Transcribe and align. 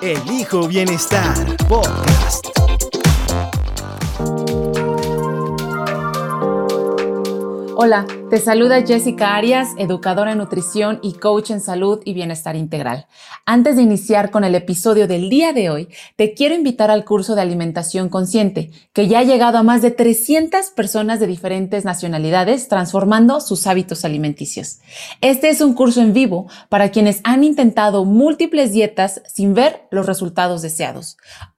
Elijo 0.00 0.66
Bienestar 0.68 1.56
Podcast. 1.68 2.53
Hola, 7.76 8.06
te 8.30 8.38
saluda 8.38 8.86
Jessica 8.86 9.34
Arias, 9.34 9.70
educadora 9.78 10.30
en 10.30 10.38
nutrición 10.38 11.00
y 11.02 11.14
coach 11.14 11.50
en 11.50 11.60
salud 11.60 12.00
y 12.04 12.14
bienestar 12.14 12.54
integral. 12.54 13.06
Antes 13.46 13.74
de 13.74 13.82
iniciar 13.82 14.30
con 14.30 14.44
el 14.44 14.54
episodio 14.54 15.08
del 15.08 15.28
día 15.28 15.52
de 15.52 15.70
hoy, 15.70 15.88
te 16.14 16.34
quiero 16.34 16.54
invitar 16.54 16.92
al 16.92 17.04
curso 17.04 17.34
de 17.34 17.42
alimentación 17.42 18.08
consciente, 18.08 18.70
que 18.92 19.08
ya 19.08 19.18
ha 19.18 19.24
llegado 19.24 19.58
a 19.58 19.64
más 19.64 19.82
de 19.82 19.90
300 19.90 20.70
personas 20.70 21.18
de 21.18 21.26
diferentes 21.26 21.84
nacionalidades 21.84 22.68
transformando 22.68 23.40
sus 23.40 23.66
hábitos 23.66 24.04
alimenticios. 24.04 24.78
Este 25.20 25.48
es 25.48 25.60
un 25.60 25.74
curso 25.74 26.00
en 26.00 26.12
vivo 26.12 26.46
para 26.68 26.92
quienes 26.92 27.20
han 27.24 27.42
intentado 27.42 28.04
múltiples 28.04 28.72
dietas 28.72 29.20
sin 29.26 29.52
ver 29.52 29.88
los 29.90 30.06
resultados 30.06 30.62
deseados. 30.62 31.16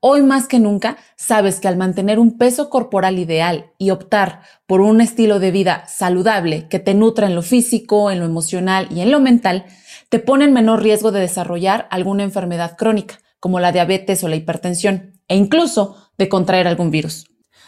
Hoy 0.09 0.23
más 0.23 0.47
que 0.47 0.61
nunca, 0.61 0.99
sabes 1.17 1.59
que 1.59 1.67
al 1.67 1.77
mantener 1.77 2.21
un 2.21 2.39
peso 2.39 2.71
corporal 2.71 3.19
ideal 3.19 3.73
y 3.77 3.91
optar 3.91 4.43
por 4.69 4.81
un 4.81 5.01
estilo 5.01 5.41
de 5.41 5.51
vida 5.51 5.85
saludable 5.89 6.69
que 6.69 6.79
te 6.79 6.95
nutra 6.95 7.27
en 7.27 7.35
lo 7.35 7.43
físico, 7.43 8.13
en 8.13 8.21
lo 8.21 8.25
emocional 8.25 8.87
y 8.93 9.01
en 9.01 9.11
lo 9.11 9.19
mental, 9.19 9.65
te 10.09 10.21
pone 10.21 10.45
en 10.45 10.53
menor 10.53 10.81
riesgo 10.81 11.11
de 11.11 11.19
desarrollar 11.19 11.89
alguna 11.91 12.23
enfermedad 12.23 12.77
crónica, 12.77 13.19
como 13.41 13.59
la 13.59 13.73
diabetes 13.73 14.23
o 14.23 14.29
la 14.29 14.37
hipertensión, 14.37 15.19
e 15.27 15.35
incluso 15.35 15.97
de 16.17 16.29
contraer 16.29 16.69
algún 16.69 16.93
virus. 16.93 17.27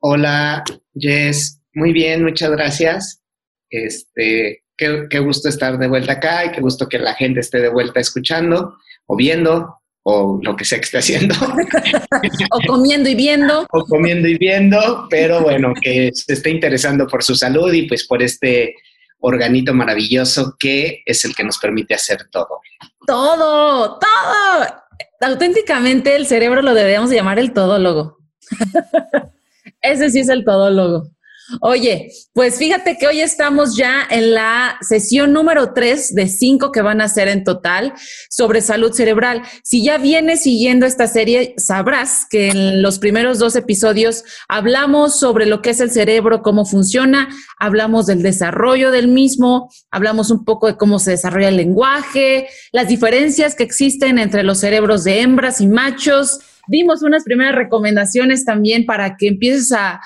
Hola, 0.00 0.64
Jess. 0.94 1.60
Muy 1.74 1.92
bien, 1.92 2.22
muchas 2.22 2.50
gracias. 2.50 3.22
Este, 3.70 4.62
qué, 4.76 5.18
gusto 5.18 5.48
estar 5.48 5.78
de 5.78 5.88
vuelta 5.88 6.12
acá 6.12 6.44
y 6.44 6.52
qué 6.52 6.60
gusto 6.60 6.88
que 6.88 6.98
la 6.98 7.14
gente 7.14 7.40
esté 7.40 7.60
de 7.60 7.68
vuelta 7.68 8.00
escuchando 8.00 8.76
o 9.06 9.16
viendo 9.16 9.80
o 10.06 10.38
lo 10.42 10.54
que 10.54 10.64
sea 10.64 10.78
que 10.78 10.84
esté 10.84 10.98
haciendo. 10.98 11.34
o 12.50 12.60
comiendo 12.66 13.08
y 13.08 13.14
viendo. 13.14 13.66
o 13.70 13.84
comiendo 13.86 14.28
y 14.28 14.36
viendo, 14.36 15.06
pero 15.08 15.40
bueno, 15.40 15.72
que 15.80 16.10
se 16.12 16.34
esté 16.34 16.50
interesando 16.50 17.06
por 17.06 17.24
su 17.24 17.34
salud 17.34 17.72
y 17.72 17.88
pues 17.88 18.06
por 18.06 18.22
este 18.22 18.74
organito 19.20 19.72
maravilloso 19.72 20.54
que 20.58 21.02
es 21.06 21.24
el 21.24 21.34
que 21.34 21.44
nos 21.44 21.58
permite 21.58 21.94
hacer 21.94 22.28
todo. 22.30 22.60
Todo, 23.06 23.98
todo. 23.98 24.83
Auténticamente 25.24 26.16
el 26.16 26.26
cerebro 26.26 26.60
lo 26.60 26.74
deberíamos 26.74 27.10
llamar 27.10 27.38
el 27.38 27.54
todólogo. 27.54 28.18
Ese 29.80 30.10
sí 30.10 30.20
es 30.20 30.28
el 30.28 30.44
todólogo. 30.44 31.13
Oye, 31.60 32.10
pues 32.32 32.56
fíjate 32.56 32.96
que 32.96 33.06
hoy 33.06 33.20
estamos 33.20 33.76
ya 33.76 34.06
en 34.08 34.32
la 34.32 34.78
sesión 34.80 35.32
número 35.34 35.74
3 35.74 36.14
de 36.14 36.28
5 36.28 36.72
que 36.72 36.80
van 36.80 37.02
a 37.02 37.08
ser 37.08 37.28
en 37.28 37.44
total 37.44 37.92
sobre 38.30 38.62
salud 38.62 38.92
cerebral. 38.92 39.42
Si 39.62 39.84
ya 39.84 39.98
vienes 39.98 40.42
siguiendo 40.42 40.86
esta 40.86 41.06
serie, 41.06 41.54
sabrás 41.58 42.26
que 42.30 42.48
en 42.48 42.82
los 42.82 42.98
primeros 42.98 43.38
dos 43.38 43.56
episodios 43.56 44.24
hablamos 44.48 45.18
sobre 45.18 45.44
lo 45.44 45.60
que 45.60 45.70
es 45.70 45.80
el 45.80 45.90
cerebro, 45.90 46.42
cómo 46.42 46.64
funciona, 46.64 47.28
hablamos 47.58 48.06
del 48.06 48.22
desarrollo 48.22 48.90
del 48.90 49.08
mismo, 49.08 49.70
hablamos 49.90 50.30
un 50.30 50.44
poco 50.46 50.66
de 50.66 50.78
cómo 50.78 50.98
se 50.98 51.10
desarrolla 51.10 51.48
el 51.48 51.56
lenguaje, 51.56 52.48
las 52.72 52.88
diferencias 52.88 53.54
que 53.54 53.64
existen 53.64 54.18
entre 54.18 54.44
los 54.44 54.60
cerebros 54.60 55.04
de 55.04 55.20
hembras 55.20 55.60
y 55.60 55.66
machos 55.66 56.40
dimos 56.68 57.02
unas 57.02 57.24
primeras 57.24 57.54
recomendaciones 57.54 58.46
también 58.46 58.86
para 58.86 59.18
que 59.18 59.28
empieces 59.28 59.70
a, 59.72 60.00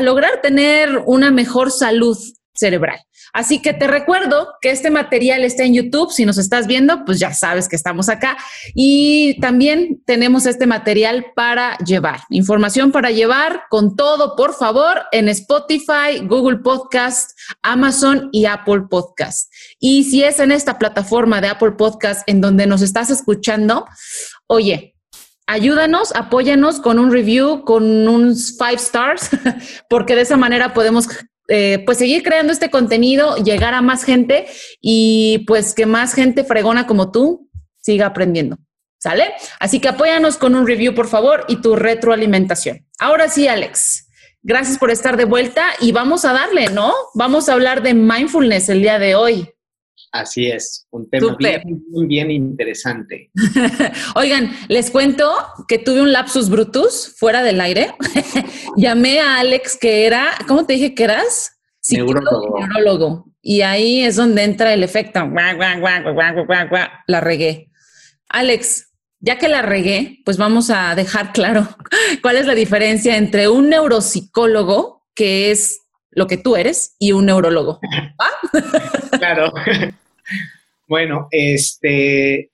lograr 0.00 0.40
tener 0.40 1.02
una 1.04 1.30
mejor 1.30 1.70
salud 1.70 2.16
cerebral. 2.54 3.00
Así 3.32 3.62
que 3.62 3.72
te 3.72 3.86
recuerdo 3.86 4.48
que 4.60 4.70
este 4.70 4.90
material 4.90 5.42
está 5.42 5.64
en 5.64 5.72
YouTube. 5.72 6.12
Si 6.12 6.26
nos 6.26 6.36
estás 6.36 6.66
viendo, 6.66 7.04
pues 7.06 7.18
ya 7.18 7.32
sabes 7.32 7.66
que 7.66 7.76
estamos 7.76 8.10
acá. 8.10 8.36
Y 8.74 9.40
también 9.40 10.02
tenemos 10.04 10.44
este 10.44 10.66
material 10.66 11.26
para 11.34 11.78
llevar, 11.78 12.20
información 12.28 12.92
para 12.92 13.10
llevar 13.10 13.62
con 13.70 13.96
todo, 13.96 14.36
por 14.36 14.54
favor, 14.54 15.02
en 15.12 15.28
Spotify, 15.30 16.18
Google 16.24 16.58
Podcast, 16.58 17.30
Amazon 17.62 18.28
y 18.32 18.44
Apple 18.44 18.82
Podcast. 18.90 19.50
Y 19.78 20.04
si 20.04 20.22
es 20.22 20.38
en 20.38 20.52
esta 20.52 20.78
plataforma 20.78 21.40
de 21.40 21.48
Apple 21.48 21.72
Podcast 21.72 22.28
en 22.28 22.42
donde 22.42 22.66
nos 22.66 22.82
estás 22.82 23.08
escuchando, 23.08 23.86
oye, 24.46 24.94
ayúdanos, 25.46 26.14
apóyanos 26.14 26.80
con 26.80 26.98
un 26.98 27.12
review, 27.12 27.64
con 27.64 28.08
unos 28.08 28.56
five 28.58 28.76
stars, 28.76 29.30
porque 29.90 30.14
de 30.14 30.22
esa 30.22 30.36
manera 30.36 30.74
podemos 30.74 31.08
eh, 31.48 31.82
pues 31.84 31.98
seguir 31.98 32.22
creando 32.22 32.52
este 32.52 32.70
contenido, 32.70 33.36
llegar 33.36 33.74
a 33.74 33.82
más 33.82 34.04
gente 34.04 34.46
y 34.80 35.44
pues 35.46 35.74
que 35.74 35.86
más 35.86 36.14
gente 36.14 36.44
fregona 36.44 36.86
como 36.86 37.10
tú 37.10 37.50
siga 37.80 38.06
aprendiendo. 38.06 38.58
¿Sale? 38.98 39.32
Así 39.58 39.80
que 39.80 39.88
apóyanos 39.88 40.36
con 40.36 40.54
un 40.54 40.64
review, 40.64 40.94
por 40.94 41.08
favor, 41.08 41.44
y 41.48 41.56
tu 41.56 41.74
retroalimentación. 41.74 42.86
Ahora 43.00 43.28
sí, 43.28 43.48
Alex, 43.48 44.08
gracias 44.44 44.78
por 44.78 44.92
estar 44.92 45.16
de 45.16 45.24
vuelta 45.24 45.66
y 45.80 45.90
vamos 45.90 46.24
a 46.24 46.32
darle, 46.32 46.68
¿no? 46.68 46.94
Vamos 47.14 47.48
a 47.48 47.54
hablar 47.54 47.82
de 47.82 47.94
mindfulness 47.94 48.68
el 48.68 48.80
día 48.80 49.00
de 49.00 49.16
hoy. 49.16 49.52
Así 50.12 50.48
es, 50.48 50.86
un 50.90 51.08
tema 51.08 51.36
bien, 51.38 52.06
bien, 52.06 52.30
interesante. 52.30 53.30
Oigan, 54.14 54.54
les 54.68 54.90
cuento 54.90 55.32
que 55.66 55.78
tuve 55.78 56.02
un 56.02 56.12
lapsus 56.12 56.50
brutus 56.50 57.14
fuera 57.16 57.42
del 57.42 57.62
aire. 57.62 57.94
Llamé 58.76 59.20
a 59.20 59.38
Alex, 59.38 59.78
que 59.80 60.04
era, 60.04 60.32
¿cómo 60.46 60.66
te 60.66 60.74
dije 60.74 60.94
que 60.94 61.04
eras? 61.04 61.58
Neurólogo. 61.90 62.58
neurólogo. 62.60 63.32
Y 63.40 63.62
ahí 63.62 64.04
es 64.04 64.16
donde 64.16 64.44
entra 64.44 64.74
el 64.74 64.84
efecto. 64.84 65.26
La 67.06 67.20
regué. 67.20 67.70
Alex, 68.28 68.92
ya 69.18 69.38
que 69.38 69.48
la 69.48 69.62
regué, 69.62 70.20
pues 70.26 70.36
vamos 70.36 70.68
a 70.68 70.94
dejar 70.94 71.32
claro 71.32 71.66
cuál 72.22 72.36
es 72.36 72.46
la 72.46 72.54
diferencia 72.54 73.16
entre 73.16 73.48
un 73.48 73.70
neuropsicólogo, 73.70 75.06
que 75.14 75.50
es 75.50 75.80
lo 76.10 76.26
que 76.26 76.36
tú 76.36 76.56
eres, 76.56 76.96
y 76.98 77.12
un 77.12 77.26
neurólogo. 77.26 77.80
Claro. 79.18 79.52
Bueno, 80.88 81.28
este 81.30 82.50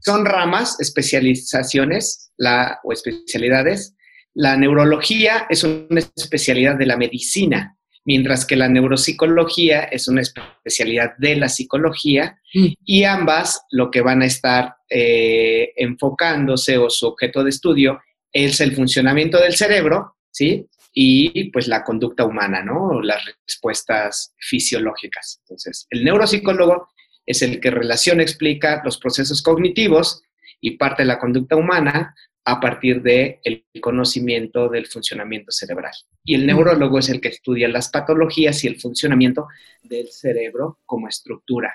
son 0.00 0.24
ramas, 0.24 0.80
especializaciones 0.80 2.32
la, 2.36 2.78
o 2.84 2.92
especialidades. 2.92 3.94
La 4.34 4.56
neurología 4.56 5.46
es 5.48 5.64
una 5.64 6.00
especialidad 6.14 6.76
de 6.76 6.86
la 6.86 6.96
medicina 6.96 7.76
mientras 8.06 8.46
que 8.46 8.56
la 8.56 8.68
neuropsicología 8.68 9.82
es 9.82 10.08
una 10.08 10.22
especialidad 10.22 11.16
de 11.18 11.36
la 11.36 11.48
psicología 11.48 12.40
mm. 12.54 12.66
y 12.84 13.04
ambas 13.04 13.60
lo 13.70 13.90
que 13.90 14.00
van 14.00 14.22
a 14.22 14.26
estar 14.26 14.76
eh, 14.88 15.72
enfocándose 15.76 16.78
o 16.78 16.88
su 16.88 17.06
objeto 17.08 17.42
de 17.42 17.50
estudio 17.50 18.00
es 18.32 18.60
el 18.60 18.74
funcionamiento 18.74 19.40
del 19.40 19.56
cerebro, 19.56 20.16
¿sí? 20.30 20.66
Y 20.98 21.50
pues 21.50 21.68
la 21.68 21.84
conducta 21.84 22.24
humana, 22.24 22.62
¿no? 22.62 23.02
Las 23.02 23.22
respuestas 23.46 24.34
fisiológicas. 24.38 25.40
Entonces, 25.42 25.86
el 25.90 26.02
neuropsicólogo 26.04 26.88
es 27.26 27.42
el 27.42 27.60
que 27.60 27.70
relaciona, 27.70 28.22
explica 28.22 28.80
los 28.82 28.96
procesos 28.96 29.42
cognitivos 29.42 30.22
y 30.58 30.78
parte 30.78 31.02
de 31.02 31.08
la 31.08 31.18
conducta 31.18 31.54
humana 31.54 32.14
a 32.46 32.60
partir 32.60 33.02
del 33.02 33.40
el 33.42 33.64
conocimiento 33.82 34.68
del 34.68 34.86
funcionamiento 34.86 35.50
cerebral. 35.50 35.92
Y 36.24 36.36
el 36.36 36.46
neurólogo 36.46 36.98
es 37.00 37.10
el 37.10 37.20
que 37.20 37.28
estudia 37.28 37.68
las 37.68 37.90
patologías 37.90 38.64
y 38.64 38.68
el 38.68 38.80
funcionamiento 38.80 39.48
del 39.82 40.08
cerebro 40.08 40.78
como 40.86 41.08
estructura. 41.08 41.74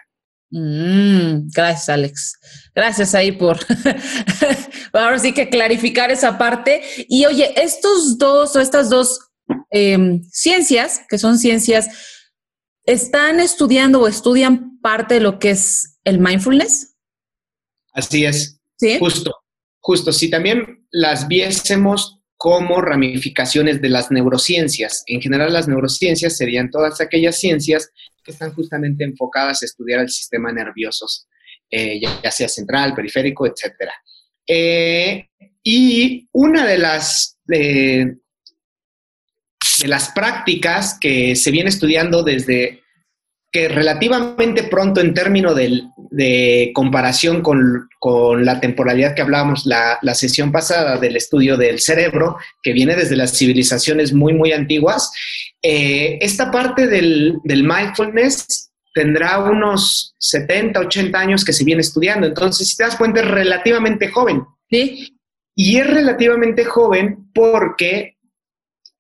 Mm, 0.52 1.50
gracias, 1.54 1.90
Alex. 1.90 2.34
Gracias 2.76 3.16
ahí 3.16 3.32
por 3.32 3.58
ahora 4.94 5.18
sí 5.20 5.34
que 5.34 5.50
clarificar 5.50 6.12
esa 6.12 6.38
parte. 6.38 6.82
Y 7.08 7.26
oye, 7.26 7.54
estos 7.56 8.18
dos 8.18 8.56
o 8.56 8.60
estas 8.60 8.90
dos 8.90 9.32
em, 9.70 10.24
ciencias, 10.26 11.02
que 11.10 11.18
son 11.18 11.40
ciencias, 11.40 11.88
¿están 12.86 13.40
estudiando 13.40 14.02
o 14.02 14.08
estudian 14.08 14.80
parte 14.82 15.16
de 15.16 15.22
lo 15.22 15.40
que 15.40 15.52
es 15.52 16.00
el 16.04 16.20
mindfulness? 16.20 16.96
Así 17.94 18.26
es. 18.26 18.60
Sí. 18.78 18.98
Justo 19.00 19.32
justo 19.82 20.14
si 20.14 20.30
también 20.30 20.86
las 20.92 21.28
viésemos 21.28 22.20
como 22.38 22.82
ramificaciones 22.82 23.82
de 23.82 23.90
las 23.90 24.10
neurociencias. 24.10 25.04
En 25.06 25.22
general, 25.22 25.54
las 25.54 25.68
neurociencias 25.68 26.38
serían 26.38 26.72
todas 26.72 27.00
aquellas 27.02 27.40
ciencias 27.40 27.92
que 28.24 28.32
están 28.32 28.54
justamente 28.54 29.04
enfocadas 29.04 29.62
a 29.62 29.66
estudiar 29.66 30.02
el 30.02 30.10
sistema 30.10 30.52
nervioso, 30.52 31.06
eh, 31.70 32.00
ya, 32.02 32.32
sea 32.32 32.48
central, 32.48 32.94
periférico, 32.94 33.46
etc. 33.46 33.90
Eh, 34.48 35.28
y 35.64 36.28
una 36.32 36.66
de 36.66 36.78
las, 36.78 37.38
de 37.46 38.18
las 39.86 40.12
prácticas 40.12 40.98
que 41.00 41.36
se 41.36 41.52
viene 41.52 41.70
estudiando 41.70 42.24
desde 42.24 42.82
que 43.52 43.68
relativamente 43.68 44.64
pronto 44.64 45.02
en 45.02 45.14
términos 45.14 45.56
de, 45.56 46.72
comparación 46.74 47.42
con, 47.42 47.90
la 48.44 48.60
temporalidad 48.62 49.14
que 49.14 49.22
hablábamos 49.22 49.66
la, 49.66 50.00
sesión 50.14 50.52
pasada 50.52 50.98
del 50.98 51.18
estudio 51.18 51.58
del 51.58 51.80
cerebro, 51.80 52.38
que 52.64 52.72
viene 52.72 52.96
desde 52.96 53.18
las 53.18 53.38
civilizaciones 53.38 54.14
muy, 54.14 54.34
muy 54.34 54.54
antiguas, 54.54 55.12
eh, 55.62 56.18
esta 56.22 56.52
parte 56.52 56.88
del, 56.88 57.40
mindfulness 57.44 58.72
tendrá 58.94 59.40
unos 59.40 60.16
70, 60.20 60.80
80 60.80 61.20
años 61.20 61.46
que 61.46 61.54
se 61.54 61.64
viene 61.64 61.82
estudiando. 61.82 62.28
Entonces, 62.28 62.70
si 62.70 62.78
te 62.78 62.84
das 62.84 62.96
cuenta, 62.96 63.22
es 63.22 63.28
relativamente 63.28 64.10
joven. 64.10 64.44
Sí. 64.70 65.18
Y 65.56 65.78
es 65.78 65.88
relativamente 65.88 66.66
joven 66.66 67.30
porque 67.34 68.18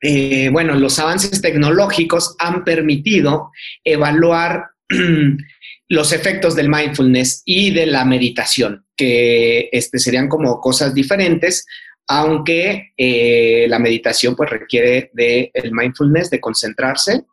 eh, 0.01 0.49
bueno, 0.49 0.73
los 0.75 0.97
avances 0.97 1.41
tecnológicos 1.41 2.35
han 2.39 2.63
permitido 2.63 3.51
evaluar 3.83 4.65
los 5.89 6.11
efectos 6.11 6.55
del 6.55 6.69
mindfulness 6.69 7.43
y 7.45 7.71
de 7.71 7.85
la 7.85 8.03
meditación, 8.03 8.85
que 8.97 9.69
este, 9.71 9.99
serían 9.99 10.27
como 10.27 10.59
cosas 10.59 10.95
diferentes, 10.95 11.65
aunque 12.07 12.94
eh, 12.98 13.65
la 13.69 13.80
meditación 13.80 14.36
pues 14.36 14.50
requiere 14.50 15.12
del 15.13 15.50
el 15.53 15.71
mindfulness, 15.71 16.30
de 16.30 16.39
concentrarse, 16.39 17.24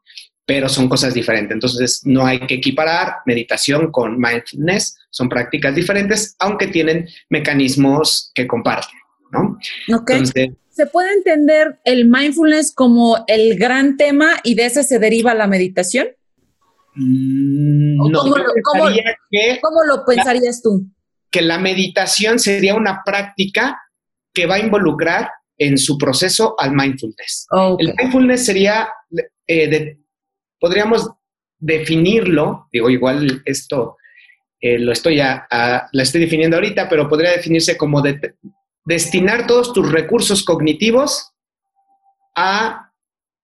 pero 0.47 0.69
son 0.69 0.89
cosas 0.89 1.13
diferentes. 1.13 1.53
Entonces, 1.53 2.01
no 2.05 2.25
hay 2.25 2.41
que 2.41 2.55
equiparar 2.55 3.17
meditación 3.27 3.91
con 3.91 4.19
mindfulness, 4.19 4.97
son 5.11 5.29
prácticas 5.29 5.75
diferentes, 5.75 6.37
aunque 6.39 6.69
tienen 6.69 7.09
mecanismos 7.29 8.33
que 8.35 8.47
comparten, 8.47 8.99
¿no? 9.31 9.59
Entonces, 9.89 10.51
¿Se 10.79 10.87
puede 10.87 11.13
entender 11.13 11.81
el 11.83 12.09
mindfulness 12.09 12.73
como 12.73 13.25
el 13.27 13.59
gran 13.59 13.97
tema 13.97 14.37
y 14.45 14.55
de 14.55 14.67
ese 14.67 14.85
se 14.85 15.01
deriva 15.01 15.35
la 15.35 15.49
meditación? 15.49 16.07
Mm, 16.95 17.99
cómo, 17.99 18.37
lo, 19.85 20.05
pensarías 20.07 20.63
tú? 20.63 20.87
Que 21.33 21.43
la 21.43 21.59
meditación 21.59 22.39
sería 22.39 22.77
una 22.77 23.03
práctica 23.05 23.77
que 24.33 24.47
va 24.47 24.57
a 24.57 24.61
involucrar 24.61 25.31
en 25.57 25.77
su 25.77 25.99
proceso 25.99 26.55
al 26.59 26.73
mindfulness. 26.73 27.47
El 27.79 27.95
mindfulness 27.99 28.47
sería, 28.47 28.89
eh, 29.47 29.99
podríamos 30.61 31.11
definirlo, 31.59 32.69
digo, 32.73 32.89
igual 32.89 33.43
esto 33.45 33.97
eh, 34.61 34.79
lo, 34.79 34.93
estoy 34.93 35.19
lo 35.19 36.03
estoy 36.03 36.21
definiendo 36.21 36.57
ahorita, 36.57 36.89
pero 36.89 37.09
podría 37.09 37.33
definirse 37.33 37.77
como 37.77 38.01
de, 38.03 38.35
destinar 38.85 39.47
todos 39.47 39.73
tus 39.73 39.91
recursos 39.91 40.45
cognitivos 40.45 41.33
a 42.35 42.93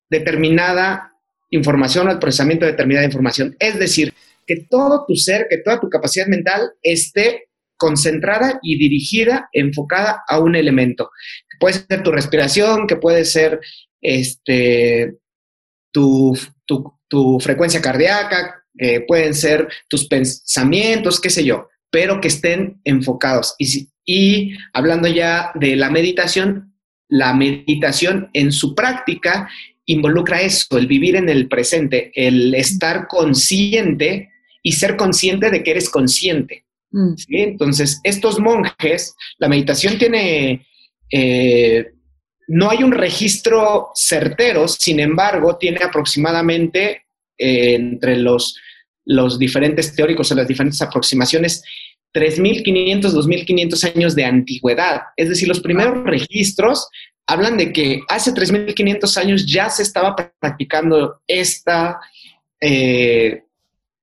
determinada 0.08 1.12
información, 1.50 2.08
al 2.08 2.18
procesamiento 2.18 2.64
de 2.64 2.72
determinada 2.72 3.06
información. 3.06 3.56
Es 3.58 3.78
decir, 3.78 4.14
que 4.46 4.66
todo 4.68 5.04
tu 5.06 5.16
ser, 5.16 5.46
que 5.48 5.58
toda 5.58 5.80
tu 5.80 5.88
capacidad 5.88 6.26
mental 6.26 6.72
esté 6.82 7.48
concentrada 7.84 8.58
y 8.62 8.78
dirigida, 8.78 9.50
enfocada 9.52 10.22
a 10.26 10.38
un 10.38 10.56
elemento. 10.56 11.10
Que 11.50 11.58
puede 11.60 11.74
ser 11.74 12.02
tu 12.02 12.10
respiración, 12.10 12.86
que 12.86 12.96
puede 12.96 13.26
ser 13.26 13.60
este, 14.00 15.16
tu, 15.92 16.32
tu 17.08 17.38
frecuencia 17.40 17.82
cardíaca, 17.82 18.64
que 18.74 19.02
pueden 19.02 19.34
ser 19.34 19.68
tus 19.86 20.08
pensamientos, 20.08 21.20
qué 21.20 21.28
sé 21.28 21.44
yo, 21.44 21.68
pero 21.90 22.22
que 22.22 22.28
estén 22.28 22.80
enfocados. 22.84 23.54
Y 23.58 23.66
si, 23.66 23.90
y 24.06 24.56
hablando 24.72 25.08
ya 25.08 25.52
de 25.54 25.76
la 25.76 25.90
meditación, 25.90 26.74
la 27.10 27.34
meditación 27.34 28.30
en 28.32 28.50
su 28.50 28.74
práctica 28.74 29.50
involucra 29.84 30.40
eso, 30.40 30.78
el 30.78 30.86
vivir 30.86 31.16
en 31.16 31.28
el 31.28 31.48
presente, 31.48 32.12
el 32.14 32.54
estar 32.54 33.08
consciente 33.08 34.30
y 34.62 34.72
ser 34.72 34.96
consciente 34.96 35.50
de 35.50 35.62
que 35.62 35.72
eres 35.72 35.90
consciente. 35.90 36.63
Mm. 36.94 37.14
Entonces, 37.28 38.00
estos 38.04 38.38
monjes, 38.38 39.16
la 39.38 39.48
meditación 39.48 39.98
tiene, 39.98 40.64
eh, 41.10 41.90
no 42.46 42.70
hay 42.70 42.84
un 42.84 42.92
registro 42.92 43.90
certero, 43.94 44.68
sin 44.68 45.00
embargo, 45.00 45.56
tiene 45.56 45.80
aproximadamente 45.82 47.06
eh, 47.36 47.74
entre 47.74 48.16
los, 48.16 48.56
los 49.04 49.40
diferentes 49.40 49.92
teóricos 49.96 50.30
o 50.30 50.36
las 50.36 50.46
diferentes 50.46 50.80
aproximaciones 50.82 51.64
3.500, 52.14 53.00
2.500 53.12 53.96
años 53.96 54.14
de 54.14 54.24
antigüedad. 54.24 55.02
Es 55.16 55.28
decir, 55.28 55.48
los 55.48 55.60
primeros 55.60 56.04
registros 56.04 56.86
hablan 57.26 57.56
de 57.56 57.72
que 57.72 58.02
hace 58.08 58.32
3.500 58.32 59.16
años 59.16 59.46
ya 59.46 59.68
se 59.68 59.82
estaba 59.82 60.14
practicando 60.38 61.20
esta, 61.26 61.98
eh, 62.60 63.42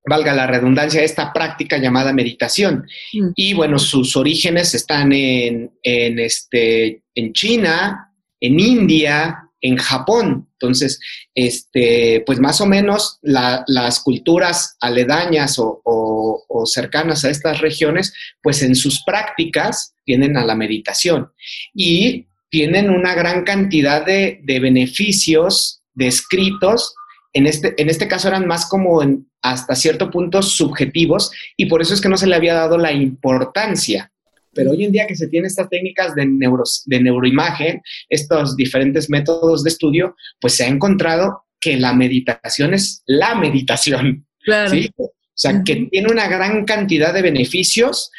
valga 0.05 0.33
la 0.33 0.47
redundancia, 0.47 1.03
esta 1.03 1.31
práctica 1.31 1.77
llamada 1.77 2.13
meditación. 2.13 2.85
Mm. 3.13 3.29
Y 3.35 3.53
bueno, 3.53 3.79
sus 3.79 4.15
orígenes 4.15 4.73
están 4.73 5.11
en, 5.13 5.71
este, 5.83 7.03
en 7.15 7.33
China, 7.33 8.11
en 8.39 8.59
India, 8.59 9.51
en 9.61 9.77
Japón. 9.77 10.47
Entonces, 10.53 10.99
este, 11.35 12.23
pues 12.25 12.39
más 12.39 12.59
o 12.61 12.65
menos 12.65 13.19
las 13.21 13.99
culturas 14.01 14.75
aledañas 14.79 15.57
o, 15.57 16.63
cercanas 16.65 17.25
a 17.25 17.29
estas 17.29 17.59
regiones, 17.59 18.13
pues 18.43 18.61
en 18.61 18.75
sus 18.75 19.03
prácticas 19.03 19.95
tienen 20.05 20.37
a 20.37 20.45
la 20.45 20.53
meditación 20.53 21.31
y 21.73 22.27
tienen 22.51 22.91
una 22.91 23.15
gran 23.15 23.43
cantidad 23.43 24.05
de, 24.05 24.41
beneficios 24.45 25.81
descritos. 25.93 26.93
En 27.33 27.47
este, 27.47 27.81
en 27.81 27.89
este 27.89 28.07
caso 28.07 28.27
eran 28.27 28.45
más 28.45 28.67
como 28.67 29.01
hasta 29.41 29.75
cierto 29.75 30.11
punto 30.11 30.41
subjetivos 30.41 31.31
y 31.55 31.67
por 31.67 31.81
eso 31.81 31.93
es 31.93 32.01
que 32.01 32.09
no 32.09 32.17
se 32.17 32.27
le 32.27 32.35
había 32.35 32.53
dado 32.53 32.77
la 32.77 32.91
importancia 32.91 34.11
pero 34.53 34.71
hoy 34.71 34.83
en 34.83 34.91
día 34.91 35.07
que 35.07 35.15
se 35.15 35.27
tienen 35.27 35.47
estas 35.47 35.69
técnicas 35.69 36.15
de, 36.15 36.25
neuros, 36.25 36.83
de 36.85 36.99
neuroimagen, 36.99 37.81
estos 38.09 38.55
diferentes 38.55 39.09
métodos 39.09 39.63
de 39.63 39.69
estudio, 39.69 40.15
pues 40.39 40.55
se 40.55 40.65
ha 40.65 40.67
encontrado 40.67 41.45
que 41.59 41.77
la 41.77 41.93
meditación 41.93 42.73
es 42.73 43.03
la 43.05 43.35
meditación. 43.35 44.25
Claro. 44.39 44.75
O 44.97 45.11
sea, 45.41 45.63
que 45.63 45.87
tiene 45.89 46.11
una 46.11 46.27
gran 46.27 46.65
cantidad 46.65 47.13
de 47.13 47.21
beneficios 47.21 48.11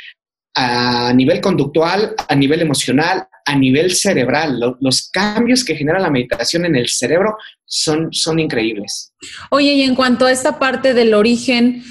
a 0.54 1.12
nivel 1.14 1.40
conductual, 1.40 2.14
a 2.28 2.34
nivel 2.34 2.60
emocional, 2.60 3.26
a 3.44 3.56
nivel 3.56 3.94
cerebral. 3.94 4.76
los 4.80 5.08
cambios 5.10 5.64
que 5.64 5.74
genera 5.74 5.98
la 5.98 6.10
meditación 6.10 6.64
en 6.64 6.76
el 6.76 6.88
cerebro 6.88 7.36
son, 7.64 8.12
son 8.12 8.38
increíbles. 8.38 9.12
Oye, 9.50 9.72
y 9.72 9.82
en 9.82 9.94
cuanto 9.94 10.26
a 10.26 10.32
esta 10.32 10.58
parte 10.58 10.94
del 10.94 11.14
origen, 11.14 11.82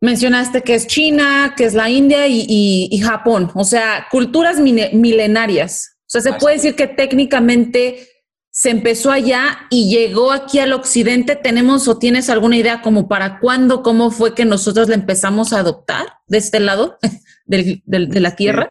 mencionaste 0.00 0.62
que 0.62 0.74
es 0.74 0.86
China, 0.86 1.54
que 1.56 1.64
es 1.64 1.74
la 1.74 1.90
India 1.90 2.26
y, 2.28 2.98
Japón, 3.02 3.50
o 3.54 3.64
sea, 3.64 4.06
culturas 4.10 4.60
milenarias. 4.60 5.96
O 6.06 6.10
sea, 6.14 6.20
se 6.20 6.32
puede 6.34 6.56
decir 6.56 6.76
que 6.76 6.86
técnicamente 6.86 8.08
se 8.50 8.70
empezó 8.70 9.10
allá 9.10 9.66
y 9.68 9.90
llegó 9.90 10.30
aquí 10.30 10.60
al 10.60 10.72
occidente. 10.72 11.34
¿Tenemos 11.34 11.88
o 11.88 11.98
tienes 11.98 12.30
alguna 12.30 12.56
idea 12.56 12.82
como 12.82 13.08
para 13.08 13.40
cuándo, 13.40 13.82
cómo 13.82 14.12
fue 14.12 14.32
que 14.34 14.44
nosotros 14.44 14.88
la 14.88 14.94
empezamos 14.94 15.52
a 15.52 15.58
adoptar 15.58 16.06
de 16.28 16.38
este 16.38 16.60
lado 16.60 16.98
del, 17.44 17.82
de 17.84 18.20
la 18.20 18.36
tierra? 18.36 18.70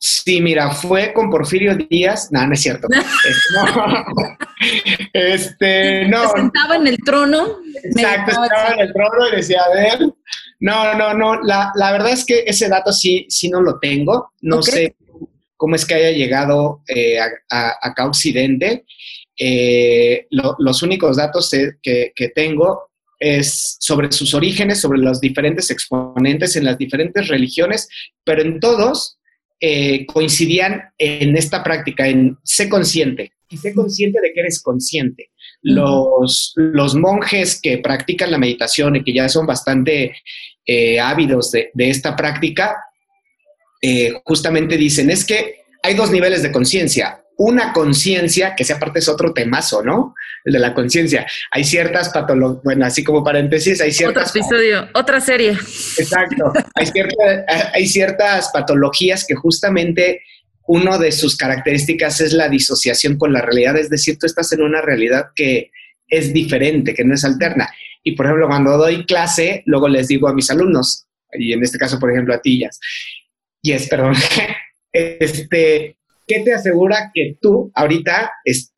Sí, 0.00 0.40
mira, 0.40 0.70
fue 0.70 1.12
con 1.12 1.28
Porfirio 1.28 1.76
Díaz. 1.76 2.30
No, 2.30 2.46
no 2.46 2.54
es 2.54 2.62
cierto. 2.62 2.86
este, 5.12 6.06
no. 6.06 6.22
Se 6.30 6.36
sentaba 6.36 6.76
en 6.76 6.86
el 6.86 6.98
trono. 6.98 7.58
Exacto, 7.82 8.44
estaba 8.44 8.74
en 8.74 8.80
el 8.80 8.92
trono 8.92 9.28
y 9.32 9.36
decía, 9.36 9.60
a 9.62 9.74
ver. 9.74 9.98
No, 10.60 10.94
no, 10.94 11.14
no. 11.14 11.42
La, 11.42 11.72
la, 11.74 11.92
verdad 11.92 12.12
es 12.12 12.24
que 12.24 12.44
ese 12.46 12.68
dato 12.68 12.92
sí, 12.92 13.26
sí 13.28 13.48
no 13.48 13.60
lo 13.60 13.80
tengo. 13.80 14.32
No 14.40 14.62
sé 14.62 14.94
cómo 15.56 15.74
es 15.74 15.84
que 15.84 15.94
haya 15.94 16.12
llegado 16.12 16.82
eh, 16.86 17.18
a, 17.18 17.74
acá 17.82 18.04
a 18.04 18.08
Occidente. 18.08 18.84
Eh, 19.36 20.28
los 20.30 20.82
únicos 20.82 21.16
datos 21.16 21.50
que, 21.82 22.12
que 22.14 22.28
tengo 22.28 22.87
es 23.18 23.76
sobre 23.80 24.12
sus 24.12 24.34
orígenes, 24.34 24.80
sobre 24.80 25.00
los 25.00 25.20
diferentes 25.20 25.70
exponentes 25.70 26.56
en 26.56 26.64
las 26.64 26.78
diferentes 26.78 27.28
religiones, 27.28 27.88
pero 28.24 28.42
en 28.42 28.60
todos 28.60 29.18
eh, 29.60 30.06
coincidían 30.06 30.82
en 30.98 31.36
esta 31.36 31.64
práctica, 31.64 32.06
en 32.06 32.36
sé 32.44 32.68
consciente. 32.68 33.32
Y 33.50 33.56
sé 33.56 33.74
consciente 33.74 34.20
de 34.20 34.32
que 34.32 34.40
eres 34.40 34.62
consciente. 34.62 35.30
Los, 35.62 36.52
los 36.54 36.94
monjes 36.94 37.60
que 37.60 37.78
practican 37.78 38.30
la 38.30 38.38
meditación 38.38 38.96
y 38.96 39.02
que 39.02 39.12
ya 39.12 39.28
son 39.28 39.46
bastante 39.46 40.14
eh, 40.66 41.00
ávidos 41.00 41.50
de, 41.50 41.70
esta 41.78 42.14
práctica, 42.14 42.76
eh, 43.80 44.12
justamente 44.24 44.76
dicen, 44.76 45.10
es 45.10 45.24
que 45.24 45.62
hay 45.82 45.94
dos 45.94 46.10
niveles 46.10 46.42
de 46.42 46.52
conciencia 46.52 47.24
una 47.38 47.72
conciencia, 47.72 48.54
que 48.56 48.64
sea 48.64 48.76
aparte 48.76 48.98
es 48.98 49.08
otro 49.08 49.32
temazo, 49.32 49.82
¿no? 49.82 50.14
El 50.44 50.54
de 50.54 50.58
la 50.58 50.74
conciencia. 50.74 51.24
Hay 51.52 51.62
ciertas 51.62 52.08
patologías, 52.10 52.62
bueno, 52.64 52.84
así 52.84 53.04
como 53.04 53.22
paréntesis, 53.22 53.80
hay 53.80 53.92
ciertas... 53.92 54.30
Otro 54.30 54.40
episodio, 54.40 54.88
otra 54.92 55.20
serie. 55.20 55.50
Exacto. 55.50 56.52
hay, 56.74 56.90
hay 57.72 57.86
ciertas 57.86 58.50
patologías 58.52 59.24
que 59.24 59.36
justamente 59.36 60.22
una 60.66 60.98
de 60.98 61.12
sus 61.12 61.36
características 61.36 62.20
es 62.20 62.32
la 62.32 62.48
disociación 62.48 63.16
con 63.16 63.32
la 63.32 63.40
realidad, 63.40 63.76
es 63.76 63.88
decir, 63.88 64.18
tú 64.18 64.26
estás 64.26 64.52
en 64.52 64.62
una 64.62 64.82
realidad 64.82 65.28
que 65.34 65.70
es 66.08 66.32
diferente, 66.32 66.92
que 66.92 67.04
no 67.04 67.14
es 67.14 67.24
alterna. 67.24 67.72
Y 68.02 68.12
por 68.12 68.26
ejemplo, 68.26 68.48
cuando 68.48 68.76
doy 68.76 69.06
clase, 69.06 69.62
luego 69.66 69.86
les 69.86 70.08
digo 70.08 70.28
a 70.28 70.34
mis 70.34 70.50
alumnos, 70.50 71.06
y 71.32 71.52
en 71.52 71.62
este 71.62 71.78
caso, 71.78 72.00
por 72.00 72.10
ejemplo, 72.10 72.34
a 72.34 72.40
ti, 72.40 72.64
y 73.62 73.72
es, 73.72 73.88
perdón, 73.88 74.14
este, 74.92 75.97
¿qué 76.28 76.40
te 76.40 76.54
asegura 76.54 77.10
que 77.12 77.36
tú 77.40 77.72
ahorita 77.74 78.30
es 78.44 78.72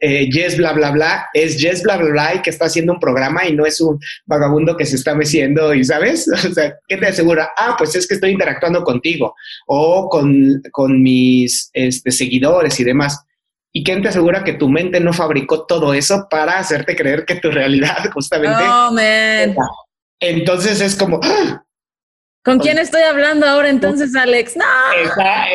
eh, 0.00 0.28
Yes 0.30 0.56
bla 0.56 0.72
bla 0.72 0.90
bla 0.90 1.28
es 1.32 1.58
Yes 1.58 1.82
bla 1.82 1.96
bla 1.96 2.10
bla 2.10 2.34
y 2.34 2.42
que 2.42 2.50
está 2.50 2.64
haciendo 2.64 2.92
un 2.92 3.00
programa 3.00 3.46
y 3.46 3.54
no 3.54 3.64
es 3.64 3.80
un 3.80 3.98
vagabundo 4.26 4.76
que 4.76 4.86
se 4.86 4.96
está 4.96 5.14
meciendo 5.14 5.72
y 5.72 5.84
sabes? 5.84 6.28
O 6.50 6.52
sea, 6.52 6.74
¿qué 6.88 6.96
te 6.96 7.06
asegura? 7.06 7.50
Ah, 7.56 7.74
pues 7.78 7.94
es 7.94 8.08
que 8.08 8.14
estoy 8.14 8.30
interactuando 8.30 8.82
contigo 8.82 9.34
o 9.66 10.08
con, 10.08 10.62
con 10.72 11.02
mis 11.02 11.70
este, 11.72 12.10
seguidores 12.10 12.78
y 12.80 12.84
demás. 12.84 13.24
¿Y 13.72 13.82
quién 13.82 14.02
te 14.02 14.08
asegura 14.08 14.44
que 14.44 14.52
tu 14.52 14.68
mente 14.68 15.00
no 15.00 15.12
fabricó 15.12 15.66
todo 15.66 15.94
eso 15.94 16.28
para 16.30 16.58
hacerte 16.58 16.94
creer 16.94 17.24
que 17.24 17.36
tu 17.36 17.50
realidad 17.50 18.10
justamente... 18.14 18.62
Oh, 18.62 18.92
man. 18.92 19.56
Entonces 20.20 20.80
es 20.80 20.94
como, 20.96 21.20
¡ah! 21.22 21.64
¿Con 22.44 22.58
quién 22.58 22.76
estoy 22.76 23.00
hablando 23.00 23.46
ahora 23.46 23.70
entonces, 23.70 24.14
Alex? 24.14 24.54
No. 24.54 24.64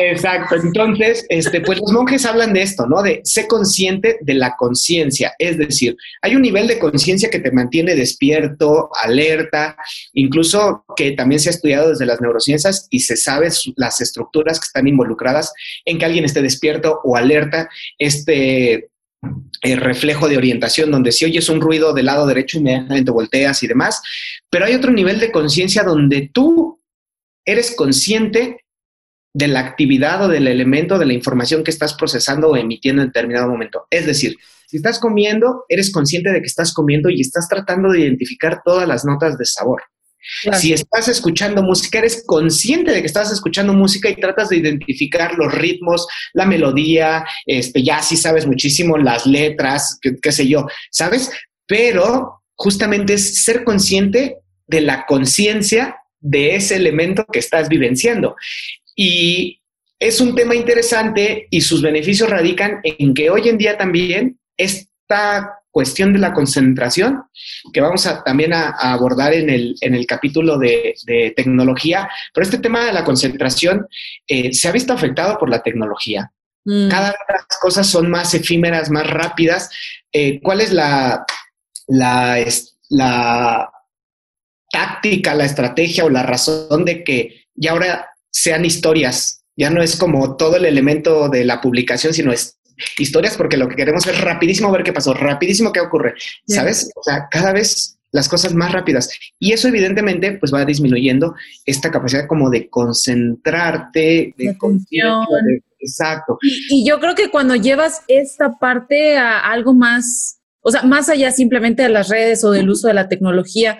Exacto. 0.00 0.56
Entonces, 0.56 1.24
este, 1.28 1.60
pues 1.60 1.78
los 1.78 1.92
monjes 1.92 2.26
hablan 2.26 2.52
de 2.52 2.62
esto, 2.62 2.84
¿no? 2.86 3.00
De 3.00 3.20
ser 3.22 3.46
consciente 3.46 4.18
de 4.22 4.34
la 4.34 4.56
conciencia. 4.56 5.32
Es 5.38 5.56
decir, 5.56 5.96
hay 6.20 6.34
un 6.34 6.42
nivel 6.42 6.66
de 6.66 6.80
conciencia 6.80 7.30
que 7.30 7.38
te 7.38 7.52
mantiene 7.52 7.94
despierto, 7.94 8.90
alerta, 9.00 9.76
incluso 10.14 10.84
que 10.96 11.12
también 11.12 11.38
se 11.38 11.50
ha 11.50 11.52
estudiado 11.52 11.90
desde 11.90 12.06
las 12.06 12.20
neurociencias 12.20 12.88
y 12.90 12.98
se 13.00 13.16
sabe 13.16 13.50
las 13.76 14.00
estructuras 14.00 14.58
que 14.58 14.66
están 14.66 14.88
involucradas 14.88 15.52
en 15.84 15.96
que 15.96 16.06
alguien 16.06 16.24
esté 16.24 16.42
despierto 16.42 17.00
o 17.04 17.16
alerta. 17.16 17.68
Este 17.98 18.90
el 19.62 19.76
reflejo 19.76 20.28
de 20.28 20.38
orientación, 20.38 20.90
donde 20.90 21.12
si 21.12 21.26
oyes 21.26 21.48
un 21.50 21.60
ruido 21.60 21.92
del 21.92 22.06
lado 22.06 22.26
derecho, 22.26 22.58
inmediatamente 22.58 23.10
volteas 23.10 23.62
y 23.62 23.68
demás. 23.68 24.00
Pero 24.48 24.64
hay 24.64 24.74
otro 24.74 24.90
nivel 24.90 25.20
de 25.20 25.30
conciencia 25.30 25.82
donde 25.82 26.30
tú 26.32 26.79
eres 27.52 27.74
consciente 27.74 28.64
de 29.32 29.48
la 29.48 29.60
actividad 29.60 30.24
o 30.24 30.28
del 30.28 30.48
elemento 30.48 30.98
de 30.98 31.06
la 31.06 31.12
información 31.12 31.62
que 31.62 31.70
estás 31.70 31.94
procesando 31.94 32.48
o 32.48 32.56
emitiendo 32.56 33.02
en 33.02 33.08
determinado 33.08 33.48
momento. 33.48 33.86
Es 33.90 34.06
decir, 34.06 34.36
si 34.66 34.76
estás 34.76 34.98
comiendo, 34.98 35.64
eres 35.68 35.92
consciente 35.92 36.30
de 36.30 36.40
que 36.40 36.46
estás 36.46 36.72
comiendo 36.72 37.10
y 37.10 37.20
estás 37.20 37.48
tratando 37.48 37.90
de 37.90 38.00
identificar 38.00 38.62
todas 38.64 38.86
las 38.86 39.04
notas 39.04 39.38
de 39.38 39.44
sabor. 39.44 39.82
Si 40.52 40.72
estás 40.72 41.08
escuchando 41.08 41.62
música, 41.62 41.98
eres 41.98 42.22
consciente 42.26 42.90
de 42.90 43.00
que 43.00 43.06
estás 43.06 43.32
escuchando 43.32 43.72
música 43.72 44.10
y 44.10 44.16
tratas 44.16 44.50
de 44.50 44.58
identificar 44.58 45.34
los 45.34 45.52
ritmos, 45.52 46.06
la 46.34 46.44
melodía, 46.44 47.24
este, 47.46 47.82
ya 47.82 48.02
sí 48.02 48.16
sabes 48.16 48.46
muchísimo 48.46 48.98
las 48.98 49.26
letras, 49.26 49.98
qué 50.22 50.32
sé 50.32 50.46
yo, 50.46 50.66
¿sabes? 50.90 51.30
Pero 51.66 52.42
justamente 52.54 53.14
es 53.14 53.44
ser 53.44 53.64
consciente 53.64 54.36
de 54.66 54.82
la 54.82 55.06
conciencia 55.06 55.99
de 56.20 56.56
ese 56.56 56.76
elemento 56.76 57.24
que 57.24 57.38
estás 57.38 57.68
vivenciando. 57.68 58.36
Y 58.94 59.60
es 59.98 60.20
un 60.20 60.34
tema 60.34 60.54
interesante 60.54 61.46
y 61.50 61.60
sus 61.60 61.82
beneficios 61.82 62.30
radican 62.30 62.80
en 62.82 63.14
que 63.14 63.30
hoy 63.30 63.48
en 63.48 63.58
día 63.58 63.76
también 63.76 64.38
esta 64.56 65.60
cuestión 65.70 66.12
de 66.12 66.18
la 66.18 66.32
concentración, 66.32 67.22
que 67.72 67.80
vamos 67.80 68.06
a, 68.06 68.24
también 68.24 68.52
a, 68.52 68.70
abordar 68.70 69.34
en 69.34 69.50
el, 69.50 69.76
en 69.80 69.94
el 69.94 70.06
capítulo 70.06 70.58
de, 70.58 70.94
tecnología, 71.36 72.08
pero 72.34 72.44
este 72.44 72.58
tema 72.58 72.84
de 72.86 72.92
la 72.92 73.04
concentración 73.04 73.86
eh, 74.26 74.52
se 74.52 74.68
ha 74.68 74.72
visto 74.72 74.92
afectado 74.92 75.38
por 75.38 75.48
la 75.48 75.62
tecnología. 75.62 76.32
Mm. 76.64 76.88
Cada 76.88 77.10
vez 77.10 77.20
las 77.28 77.58
cosas 77.60 77.86
son 77.86 78.10
más 78.10 78.34
efímeras, 78.34 78.90
más 78.90 79.08
rápidas. 79.08 79.70
Eh, 80.12 80.40
¿Cuál 80.42 80.60
es 80.60 80.72
la, 80.72 81.24
la, 81.86 82.44
la 82.88 83.70
táctica, 84.70 85.34
la 85.34 85.44
estrategia 85.44 86.04
o 86.04 86.10
la 86.10 86.22
razón 86.22 86.84
de 86.84 87.04
que 87.04 87.44
ya 87.54 87.72
ahora 87.72 88.10
sean 88.30 88.64
historias. 88.64 89.44
Ya 89.56 89.70
no 89.70 89.82
es 89.82 89.96
como 89.96 90.36
todo 90.36 90.56
el 90.56 90.64
elemento 90.64 91.28
de 91.28 91.44
la 91.44 91.60
publicación, 91.60 92.14
sino 92.14 92.32
es 92.32 92.58
historias 92.98 93.36
porque 93.36 93.56
lo 93.56 93.68
que 93.68 93.76
queremos 93.76 94.06
es 94.06 94.20
rapidísimo 94.20 94.72
ver 94.72 94.82
qué 94.82 94.92
pasó, 94.92 95.12
rapidísimo 95.12 95.72
qué 95.72 95.80
ocurre, 95.80 96.14
¿sabes? 96.46 96.90
O 96.94 97.02
sea, 97.02 97.28
cada 97.30 97.52
vez 97.52 97.98
las 98.12 98.28
cosas 98.28 98.54
más 98.54 98.72
rápidas. 98.72 99.10
Y 99.38 99.52
eso 99.52 99.68
evidentemente 99.68 100.32
pues 100.32 100.52
va 100.52 100.64
disminuyendo 100.64 101.34
esta 101.64 101.90
capacidad 101.90 102.26
como 102.26 102.50
de 102.50 102.68
concentrarte, 102.68 104.34
de, 104.36 104.48
atención. 104.48 105.26
exacto. 105.78 106.38
Y, 106.42 106.80
y, 106.82 106.88
yo 106.88 106.98
creo 106.98 107.14
que 107.14 107.30
cuando 107.30 107.54
llevas 107.54 108.02
esta 108.08 108.58
parte 108.58 109.16
a 109.16 109.38
algo 109.38 109.74
más, 109.74 110.40
o 110.62 110.70
sea, 110.70 110.82
más 110.82 111.08
allá 111.08 111.30
simplemente 111.30 111.82
de 111.82 111.90
las 111.90 112.08
redes 112.08 112.42
o 112.44 112.50
del 112.50 112.70
uso 112.70 112.88
de 112.88 112.94
la 112.94 113.08
tecnología, 113.08 113.78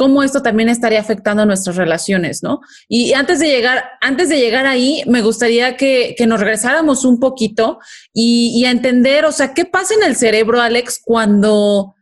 cómo 0.00 0.22
esto 0.22 0.40
también 0.40 0.70
estaría 0.70 0.98
afectando 0.98 1.44
nuestras 1.44 1.76
relaciones, 1.76 2.42
¿no? 2.42 2.62
Y 2.88 3.12
antes 3.12 3.38
de 3.38 3.48
llegar, 3.48 3.84
antes 4.00 4.30
de 4.30 4.38
llegar 4.38 4.66
ahí, 4.66 5.02
me 5.06 5.20
gustaría 5.20 5.76
que, 5.76 6.16
nos 6.26 6.40
regresáramos 6.40 7.04
un 7.04 7.20
poquito 7.20 7.80
y, 8.14 8.50
y, 8.58 8.64
a 8.64 8.70
entender, 8.70 9.26
o 9.26 9.32
sea, 9.32 9.52
¿qué 9.52 9.66
pasa 9.66 9.92
en 9.92 10.02
el 10.04 10.16
cerebro, 10.16 10.58
Alex, 10.62 11.02
cuando, 11.04 11.96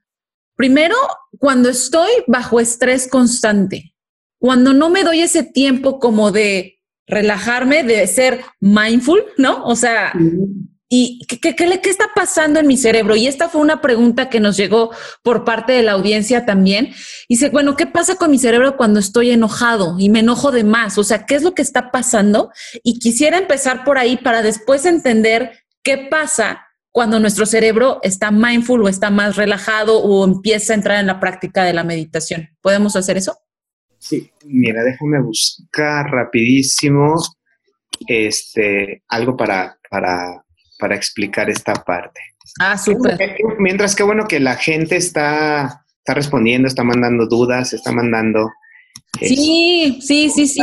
primero, 0.55 0.95
cuando 1.41 1.71
estoy 1.71 2.11
bajo 2.29 2.61
estrés 2.61 3.09
constante, 3.09 3.97
cuando 4.39 4.73
no 4.73 4.91
me 4.91 5.03
doy 5.03 5.23
ese 5.23 5.43
tiempo 5.43 5.99
como 5.99 6.31
de 6.31 6.79
relajarme, 7.09 7.83
de 7.83 8.07
ser 8.07 8.45
mindful, 8.61 9.25
¿no? 9.39 9.65
O 9.65 9.75
sea, 9.75 10.13
¿Y 10.91 11.27
qué, 11.27 11.55
qué, 11.55 11.81
está 11.91 12.07
pasando 12.15 12.61
en 12.61 12.67
mi 12.67 12.79
cerebro? 12.79 13.15
Y 13.15 13.27
esta 13.27 13.49
fue 13.49 13.61
una 13.61 13.83
pregunta 13.83 14.31
que 14.31 14.41
nos 14.41 14.57
llegó 14.57 14.91
por 15.23 15.45
parte 15.45 15.73
de 15.73 15.83
la 15.83 15.93
audiencia 15.93 16.47
también. 16.47 16.95
Dice, 17.29 17.51
bueno, 17.51 17.77
¿qué 17.77 17.87
pasa 17.87 18.17
con 18.17 18.31
mi 18.31 18.39
cerebro 18.39 18.77
cuando 18.77 18.99
estoy 18.99 19.31
enojado 19.31 19.97
y 19.99 20.09
me 20.09 20.21
enojo 20.21 20.51
de 20.51 20.65
más? 20.65 20.97
O 20.97 21.05
sea, 21.05 21.27
¿qué 21.27 21.35
es 21.35 21.43
lo 21.43 21.55
que 21.55 21.63
está 21.63 21.91
pasando? 21.91 22.51
Y 22.83 22.99
quisiera 23.01 23.37
empezar 23.37 23.85
por 23.85 23.99
ahí 23.99 24.17
para 24.17 24.43
después 24.43 24.87
entender 24.87 25.53
qué 25.83 26.09
pasa 26.11 26.65
cuando 26.91 27.21
nuestro 27.21 27.45
cerebro 27.45 28.01
está 28.03 28.31
mindful 28.31 28.83
o 28.83 28.89
está 28.89 29.11
más 29.11 29.37
relajado 29.37 29.99
o 30.03 30.25
empieza 30.25 30.73
a 30.73 30.77
entrar 30.77 30.99
en 30.99 31.07
la 31.07 31.21
práctica 31.21 31.65
de 31.65 31.75
la 31.75 31.85
meditación. 31.85 32.49
¿Podemos 32.63 32.97
hacer 32.97 33.17
eso? 33.19 33.37
Sí, 33.99 34.31
mira, 34.45 34.83
déjame 34.83 35.21
buscar 35.21 36.07
rapidísimo 36.11 37.15
este, 38.07 39.03
algo 39.09 39.37
para, 39.37 39.79
para, 39.91 40.45
para 40.79 40.95
explicar 40.95 41.51
esta 41.51 41.75
parte. 41.75 42.21
Ah, 42.61 42.79
súper. 42.79 43.37
Mientras 43.59 43.95
que 43.95 44.03
bueno 44.03 44.27
que 44.27 44.41
la 44.41 44.57
gente 44.57 44.97
está, 44.97 45.85
está 45.99 46.15
respondiendo, 46.15 46.69
está 46.69 46.85
mandando 46.85 47.27
dudas, 47.27 47.73
está 47.73 47.93
mandando 47.93 48.51
Sí, 49.21 49.99
sí, 50.01 50.31
sí, 50.31 50.47
sí. 50.47 50.61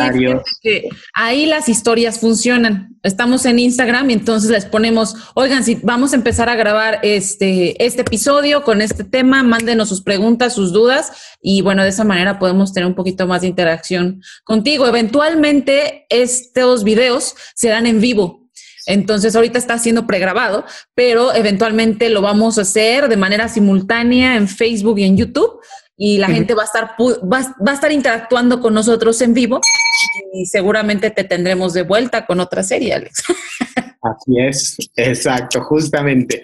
ahí 1.13 1.45
las 1.45 1.67
historias 1.67 2.19
funcionan. 2.19 2.95
Estamos 3.03 3.45
en 3.45 3.59
Instagram 3.59 4.09
y 4.09 4.13
entonces 4.13 4.49
les 4.49 4.65
ponemos, 4.65 5.15
oigan, 5.33 5.63
si 5.63 5.75
vamos 5.83 6.13
a 6.13 6.15
empezar 6.15 6.47
a 6.47 6.55
grabar 6.55 6.99
este, 7.03 7.83
este 7.83 8.01
episodio 8.01 8.63
con 8.63 8.81
este 8.81 9.03
tema, 9.03 9.43
mándenos 9.43 9.89
sus 9.89 10.01
preguntas, 10.01 10.53
sus 10.53 10.71
dudas 10.71 11.11
y 11.41 11.61
bueno, 11.61 11.83
de 11.83 11.89
esa 11.89 12.03
manera 12.03 12.39
podemos 12.39 12.73
tener 12.73 12.87
un 12.87 12.95
poquito 12.95 13.27
más 13.27 13.41
de 13.41 13.47
interacción 13.47 14.21
contigo. 14.43 14.87
Eventualmente 14.87 16.05
estos 16.09 16.83
videos 16.83 17.35
serán 17.55 17.87
en 17.87 17.99
vivo. 17.99 18.44
Entonces 18.87 19.35
ahorita 19.35 19.57
está 19.57 19.77
siendo 19.77 20.05
pregrabado, 20.07 20.65
pero 20.93 21.33
eventualmente 21.33 22.09
lo 22.09 22.21
vamos 22.21 22.57
a 22.57 22.61
hacer 22.61 23.07
de 23.07 23.17
manera 23.17 23.47
simultánea 23.47 24.35
en 24.35 24.47
Facebook 24.47 24.99
y 24.99 25.05
en 25.05 25.17
YouTube 25.17 25.59
y 25.97 26.17
la 26.17 26.27
gente 26.27 26.53
va 26.53 26.63
a 26.63 26.65
estar 26.65 26.91
va, 26.99 27.55
a 27.65 27.73
estar 27.73 27.91
interactuando 27.91 28.59
con 28.59 28.73
nosotros 28.73 29.21
en 29.21 29.33
vivo 29.33 29.61
y 30.33 30.45
seguramente 30.45 31.09
te 31.09 31.23
tendremos 31.23 31.73
de 31.73 31.83
vuelta 31.83 32.25
con 32.25 32.39
otra 32.39 32.63
serie, 32.63 32.93
Alex. 32.93 33.23
Así 34.01 34.33
es, 34.37 34.77
exacto, 34.95 35.61
justamente. 35.61 36.43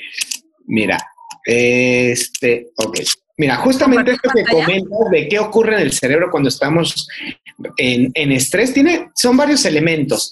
Mira, 0.65 0.98
este, 1.45 2.71
ok. 2.77 3.00
Mira, 3.41 3.55
justamente 3.55 4.12
esto 4.12 4.29
que 4.36 4.43
comentas 4.43 5.10
de 5.10 5.27
qué 5.27 5.39
ocurre 5.39 5.74
en 5.74 5.81
el 5.81 5.91
cerebro 5.91 6.29
cuando 6.29 6.50
estamos 6.50 7.07
en, 7.75 8.12
en 8.13 8.31
estrés, 8.31 8.71
tiene, 8.71 9.10
son 9.15 9.36
varios 9.36 9.65
elementos. 9.65 10.31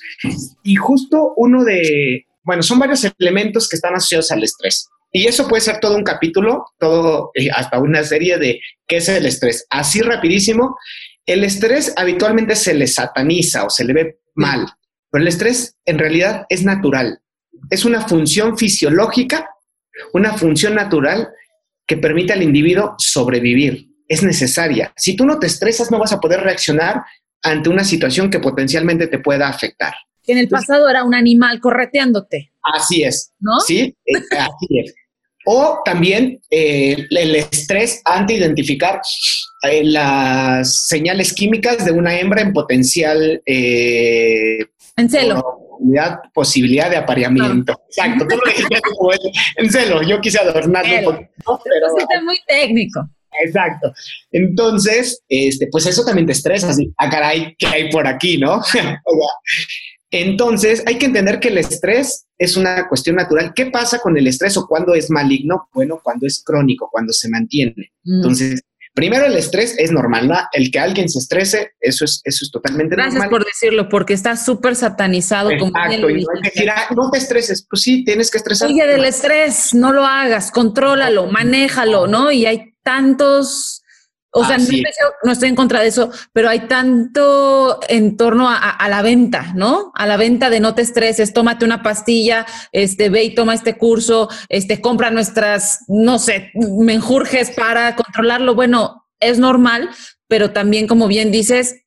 Y 0.62 0.76
justo 0.76 1.34
uno 1.36 1.64
de, 1.64 2.28
bueno, 2.44 2.62
son 2.62 2.78
varios 2.78 3.12
elementos 3.18 3.68
que 3.68 3.78
están 3.78 3.96
asociados 3.96 4.30
al 4.30 4.44
estrés. 4.44 4.88
Y 5.12 5.26
eso 5.26 5.48
puede 5.48 5.62
ser 5.62 5.80
todo 5.80 5.96
un 5.96 6.04
capítulo, 6.04 6.66
todo, 6.78 7.32
eh, 7.34 7.50
hasta 7.52 7.80
una 7.80 8.04
serie 8.04 8.38
de 8.38 8.62
qué 8.88 8.98
es 8.98 9.10
el 9.10 9.26
estrés. 9.26 9.66
Así 9.72 10.02
rapidísimo, 10.02 10.78
el 11.26 11.44
estrés 11.44 11.96
habitualmente 11.98 12.56
se 12.56 12.76
le 12.76 12.86
sataniza 12.86 13.66
o 13.66 13.72
se 13.72 13.86
le 13.86 13.94
ve 13.94 14.20
mal, 14.36 14.68
pero 15.10 15.24
el 15.24 15.30
estrés 15.30 15.78
en 15.84 15.98
realidad 15.98 16.46
es 16.50 16.64
natural. 16.64 17.20
Es 17.72 17.86
una 17.86 18.08
función 18.08 18.56
fisiológica, 18.56 19.50
una 20.14 20.34
función 20.34 20.76
natural 20.76 21.30
que 21.90 21.98
permite 21.98 22.32
al 22.34 22.44
individuo 22.44 22.94
sobrevivir. 23.00 23.90
Es 24.08 24.22
necesaria. 24.22 24.94
Si 24.96 25.16
tú 25.16 25.26
no 25.26 25.40
te 25.40 25.48
estresas, 25.48 25.90
no 25.90 25.98
vas 25.98 26.14
a 26.14 26.20
poder 26.20 26.42
reaccionar 26.42 27.02
ante 27.42 27.70
una 27.70 27.84
situación 27.84 28.30
que 28.30 28.40
potencialmente 28.40 29.08
te 29.08 29.18
pueda 29.18 29.48
afectar. 29.48 29.96
en 30.28 30.38
el 30.38 30.48
pasado 30.48 30.88
era 30.88 31.04
un 31.04 31.16
animal 31.16 31.60
correteándote. 31.60 32.52
Así 32.62 33.04
es. 33.04 33.34
¿No? 33.40 33.60
Sí, 33.66 33.96
eh, 34.06 34.20
así 34.38 34.80
es. 34.84 34.94
O 35.48 35.80
también 35.84 36.40
eh, 36.52 37.08
el 37.10 37.36
estrés 37.36 38.04
ante 38.06 38.36
identificar 38.36 39.02
eh, 39.64 39.84
las 39.84 40.86
señales 40.86 41.34
químicas 41.34 41.84
de 41.86 41.92
una 41.92 42.20
hembra 42.20 42.42
en 42.42 42.54
potencial. 42.54 43.42
en 43.48 45.10
celo. 45.10 45.69
Posibilidad, 46.34 46.90
de 46.90 46.98
apareamiento. 46.98 47.82
Exacto, 47.88 48.26
tú 48.28 48.36
lo 48.36 48.52
dijiste 48.52 48.80
en 49.58 49.70
celo. 49.70 50.02
Yo 50.04 50.20
quise 50.22 50.40
adornarlo 50.40 50.98
un 50.98 51.04
poquito. 51.04 51.62
Pero, 51.64 51.88
es 52.18 52.24
muy 52.24 52.38
técnico. 52.48 53.10
Exacto. 53.46 53.94
Entonces, 54.32 55.22
este, 55.30 55.68
pues 55.72 55.86
eso 55.86 56.04
también 56.04 56.26
te 56.26 56.34
estresa, 56.34 56.70
así, 56.70 56.92
ah, 56.98 57.10
caray, 57.10 57.56
¿qué 57.58 57.68
hay 57.68 57.90
por 57.90 58.08
aquí, 58.08 58.38
no? 58.38 58.62
Entonces, 60.12 60.84
hay 60.88 60.98
que 60.98 61.06
entender 61.06 61.40
que 61.40 61.50
el 61.50 61.60
estrés 61.60 62.26
es 62.38 62.58
una 62.58 62.88
cuestión 62.88 63.16
natural. 63.16 63.54
¿Qué 63.56 63.68
pasa 63.68 64.00
con 64.00 64.18
el 64.18 64.26
estrés 64.26 64.58
o 64.58 64.68
cuando 64.68 64.96
es 64.96 65.12
maligno? 65.12 65.70
Bueno, 65.72 66.00
cuando 66.04 66.26
es 66.26 66.42
crónico, 66.44 66.90
cuando 66.92 67.14
se 67.14 67.30
mantiene. 67.30 67.92
Mm. 68.04 68.16
Entonces, 68.16 68.62
primero 68.94 69.26
el 69.26 69.36
estrés 69.38 69.76
es 69.78 69.92
normal, 69.92 70.28
¿no? 70.28 70.36
El 70.52 70.72
que 70.72 70.80
alguien 70.80 71.10
se 71.10 71.20
estrese, 71.20 71.72
eso 71.80 72.06
es, 72.06 72.22
eso 72.24 72.46
es 72.46 72.52
totalmente 72.52 72.96
normal. 72.96 73.12
Gracias 73.12 73.30
por 73.30 73.46
decirlo, 73.46 73.90
porque 73.90 74.14
está 74.14 74.36
súper 74.36 74.76
satanizado. 74.76 75.52
Exacto, 75.52 76.10
y 76.10 76.24
no 76.24 76.30
hay 76.36 76.42
que 76.42 76.50
decir, 76.54 76.70
ah, 76.70 76.88
no 76.96 77.10
te 77.12 77.18
estreses. 77.18 77.66
Pues 77.70 77.82
sí, 77.82 78.04
tienes 78.04 78.30
que 78.32 78.38
estresar. 78.38 78.70
Oye, 78.70 78.86
del 78.86 79.06
estrés, 79.06 79.74
no 79.74 79.94
lo 79.94 80.06
hagas, 80.06 80.52
contrólalo, 80.52 81.28
manéjalo, 81.28 82.08
¿no? 82.08 82.32
Y 82.32 82.46
hay 82.46 82.74
tantos 82.84 83.79
o 84.32 84.46
sea, 84.46 84.58
no 85.24 85.32
estoy, 85.32 85.50
en 85.50 85.56
contra 85.56 85.82
de 85.82 85.88
eso, 85.88 86.12
pero 86.34 86.50
hay 86.50 86.68
tanto 86.68 87.80
en 87.88 88.16
torno 88.16 88.48
a, 88.50 88.88
la 88.88 89.02
venta, 89.02 89.54
¿no? 89.56 89.92
A 89.96 90.06
la 90.06 90.18
venta 90.18 90.50
de 90.50 90.60
no 90.60 90.76
te 90.76 90.84
estreses, 90.84 91.34
tómate 91.34 91.66
una 91.66 91.82
pastilla, 91.82 92.46
este, 92.72 93.10
ve 93.10 93.24
y 93.24 93.36
toma 93.36 93.56
este 93.56 93.78
curso, 93.78 94.30
este, 94.48 94.82
compra 94.82 95.10
nuestras, 95.10 95.80
no 95.88 96.20
sé, 96.20 96.52
menjurjes 96.54 97.52
para 97.52 97.96
controlarlo. 97.96 98.54
Bueno, 98.54 99.08
es 99.20 99.40
normal, 99.40 99.90
pero 100.28 100.52
también, 100.52 100.88
como 100.88 101.08
bien 101.08 101.32
dices, 101.32 101.86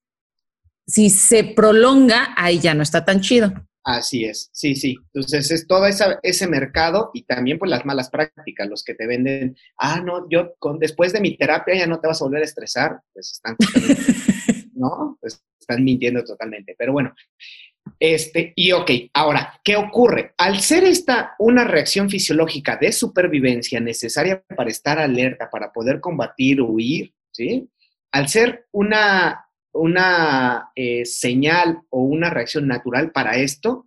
si 0.87 1.11
se 1.11 1.45
prolonga, 1.45 2.35
ahí 2.37 2.59
ya 2.59 2.75
no 2.75 2.83
está 2.83 3.05
tan 3.05 3.21
chido. 3.21 3.53
Así 3.85 4.25
es, 4.25 4.49
sí, 4.53 4.77
sí. 4.77 4.97
Entonces 5.13 5.51
es 5.51 5.67
todo 5.67 5.87
ese 6.23 6.47
mercado 6.47 7.11
y 7.15 7.25
también 7.25 7.59
pues 7.59 7.71
las 7.71 7.85
malas 7.85 8.11
prácticas, 8.11 8.69
los 8.69 8.85
que 8.85 8.95
te 8.95 9.07
venden, 9.09 9.57
ah, 9.77 10.01
no, 10.01 10.29
yo 10.31 10.55
con, 10.59 10.79
después 10.79 11.13
de 11.13 11.21
mi 11.21 11.37
terapia 11.37 11.75
ya 11.75 11.87
no 11.87 11.99
te 11.99 12.07
vas 12.07 12.23
a 12.23 12.25
volver 12.25 12.43
a 12.43 12.47
estresar, 12.47 13.01
pues 13.13 13.33
están, 13.33 13.57
¿no? 14.75 15.19
Pues 15.21 15.43
están 15.59 15.83
mintiendo 15.83 16.23
totalmente. 16.23 16.77
Pero 16.79 16.93
bueno, 16.93 17.13
este, 17.99 18.53
y 18.55 18.73
ok, 18.73 18.91
ahora, 19.15 19.61
¿qué 19.65 19.77
ocurre? 19.77 20.35
Al 20.39 20.61
ser 20.61 20.85
esta 20.85 21.35
una 21.39 21.65
reacción 21.65 22.09
fisiológica 22.09 22.77
de 22.77 22.93
supervivencia 22.93 23.81
necesaria 23.81 24.43
para 24.57 24.71
estar 24.71 24.99
alerta, 24.99 25.51
para 25.51 25.73
poder 25.73 26.01
combatir 26.01 26.61
huir, 26.61 27.13
¿sí? 27.33 27.69
Al 28.13 28.29
ser 28.29 28.67
una 28.73 29.47
una 29.73 30.71
eh, 30.75 31.05
señal 31.05 31.83
o 31.91 32.03
una 32.03 32.31
reacción 32.31 32.67
natural 32.67 33.11
para 33.13 33.37
esto 33.37 33.87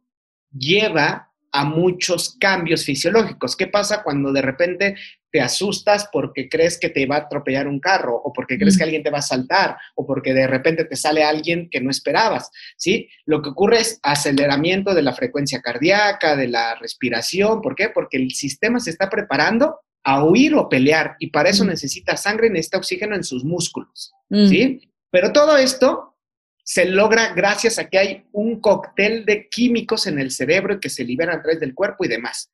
lleva 0.51 1.31
a 1.55 1.63
muchos 1.63 2.35
cambios 2.37 2.83
fisiológicos. 2.83 3.55
¿Qué 3.55 3.67
pasa 3.67 4.03
cuando 4.03 4.33
de 4.33 4.41
repente 4.41 4.95
te 5.31 5.39
asustas 5.39 6.09
porque 6.11 6.49
crees 6.49 6.77
que 6.77 6.89
te 6.89 7.05
va 7.05 7.15
a 7.15 7.19
atropellar 7.19 7.67
un 7.67 7.79
carro 7.79 8.15
o 8.15 8.33
porque 8.33 8.57
crees 8.57 8.77
que 8.77 8.83
alguien 8.83 9.03
te 9.03 9.09
va 9.09 9.19
a 9.19 9.21
saltar 9.21 9.77
o 9.95 10.05
porque 10.05 10.33
de 10.33 10.47
repente 10.47 10.83
te 10.83 10.97
sale 10.97 11.23
alguien 11.23 11.69
que 11.69 11.79
no 11.79 11.89
esperabas? 11.89 12.51
¿Sí? 12.75 13.07
Lo 13.25 13.41
que 13.41 13.49
ocurre 13.49 13.79
es 13.79 13.99
aceleramiento 14.03 14.93
de 14.93 15.01
la 15.01 15.13
frecuencia 15.13 15.61
cardíaca, 15.61 16.35
de 16.35 16.49
la 16.49 16.75
respiración. 16.75 17.61
¿Por 17.61 17.75
qué? 17.75 17.87
Porque 17.87 18.17
el 18.17 18.31
sistema 18.31 18.81
se 18.81 18.89
está 18.89 19.09
preparando 19.09 19.79
a 20.03 20.25
huir 20.25 20.55
o 20.55 20.67
pelear 20.67 21.15
y 21.19 21.31
para 21.31 21.49
eso 21.49 21.63
necesita 21.63 22.17
sangre, 22.17 22.49
necesita 22.49 22.77
oxígeno 22.77 23.15
en 23.15 23.23
sus 23.23 23.45
músculos. 23.45 24.11
¿Sí? 24.29 24.81
Pero 25.15 25.31
todo 25.31 25.55
esto 25.55 26.17
se 26.61 26.83
logra 26.83 27.33
gracias 27.33 27.79
a 27.79 27.89
que 27.89 27.97
hay 27.97 28.25
un 28.33 28.59
cóctel 28.59 29.23
de 29.23 29.47
químicos 29.47 30.07
en 30.07 30.19
el 30.19 30.29
cerebro 30.29 30.77
que 30.81 30.89
se 30.89 31.05
liberan 31.05 31.39
a 31.39 31.41
través 31.41 31.61
del 31.61 31.73
cuerpo 31.73 32.03
y 32.03 32.09
demás. 32.09 32.51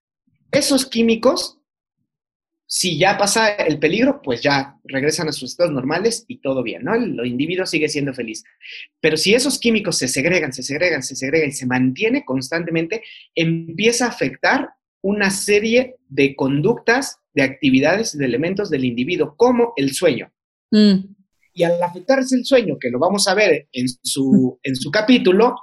Esos 0.52 0.86
químicos, 0.86 1.58
si 2.68 3.00
ya 3.00 3.18
pasa 3.18 3.50
el 3.50 3.80
peligro, 3.80 4.22
pues 4.22 4.44
ya 4.44 4.78
regresan 4.84 5.28
a 5.28 5.32
sus 5.32 5.50
estados 5.50 5.74
normales 5.74 6.24
y 6.28 6.38
todo 6.38 6.62
bien, 6.62 6.84
¿no? 6.84 6.94
El, 6.94 7.26
individuo 7.26 7.66
sigue 7.66 7.90
siendo 7.90 8.14
feliz. 8.14 8.44
Pero 9.00 9.18
si 9.18 9.34
esos 9.34 9.58
químicos 9.58 9.98
se 9.98 10.08
segregan, 10.08 10.54
se 10.54 10.62
segregan, 10.62 11.02
se 11.02 11.16
segregan 11.16 11.50
y 11.50 11.54
se 11.54 11.66
mantiene 11.66 12.24
constantemente, 12.24 13.02
empieza 13.34 14.06
a 14.06 14.10
afectar 14.10 14.70
una 15.02 15.32
serie 15.32 15.96
de 16.10 16.36
conductas, 16.36 17.18
de 17.34 17.42
actividades, 17.42 18.16
de 18.16 18.24
elementos 18.24 18.70
del 18.70 18.86
individuo, 18.86 19.34
como 19.36 19.74
el 19.78 19.94
sueño. 19.94 20.32
Mm. 20.70 21.21
Y 21.54 21.64
al 21.64 21.82
afectarse 21.82 22.36
el 22.36 22.46
sueño, 22.46 22.78
que 22.80 22.90
lo 22.90 23.00
vamos 23.00 23.28
a 23.28 23.34
ver 23.34 23.68
en 23.72 23.88
su, 24.02 24.60
en 24.64 24.76
su 24.76 24.90
capítulo, 24.90 25.56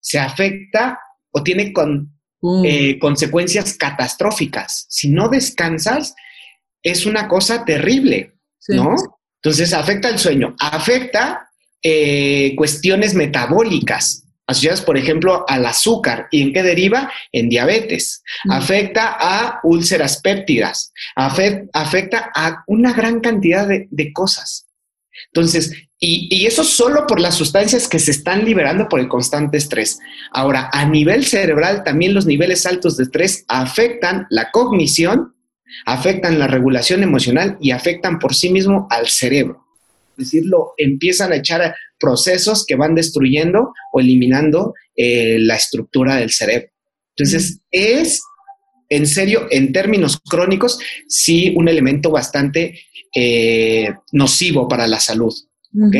se 0.00 0.18
afecta 0.18 0.98
o 1.30 1.42
tiene 1.42 1.72
con, 1.72 2.14
mm. 2.40 2.64
eh, 2.64 2.98
consecuencias 2.98 3.74
catastróficas. 3.74 4.86
Si 4.88 5.10
no 5.10 5.28
descansas, 5.28 6.14
es 6.82 7.06
una 7.06 7.28
cosa 7.28 7.64
terrible, 7.64 8.34
¿no? 8.68 8.94
Entonces 9.42 9.72
afecta 9.72 10.08
el 10.08 10.18
sueño, 10.18 10.54
afecta 10.58 11.50
eh, 11.82 12.54
cuestiones 12.56 13.14
metabólicas 13.14 14.24
asociadas, 14.46 14.82
por 14.82 14.96
ejemplo, 14.96 15.44
al 15.48 15.66
azúcar. 15.66 16.28
¿Y 16.30 16.42
en 16.42 16.52
qué 16.52 16.62
deriva? 16.62 17.10
En 17.32 17.48
diabetes. 17.48 18.22
Mm. 18.44 18.52
Afecta 18.52 19.16
a 19.18 19.60
úlceras 19.62 20.20
péptidas. 20.20 20.92
afecta 21.14 22.30
a 22.34 22.64
una 22.66 22.92
gran 22.92 23.20
cantidad 23.20 23.66
de, 23.66 23.88
de 23.90 24.12
cosas. 24.12 24.63
Entonces, 25.34 25.72
Y, 25.98 26.44
eso 26.46 26.64
solo 26.64 27.06
por 27.06 27.18
las 27.18 27.34
sustancias 27.34 27.88
que 27.88 27.98
se 27.98 28.10
están 28.10 28.44
liberando 28.44 28.88
por 28.88 29.00
el 29.00 29.08
constante 29.08 29.56
estrés. 29.56 29.98
Ahora, 30.30 30.68
a 30.72 30.84
nivel 30.86 31.24
cerebral, 31.24 31.82
también 31.82 32.14
los 32.14 32.26
niveles 32.26 32.66
altos 32.66 32.96
de 32.96 33.04
estrés 33.04 33.44
afectan 33.48 34.26
la 34.28 34.50
cognición, 34.50 35.34
afectan 35.86 36.38
la 36.38 36.46
regulación 36.46 37.02
emocional 37.02 37.56
y 37.60 37.70
afectan 37.70 38.18
por 38.18 38.34
sí 38.34 38.50
mismo 38.50 38.86
al 38.90 39.08
cerebro. 39.08 39.64
Es 40.16 40.26
decir, 40.26 40.42
lo 40.44 40.74
empiezan 40.76 41.32
a 41.32 41.36
echar 41.36 41.74
procesos 41.98 42.66
que 42.66 42.76
van 42.76 42.94
destruyendo 42.94 43.72
o 43.92 44.00
eliminando 44.00 44.74
eh, 44.94 45.38
la 45.40 45.56
estructura 45.56 46.16
del 46.16 46.30
cerebro. 46.30 46.68
Entonces, 47.16 47.60
es 47.70 48.22
en 48.88 49.06
serio, 49.06 49.46
en 49.50 49.72
términos 49.72 50.20
crónicos, 50.20 50.78
sí 51.08 51.54
un 51.56 51.68
elemento 51.68 52.10
bastante 52.10 52.80
eh, 53.14 53.94
nocivo 54.12 54.68
para 54.68 54.86
la 54.86 55.00
salud. 55.00 55.32
¿Ok? 55.80 55.96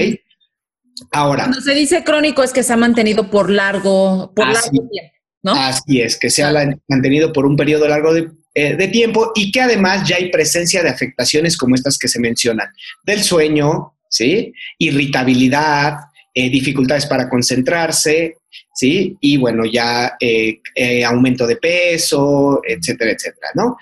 Ahora. 1.10 1.44
Cuando 1.44 1.60
se 1.60 1.74
dice 1.74 2.04
crónico 2.04 2.42
es 2.42 2.52
que 2.52 2.62
se 2.62 2.72
ha 2.72 2.76
mantenido 2.76 3.30
por 3.30 3.50
largo, 3.50 4.32
por 4.34 4.46
largo 4.46 4.88
tiempo, 4.90 5.12
¿no? 5.42 5.52
Así 5.54 6.00
es, 6.00 6.16
que 6.16 6.30
se 6.30 6.42
ha 6.42 6.52
mantenido 6.88 7.32
por 7.32 7.46
un 7.46 7.56
periodo 7.56 7.88
largo 7.88 8.14
eh, 8.16 8.76
de, 8.76 8.88
tiempo 8.88 9.32
y 9.34 9.50
que 9.50 9.60
además 9.60 10.08
ya 10.08 10.16
hay 10.16 10.30
presencia 10.30 10.82
de 10.82 10.90
afectaciones 10.90 11.56
como 11.56 11.74
estas 11.74 11.98
que 11.98 12.08
se 12.08 12.20
mencionan, 12.20 12.68
del 13.04 13.22
sueño, 13.22 13.94
¿sí? 14.08 14.52
Irritabilidad, 14.78 15.96
eh, 16.34 16.50
dificultades 16.50 17.06
para 17.06 17.28
concentrarse, 17.28 18.38
¿sí? 18.74 19.16
Y 19.20 19.36
bueno, 19.36 19.64
ya 19.64 20.16
eh, 20.20 20.60
aumento 21.04 21.46
de 21.46 21.56
peso, 21.56 22.60
etcétera, 22.66 23.12
etcétera, 23.12 23.48
¿no? 23.54 23.76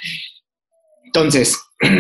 Entonces, 1.05 1.59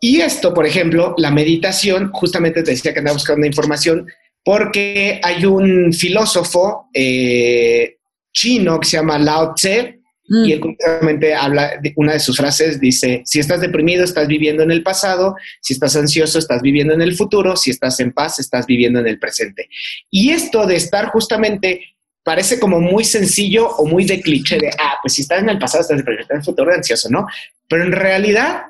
Y 0.00 0.20
esto, 0.20 0.54
por 0.54 0.66
ejemplo, 0.66 1.14
la 1.18 1.30
meditación, 1.30 2.10
justamente 2.12 2.62
te 2.62 2.70
decía 2.72 2.92
que 2.92 3.00
andaba 3.00 3.16
buscando 3.16 3.46
información, 3.46 4.06
porque 4.44 5.20
hay 5.22 5.44
un 5.44 5.92
filósofo 5.92 6.88
eh, 6.94 7.96
chino 8.32 8.78
que 8.78 8.86
se 8.88 8.96
llama 8.96 9.18
Lao 9.18 9.54
Tse, 9.54 9.97
mm. 10.28 10.44
y 10.44 10.52
él 10.52 10.60
justamente 10.60 11.34
habla, 11.34 11.78
de 11.82 11.92
una 11.96 12.12
de 12.12 12.20
sus 12.20 12.36
frases 12.36 12.80
dice, 12.80 13.22
si 13.24 13.40
estás 13.40 13.60
deprimido, 13.60 14.04
estás 14.04 14.26
viviendo 14.26 14.62
en 14.62 14.70
el 14.70 14.82
pasado, 14.82 15.36
si 15.60 15.72
estás 15.72 15.96
ansioso, 15.96 16.38
estás 16.38 16.62
viviendo 16.62 16.94
en 16.94 17.02
el 17.02 17.16
futuro, 17.16 17.56
si 17.56 17.70
estás 17.70 18.00
en 18.00 18.12
paz, 18.12 18.38
estás 18.38 18.66
viviendo 18.66 19.00
en 19.00 19.06
el 19.06 19.18
presente. 19.18 19.68
Y 20.10 20.30
esto 20.30 20.66
de 20.66 20.76
estar 20.76 21.06
justamente 21.06 21.82
parece 22.22 22.60
como 22.60 22.78
muy 22.80 23.04
sencillo 23.04 23.68
o 23.68 23.86
muy 23.86 24.04
de 24.04 24.20
cliché 24.20 24.58
de, 24.58 24.68
ah, 24.68 24.96
pues 25.02 25.14
si 25.14 25.22
estás 25.22 25.40
en 25.40 25.48
el 25.48 25.58
pasado, 25.58 25.82
estás 25.82 25.98
en 26.00 26.36
el 26.36 26.42
futuro, 26.44 26.74
ansioso, 26.74 27.08
¿no? 27.10 27.26
Pero 27.68 27.84
en 27.84 27.92
realidad 27.92 28.64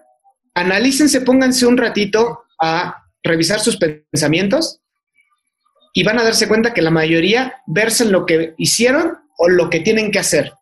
analícense, 0.55 1.23
pónganse 1.23 1.66
un 1.66 1.77
ratito 1.77 2.44
a 2.61 3.03
revisar 3.23 3.61
sus 3.61 3.77
pensamientos 3.77 4.81
y 5.92 6.05
van 6.05 6.18
a 6.18 6.25
darse 6.25 6.49
cuenta 6.49 6.73
que 6.73 6.83
la 6.83 6.90
mayoría 6.90 7.62
versan 7.66 8.12
lo 8.12 8.27
que 8.27 8.55
hicieron 8.59 9.18
o 9.37 9.49
lo 9.49 9.71
que 9.71 9.81
tienen 9.81 10.11
que 10.11 10.18
hacer. 10.18 10.53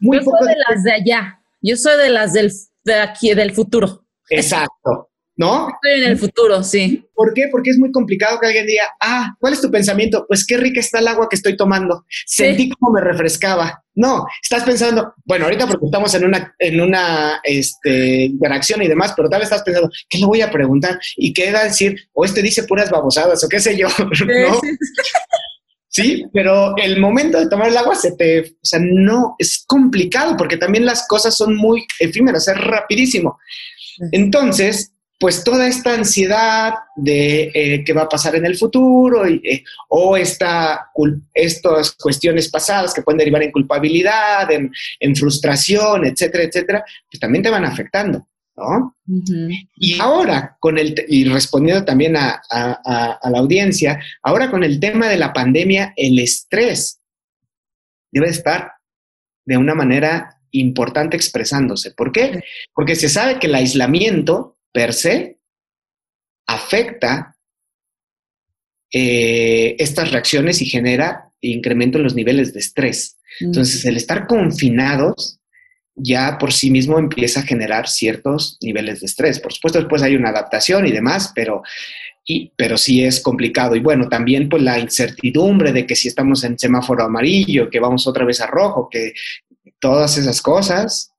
Muy 0.00 0.18
Yo 0.18 0.24
soy 0.24 0.48
de 0.48 0.54
las 0.68 0.82
de 0.82 0.92
allá. 0.92 1.40
Yo 1.62 1.76
soy 1.76 1.98
de 1.98 2.10
las 2.10 2.32
del, 2.32 2.52
de 2.84 2.94
aquí, 2.94 3.34
del 3.34 3.52
futuro. 3.52 4.04
Exacto. 4.28 5.10
¿no? 5.40 5.68
Estoy 5.82 6.02
en 6.02 6.10
el 6.10 6.18
futuro, 6.18 6.62
sí. 6.62 7.02
¿Por 7.14 7.32
qué? 7.32 7.48
Porque 7.50 7.70
es 7.70 7.78
muy 7.78 7.90
complicado 7.90 8.38
que 8.38 8.46
alguien 8.46 8.66
diga, 8.66 8.84
ah, 9.00 9.34
¿cuál 9.40 9.54
es 9.54 9.60
tu 9.62 9.70
pensamiento? 9.70 10.26
Pues 10.28 10.46
qué 10.46 10.58
rica 10.58 10.80
está 10.80 10.98
el 10.98 11.08
agua 11.08 11.28
que 11.28 11.36
estoy 11.36 11.56
tomando. 11.56 12.04
Sentí 12.26 12.68
como 12.70 12.92
me 12.92 13.00
refrescaba. 13.00 13.82
No, 13.94 14.24
estás 14.42 14.64
pensando, 14.64 15.14
bueno, 15.24 15.46
ahorita 15.46 15.66
porque 15.66 15.86
estamos 15.86 16.14
en 16.14 16.26
una, 16.26 16.54
en 16.58 16.80
una 16.80 17.40
este, 17.42 18.26
interacción 18.26 18.82
y 18.82 18.88
demás, 18.88 19.14
pero 19.16 19.28
tal 19.28 19.40
vez 19.40 19.46
estás 19.46 19.62
pensando, 19.62 19.90
¿qué 20.08 20.18
le 20.18 20.26
voy 20.26 20.42
a 20.42 20.50
preguntar? 20.50 20.98
Y 21.16 21.32
qué 21.32 21.50
va 21.52 21.60
a 21.60 21.64
decir, 21.64 21.96
o 22.12 22.24
este 22.24 22.42
dice 22.42 22.64
puras 22.64 22.90
babosadas, 22.90 23.42
o 23.42 23.48
qué 23.48 23.60
sé 23.60 23.76
yo, 23.76 23.88
¿no? 23.98 24.60
Sí, 24.60 24.76
pero 26.32 26.76
el 26.76 27.00
momento 27.00 27.38
de 27.38 27.48
tomar 27.48 27.68
el 27.68 27.76
agua 27.76 27.94
se 27.94 28.12
te, 28.16 28.40
o 28.40 28.64
sea, 28.64 28.80
no, 28.82 29.34
es 29.38 29.64
complicado 29.66 30.36
porque 30.36 30.56
también 30.56 30.84
las 30.84 31.06
cosas 31.08 31.36
son 31.36 31.56
muy 31.56 31.86
efímeras, 31.98 32.48
es 32.48 32.56
rapidísimo. 32.56 33.38
Entonces, 34.12 34.92
pues 35.20 35.44
toda 35.44 35.68
esta 35.68 35.92
ansiedad 35.92 36.72
de 36.96 37.50
eh, 37.54 37.84
qué 37.84 37.92
va 37.92 38.02
a 38.02 38.08
pasar 38.08 38.36
en 38.36 38.46
el 38.46 38.56
futuro 38.56 39.26
eh, 39.26 39.62
o 39.90 40.16
esta, 40.16 40.88
estas 41.34 41.92
cuestiones 41.92 42.48
pasadas 42.48 42.94
que 42.94 43.02
pueden 43.02 43.18
derivar 43.18 43.42
en 43.42 43.52
culpabilidad, 43.52 44.48
en, 44.50 45.16
frustración, 45.16 46.06
etcétera, 46.06 46.44
etcétera, 46.44 46.84
pues 47.10 47.20
también 47.20 47.42
te 47.42 47.50
van 47.50 47.66
afectando, 47.66 48.26
¿no? 48.56 48.96
Y 49.76 49.98
ahora, 50.00 50.56
con 50.60 50.78
el, 50.78 50.94
y 51.08 51.24
respondiendo 51.24 51.84
también 51.84 52.16
a, 52.16 52.40
la 52.50 53.38
audiencia, 53.38 54.00
ahora 54.22 54.50
con 54.50 54.64
el 54.64 54.78
tema 54.80 55.08
de 55.08 55.18
la 55.18 55.32
pandemia, 55.32 55.92
el 55.96 56.18
estrés 56.18 57.00
debe 58.12 58.28
estar 58.28 58.72
de 59.46 59.56
una 59.56 59.74
manera 59.74 60.40
importante 60.52 61.16
expresándose. 61.16 61.92
¿Por 61.92 62.12
qué? 62.12 62.42
Porque 62.74 62.96
se 62.96 63.08
sabe 63.08 63.38
que 63.38 63.46
el 63.46 63.54
aislamiento 63.54 64.58
per 64.72 64.92
se 64.92 65.38
afecta 66.46 67.36
eh, 68.92 69.76
estas 69.78 70.10
reacciones 70.10 70.60
y 70.60 70.66
genera 70.66 71.32
incremento 71.40 71.98
en 71.98 72.04
los 72.04 72.14
niveles 72.14 72.52
de 72.52 72.60
estrés. 72.60 73.18
Entonces, 73.40 73.84
el 73.84 73.96
estar 73.96 74.26
confinados 74.26 75.39
ya 75.94 76.38
por 76.38 76.52
sí 76.52 76.70
mismo 76.70 76.98
empieza 76.98 77.40
a 77.40 77.44
generar 77.44 77.88
ciertos 77.88 78.58
niveles 78.62 79.00
de 79.00 79.06
estrés. 79.06 79.40
Por 79.40 79.52
supuesto, 79.52 79.78
después 79.78 80.02
hay 80.02 80.16
una 80.16 80.30
adaptación 80.30 80.86
y 80.86 80.92
demás, 80.92 81.32
pero, 81.34 81.62
y, 82.24 82.52
pero 82.56 82.76
sí 82.76 83.04
es 83.04 83.20
complicado. 83.20 83.76
Y 83.76 83.80
bueno, 83.80 84.08
también 84.08 84.48
pues 84.48 84.62
la 84.62 84.78
incertidumbre 84.78 85.72
de 85.72 85.86
que 85.86 85.96
si 85.96 86.08
estamos 86.08 86.44
en 86.44 86.58
semáforo 86.58 87.04
amarillo, 87.04 87.68
que 87.70 87.80
vamos 87.80 88.06
otra 88.06 88.24
vez 88.24 88.40
a 88.40 88.46
rojo, 88.46 88.88
que 88.90 89.12
todas 89.78 90.16
esas 90.18 90.40
cosas 90.40 91.09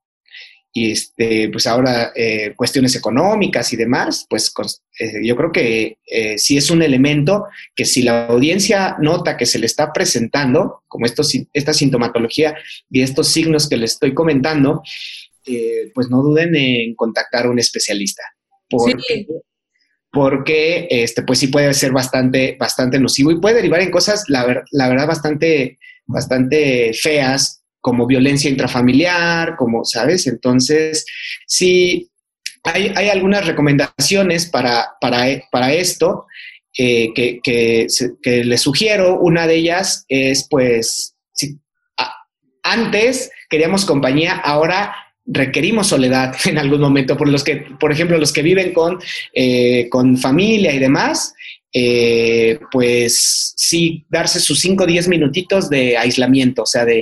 y 0.74 0.92
este, 0.92 1.50
pues 1.50 1.68
ahora 1.68 2.14
eh, 2.16 2.54
cuestiones 2.56 2.96
económicas 2.96 3.74
y 3.74 3.76
demás, 3.76 4.26
pues 4.30 4.54
eh, 5.00 5.20
yo 5.24 5.36
creo 5.36 5.52
que 5.52 5.98
eh, 6.06 6.38
sí 6.38 6.56
es 6.56 6.72
un 6.72 6.82
elemento 6.82 7.46
que 7.76 7.84
si 7.84 8.04
la 8.04 8.28
audiencia 8.28 8.96
nota 9.00 9.36
que 9.36 9.46
se 9.46 9.60
le 9.60 9.66
está 9.66 9.92
presentando, 9.92 10.84
como 10.88 11.06
estos, 11.06 11.34
esta 11.52 11.74
sintomatología 11.74 12.56
y 12.90 13.02
estos 13.02 13.28
signos 13.28 13.68
que 13.68 13.78
le 13.78 13.86
estoy 13.86 14.14
comentando, 14.14 14.82
pues 15.94 16.10
no 16.10 16.22
duden 16.22 16.56
en 16.56 16.96
contactar 16.96 17.46
a 17.46 17.50
un 17.50 17.60
especialista. 17.60 18.24
Porque, 18.70 19.26
porque 20.10 20.88
este, 20.90 21.24
pues 21.24 21.40
sí 21.40 21.48
puede 21.48 21.74
ser 21.74 21.92
bastante, 21.92 22.56
bastante 22.58 23.00
nocivo 23.00 23.32
y 23.32 23.42
puede 23.42 23.56
derivar 23.56 23.82
en 23.82 23.92
cosas, 23.92 24.24
la, 24.28 24.64
la 24.72 24.88
verdad, 24.88 25.08
bastante, 25.08 25.80
bastante 26.06 26.94
feas 26.94 27.61
como 27.82 28.08
violencia 28.08 28.50
intrafamiliar, 28.50 29.56
como, 29.58 29.84
¿sabes? 29.84 30.28
Entonces, 30.28 31.06
sí, 31.48 32.10
hay, 32.64 33.10
algunas 33.10 33.46
recomendaciones 33.46 34.46
para, 34.46 34.92
para, 35.02 35.26
para 35.52 35.74
esto 35.74 36.26
eh, 36.78 37.12
que, 37.14 37.40
que, 37.44 37.88
les 38.44 38.62
sugiero. 38.62 39.20
Una 39.20 39.48
de 39.48 39.56
ellas 39.56 40.06
es, 40.08 40.48
pues, 40.50 41.16
si, 41.34 41.58
antes 42.64 43.32
queríamos 43.50 43.86
compañía, 43.86 44.36
ahora 44.36 44.96
requerimos 45.26 45.88
soledad 45.88 46.36
en 46.46 46.58
algún 46.58 46.82
momento, 46.82 47.18
por 47.18 47.28
los 47.28 47.44
que, 47.44 47.58
por 47.80 47.92
ejemplo, 47.92 48.18
los 48.18 48.32
que 48.32 48.44
viven 48.44 48.74
con, 48.74 49.00
eh, 49.34 49.88
con 49.90 50.18
familia 50.18 50.74
y 50.74 50.80
demás, 50.80 51.34
eh, 51.74 52.60
pues 52.70 53.54
sí, 53.56 54.06
darse 54.10 54.40
sus 54.40 54.60
5 54.60 54.84
o 54.84 54.88
10 54.88 55.08
minutitos 55.08 55.70
de 55.70 55.98
aislamiento, 55.98 56.64
o 56.64 56.66
sea, 56.66 56.86
de, 56.86 57.02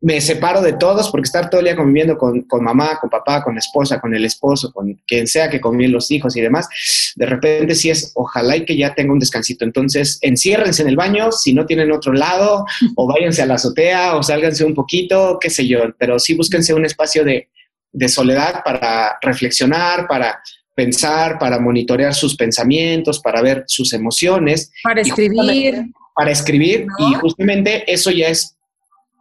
me 0.00 0.20
separo 0.20 0.60
de 0.60 0.74
todos 0.74 1.10
porque 1.10 1.26
estar 1.26 1.48
todo 1.48 1.60
el 1.60 1.66
día 1.66 1.76
conviviendo 1.76 2.18
con, 2.18 2.42
con, 2.42 2.62
mamá, 2.62 2.98
con 3.00 3.08
papá, 3.08 3.42
con 3.42 3.54
la 3.54 3.60
esposa, 3.60 4.00
con 4.00 4.14
el 4.14 4.24
esposo, 4.24 4.70
con 4.72 4.92
quien 5.06 5.26
sea 5.26 5.48
que 5.48 5.60
conviven 5.60 5.92
los 5.92 6.10
hijos 6.10 6.36
y 6.36 6.40
demás, 6.40 6.68
de 7.16 7.26
repente 7.26 7.74
sí 7.74 7.90
es, 7.90 8.12
ojalá 8.14 8.56
y 8.56 8.64
que 8.64 8.76
ya 8.76 8.94
tenga 8.94 9.12
un 9.12 9.18
descansito. 9.18 9.64
Entonces, 9.64 10.18
enciérrense 10.20 10.82
en 10.82 10.88
el 10.88 10.96
baño 10.96 11.32
si 11.32 11.54
no 11.54 11.64
tienen 11.64 11.92
otro 11.92 12.12
lado, 12.12 12.66
o 12.94 13.06
váyanse 13.06 13.42
a 13.42 13.46
la 13.46 13.54
azotea, 13.54 14.16
o 14.16 14.22
sálganse 14.22 14.64
un 14.64 14.74
poquito, 14.74 15.38
qué 15.40 15.48
sé 15.48 15.66
yo, 15.66 15.80
pero 15.98 16.18
sí 16.18 16.34
búsquense 16.34 16.74
un 16.74 16.84
espacio 16.84 17.24
de, 17.24 17.48
de 17.92 18.08
soledad 18.08 18.62
para 18.64 19.18
reflexionar, 19.22 20.06
para 20.06 20.40
pensar, 20.74 21.38
para 21.38 21.58
monitorear 21.58 22.14
sus 22.14 22.36
pensamientos, 22.36 23.18
para 23.18 23.40
ver 23.40 23.64
sus 23.66 23.94
emociones. 23.94 24.70
Para 24.82 25.00
escribir. 25.00 25.86
Para 26.14 26.30
escribir, 26.30 26.86
y 26.98 27.14
justamente 27.14 27.90
eso 27.92 28.10
ya 28.10 28.28
es 28.28 28.55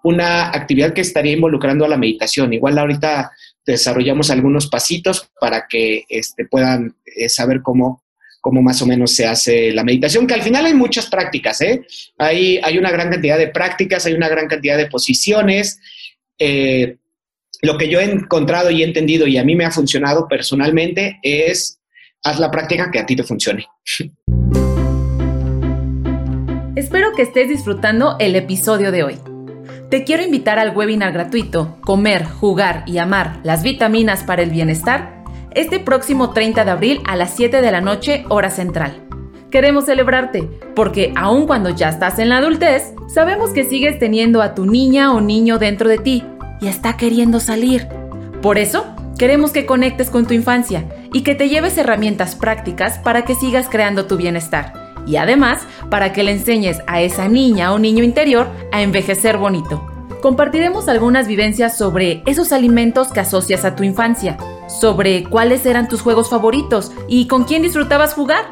una 0.05 0.49
actividad 0.49 0.93
que 0.93 1.01
estaría 1.01 1.33
involucrando 1.33 1.83
a 1.83 1.87
la 1.87 1.97
meditación. 1.97 2.53
Igual 2.53 2.77
ahorita 2.77 3.31
desarrollamos 3.65 4.29
algunos 4.29 4.67
pasitos 4.67 5.31
para 5.39 5.65
que 5.67 6.03
este, 6.07 6.45
puedan 6.45 6.95
eh, 7.05 7.27
saber 7.27 7.63
cómo, 7.63 8.03
cómo 8.39 8.61
más 8.61 8.83
o 8.83 8.85
menos 8.85 9.15
se 9.15 9.25
hace 9.25 9.71
la 9.71 9.83
meditación, 9.83 10.27
que 10.27 10.35
al 10.35 10.43
final 10.43 10.63
hay 10.67 10.75
muchas 10.75 11.07
prácticas, 11.07 11.59
¿eh? 11.61 11.87
Hay, 12.19 12.59
hay 12.61 12.77
una 12.77 12.91
gran 12.91 13.09
cantidad 13.09 13.39
de 13.39 13.47
prácticas, 13.47 14.05
hay 14.05 14.13
una 14.13 14.29
gran 14.29 14.47
cantidad 14.47 14.77
de 14.77 14.85
posiciones. 14.85 15.79
Eh, 16.37 16.97
lo 17.63 17.75
que 17.79 17.89
yo 17.89 17.99
he 17.99 18.03
encontrado 18.03 18.69
y 18.69 18.83
he 18.83 18.85
entendido 18.85 19.25
y 19.25 19.39
a 19.39 19.43
mí 19.43 19.55
me 19.55 19.65
ha 19.65 19.71
funcionado 19.71 20.27
personalmente 20.27 21.17
es 21.23 21.79
haz 22.23 22.39
la 22.39 22.51
práctica 22.51 22.91
que 22.91 22.99
a 22.99 23.07
ti 23.07 23.15
te 23.15 23.23
funcione. 23.23 23.65
Espero 26.75 27.13
que 27.15 27.23
estés 27.23 27.49
disfrutando 27.49 28.17
el 28.19 28.35
episodio 28.35 28.91
de 28.91 29.01
hoy. 29.01 29.34
Te 29.89 30.03
quiero 30.03 30.23
invitar 30.23 30.57
al 30.57 30.75
webinar 30.75 31.13
gratuito 31.13 31.77
Comer, 31.81 32.25
Jugar 32.25 32.83
y 32.87 32.97
Amar 32.97 33.39
las 33.43 33.61
vitaminas 33.61 34.23
para 34.23 34.41
el 34.41 34.49
bienestar 34.49 35.23
este 35.51 35.79
próximo 35.79 36.31
30 36.31 36.65
de 36.65 36.71
abril 36.71 37.01
a 37.05 37.15
las 37.15 37.35
7 37.35 37.61
de 37.61 37.71
la 37.71 37.81
noche 37.81 38.25
hora 38.29 38.49
central. 38.49 39.03
Queremos 39.51 39.85
celebrarte 39.85 40.49
porque 40.75 41.13
aun 41.15 41.45
cuando 41.45 41.69
ya 41.69 41.89
estás 41.89 42.17
en 42.17 42.29
la 42.29 42.39
adultez, 42.39 42.93
sabemos 43.07 43.51
que 43.51 43.63
sigues 43.63 43.99
teniendo 43.99 44.41
a 44.41 44.55
tu 44.55 44.65
niña 44.65 45.13
o 45.13 45.21
niño 45.21 45.59
dentro 45.59 45.87
de 45.87 45.99
ti 45.99 46.23
y 46.61 46.67
está 46.67 46.97
queriendo 46.97 47.39
salir. 47.39 47.87
Por 48.41 48.57
eso, 48.57 48.85
queremos 49.19 49.51
que 49.51 49.67
conectes 49.67 50.09
con 50.09 50.25
tu 50.25 50.33
infancia 50.33 50.89
y 51.13 51.21
que 51.21 51.35
te 51.35 51.47
lleves 51.47 51.77
herramientas 51.77 52.35
prácticas 52.35 52.97
para 52.97 53.23
que 53.23 53.35
sigas 53.35 53.69
creando 53.69 54.07
tu 54.07 54.17
bienestar 54.17 54.84
y 55.05 55.17
además 55.17 55.67
para 55.89 56.13
que 56.13 56.23
le 56.23 56.31
enseñes 56.31 56.81
a 56.87 57.01
esa 57.01 57.27
niña 57.27 57.73
o 57.73 57.79
niño 57.79 58.03
interior 58.03 58.47
a 58.71 58.81
envejecer 58.81 59.37
bonito. 59.37 59.85
Compartiremos 60.21 60.87
algunas 60.87 61.27
vivencias 61.27 61.77
sobre 61.77 62.23
esos 62.25 62.51
alimentos 62.51 63.09
que 63.09 63.19
asocias 63.19 63.63
a 63.63 63.75
tu 63.75 63.83
infancia, 63.83 64.37
sobre 64.67 65.23
cuáles 65.23 65.65
eran 65.65 65.87
tus 65.87 66.01
juegos 66.01 66.29
favoritos 66.29 66.91
y 67.07 67.27
con 67.27 67.43
quién 67.43 67.61
disfrutabas 67.61 68.13
jugar. 68.15 68.43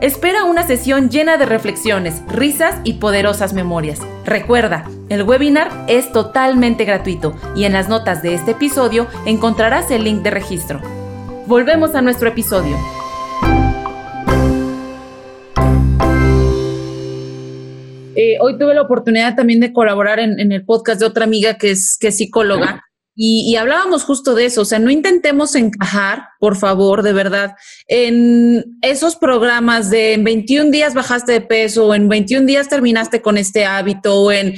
Espera 0.00 0.44
una 0.44 0.62
sesión 0.62 1.10
llena 1.10 1.36
de 1.36 1.44
reflexiones, 1.44 2.22
risas 2.28 2.76
y 2.84 2.94
poderosas 2.94 3.52
memorias. 3.52 4.00
Recuerda, 4.24 4.84
el 5.08 5.24
webinar 5.24 5.70
es 5.88 6.12
totalmente 6.12 6.84
gratuito 6.84 7.34
y 7.56 7.64
en 7.64 7.72
las 7.72 7.88
notas 7.88 8.22
de 8.22 8.34
este 8.34 8.52
episodio 8.52 9.06
encontrarás 9.26 9.90
el 9.90 10.04
link 10.04 10.22
de 10.22 10.30
registro. 10.30 10.80
Volvemos 11.46 11.94
a 11.94 12.00
nuestro 12.00 12.28
episodio. 12.28 12.76
Eh, 18.20 18.36
hoy 18.40 18.58
tuve 18.58 18.74
la 18.74 18.82
oportunidad 18.82 19.36
también 19.36 19.60
de 19.60 19.72
colaborar 19.72 20.18
en, 20.18 20.50
el 20.50 20.64
podcast 20.64 20.98
de 20.98 21.06
otra 21.06 21.22
amiga 21.22 21.54
que 21.56 21.70
es, 21.70 21.96
que 22.00 22.10
psicóloga. 22.10 22.82
Y, 23.14 23.54
hablábamos 23.54 24.02
justo 24.02 24.34
de 24.34 24.46
eso, 24.46 24.62
o 24.62 24.64
sea, 24.64 24.80
no 24.80 24.90
intentemos 24.90 25.54
encajar, 25.54 26.24
por 26.40 26.56
favor, 26.56 27.04
de 27.04 27.12
verdad, 27.12 27.52
en 27.86 28.78
esos 28.82 29.14
programas 29.14 29.90
de 29.90 30.14
en 30.14 30.24
21 30.24 30.72
días 30.72 30.94
bajaste 30.94 31.30
de 31.30 31.40
peso, 31.42 31.86
o 31.86 31.94
en 31.94 32.08
21 32.08 32.44
días 32.44 32.68
terminaste 32.68 33.22
con 33.22 33.38
este 33.38 33.64
hábito, 33.64 34.16
o 34.20 34.32
en 34.32 34.56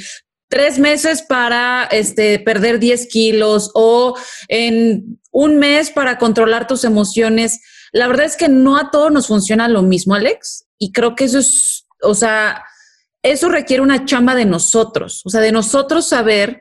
tres 0.49 0.79
meses 0.79 1.21
para 1.21 1.85
este, 1.91 2.39
perder 2.39 2.79
10 2.79 3.09
kilos, 3.09 3.71
o 3.75 4.17
en 4.49 5.21
un 5.33 5.59
mes 5.59 5.91
para 5.91 6.17
controlar 6.17 6.67
tus 6.67 6.85
emociones. 6.85 7.61
La 7.93 8.09
verdad 8.09 8.25
es 8.25 8.39
que 8.39 8.49
no 8.49 8.79
a 8.79 8.91
todos 8.91 9.13
nos 9.13 9.27
funciona 9.27 9.69
lo 9.69 9.83
mismo, 9.83 10.15
Alex, 10.15 10.65
y 10.79 10.93
creo 10.93 11.15
que 11.15 11.25
eso 11.25 11.41
es, 11.41 11.87
o 12.03 12.15
sea, 12.15 12.65
eso 13.23 13.49
requiere 13.49 13.83
una 13.83 14.05
chamba 14.05 14.35
de 14.35 14.47
nosotros, 14.47 15.23
o 15.25 15.31
sea, 15.31 15.41
de 15.41 15.53
nosotros 15.53 16.07
saber 16.07 16.61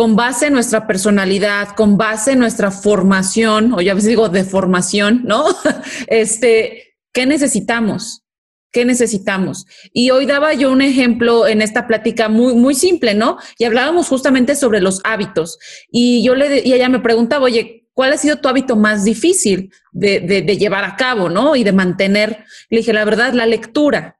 con 0.00 0.16
base 0.16 0.46
en 0.46 0.54
nuestra 0.54 0.86
personalidad, 0.86 1.74
con 1.76 1.98
base 1.98 2.32
en 2.32 2.38
nuestra 2.38 2.70
formación, 2.70 3.74
o 3.74 3.82
ya 3.82 3.92
veces 3.92 4.08
digo 4.08 4.30
de 4.30 4.44
formación, 4.44 5.22
¿no? 5.24 5.44
este, 6.06 6.94
¿qué 7.12 7.26
necesitamos? 7.26 8.22
¿Qué 8.72 8.84
necesitamos? 8.86 9.66
Y 9.92 10.10
hoy 10.10 10.26
daba 10.26 10.54
yo 10.54 10.70
un 10.70 10.80
ejemplo 10.80 11.46
en 11.46 11.60
esta 11.60 11.86
plática 11.86 12.30
muy, 12.30 12.54
muy 12.54 12.74
simple, 12.74 13.14
¿no? 13.14 13.36
Y 13.58 13.64
hablábamos 13.64 14.08
justamente 14.08 14.54
sobre 14.54 14.80
los 14.80 15.00
hábitos. 15.04 15.58
Y 15.90 16.22
yo 16.22 16.34
le, 16.34 16.66
y 16.66 16.72
ella 16.72 16.88
me 16.88 17.00
preguntaba, 17.00 17.44
oye, 17.44 17.88
¿cuál 17.92 18.14
ha 18.14 18.16
sido 18.16 18.36
tu 18.36 18.48
hábito 18.48 18.76
más 18.76 19.04
difícil 19.04 19.70
de, 19.92 20.20
de 20.20 20.56
llevar 20.56 20.84
a 20.84 20.96
cabo, 20.96 21.28
¿no? 21.28 21.56
Y 21.56 21.62
de 21.62 21.72
mantener. 21.72 22.44
Le 22.70 22.78
dije, 22.78 22.94
la 22.94 23.04
verdad, 23.04 23.34
la 23.34 23.44
lectura. 23.44 24.18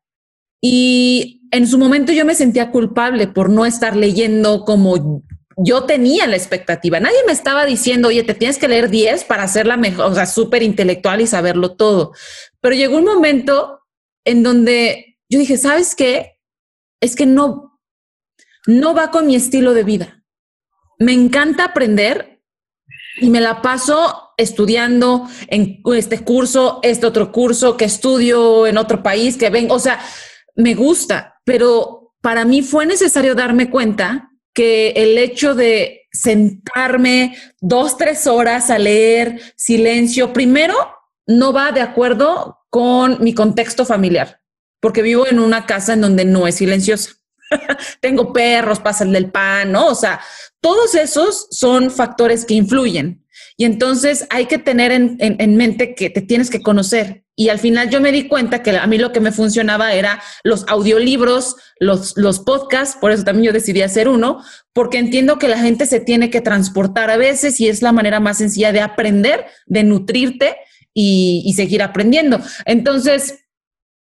Y 0.61 1.40
en 1.51 1.67
su 1.67 1.79
momento 1.79 2.13
yo 2.13 2.25
me 2.25 2.35
sentía 2.35 2.71
culpable 2.71 3.27
por 3.27 3.51
no 3.51 3.67
estar 3.67 3.97
leyendo 3.97 4.65
como 4.65 5.25
yo 5.57 5.85
tenía 5.85 6.27
la 6.27 6.37
expectativa. 6.37 7.01
Nadie 7.01 7.19
me 7.27 7.33
estaba 7.33 7.67
diciendo, 7.67 8.09
oye, 8.09 8.23
te 8.23 8.35
tienes 8.35 8.59
que 8.59 8.69
leer 8.69 8.89
10 8.89 9.25
para 9.25 9.43
hacerla 9.43 9.77
mejor, 9.77 10.07
o 10.07 10.15
sea, 10.15 10.27
súper 10.27 10.63
intelectual 10.63 11.21
y 11.21 11.27
saberlo 11.27 11.77
todo. 11.77 12.13
Pero 12.61 12.75
llegó 12.75 12.97
un 12.97 13.05
momento 13.05 13.81
en 14.25 14.43
donde 14.43 15.19
yo 15.29 15.39
dije, 15.39 15.57
¿sabes 15.57 15.95
qué? 15.95 16.39
Es 17.01 17.15
que 17.15 17.27
no, 17.27 17.79
no 18.67 18.95
va 18.95 19.11
con 19.11 19.27
mi 19.27 19.35
estilo 19.35 19.75
de 19.75 19.85
vida. 19.85 20.25
Me 20.99 21.13
encanta 21.13 21.65
aprender 21.65 22.43
y 23.21 23.29
me 23.31 23.41
la 23.41 23.61
paso 23.61 24.33
estudiando 24.37 25.29
en 25.49 25.83
este 25.95 26.25
curso, 26.25 26.81
este 26.83 27.07
otro 27.07 27.33
curso, 27.33 27.77
que 27.77 27.85
estudio 27.85 28.67
en 28.67 28.79
otro 28.79 29.03
país, 29.03 29.37
que 29.37 29.51
vengo, 29.51 29.75
o 29.75 29.79
sea, 29.79 30.01
me 30.57 30.75
gusta, 30.75 31.41
pero 31.45 32.15
para 32.21 32.45
mí 32.45 32.63
fue 32.63 32.87
necesario 32.87 33.35
darme 33.35 33.71
cuenta 33.71 34.31
que 34.53 34.91
el 34.91 35.17
hecho 35.19 35.55
de 35.55 36.09
sentarme 36.13 37.37
dos, 37.61 37.97
tres 37.97 38.27
horas 38.27 38.71
a 38.71 38.79
leer 38.79 39.41
silencio, 39.57 40.33
primero, 40.33 40.75
no 41.27 41.53
va 41.53 41.73
de 41.73 41.81
acuerdo 41.81 42.59
con 42.69 43.23
mi 43.23 43.35
contexto 43.35 43.85
familiar, 43.85 44.41
porque 44.81 45.03
vivo 45.03 45.27
en 45.27 45.39
una 45.39 45.67
casa 45.67 45.93
en 45.93 46.01
donde 46.01 46.25
no 46.25 46.47
es 46.47 46.57
silenciosa. 46.57 47.13
Tengo 48.01 48.33
perros, 48.33 48.81
pasan 48.81 49.13
del 49.13 49.31
pan, 49.31 49.73
¿no? 49.73 49.89
O 49.89 49.95
sea, 49.95 50.21
todos 50.61 50.95
esos 50.95 51.49
son 51.51 51.91
factores 51.91 52.45
que 52.45 52.55
influyen. 52.55 53.25
Y 53.61 53.67
entonces 53.67 54.27
hay 54.31 54.47
que 54.47 54.57
tener 54.57 54.91
en, 54.91 55.19
en, 55.19 55.57
mente 55.59 55.95
que 55.95 56.09
te 56.09 56.23
tienes 56.23 56.49
que 56.49 56.63
conocer. 56.63 57.27
Y 57.37 57.51
al 57.51 57.59
final 57.59 57.91
yo 57.91 58.01
me 58.01 58.11
di 58.11 58.27
cuenta 58.27 58.63
que 58.63 58.71
a 58.71 58.87
mí 58.87 58.97
lo 58.97 59.13
que 59.13 59.21
me 59.21 59.33
funcionaba 59.33 59.93
era 59.93 60.23
los 60.45 60.67
audiolibros, 60.67 61.57
los, 61.79 62.17
los 62.17 62.41
podcasts, 62.41 62.97
por 62.99 63.13
eso 63.13 63.23
también 63.23 63.45
yo 63.45 63.53
decidí 63.53 63.83
hacer 63.83 64.09
uno, 64.09 64.43
porque 64.73 64.97
entiendo 64.97 65.39
que 65.39 65.47
la 65.47 65.59
gente 65.59 65.85
se 65.85 66.01
tiene 66.01 66.31
que 66.31 66.41
transportar 66.41 67.11
a 67.11 67.19
veces 67.19 67.61
y 67.61 67.69
es 67.69 67.83
la 67.83 67.93
manera 67.93 68.19
más 68.19 68.39
sencilla 68.39 68.73
de 68.73 68.81
aprender, 68.81 69.45
de 69.67 69.85
nutrirte 69.85 70.57
y, 70.95 71.43
y 71.45 71.53
seguir 71.53 71.83
aprendiendo. 71.83 72.41
Entonces, 72.65 73.45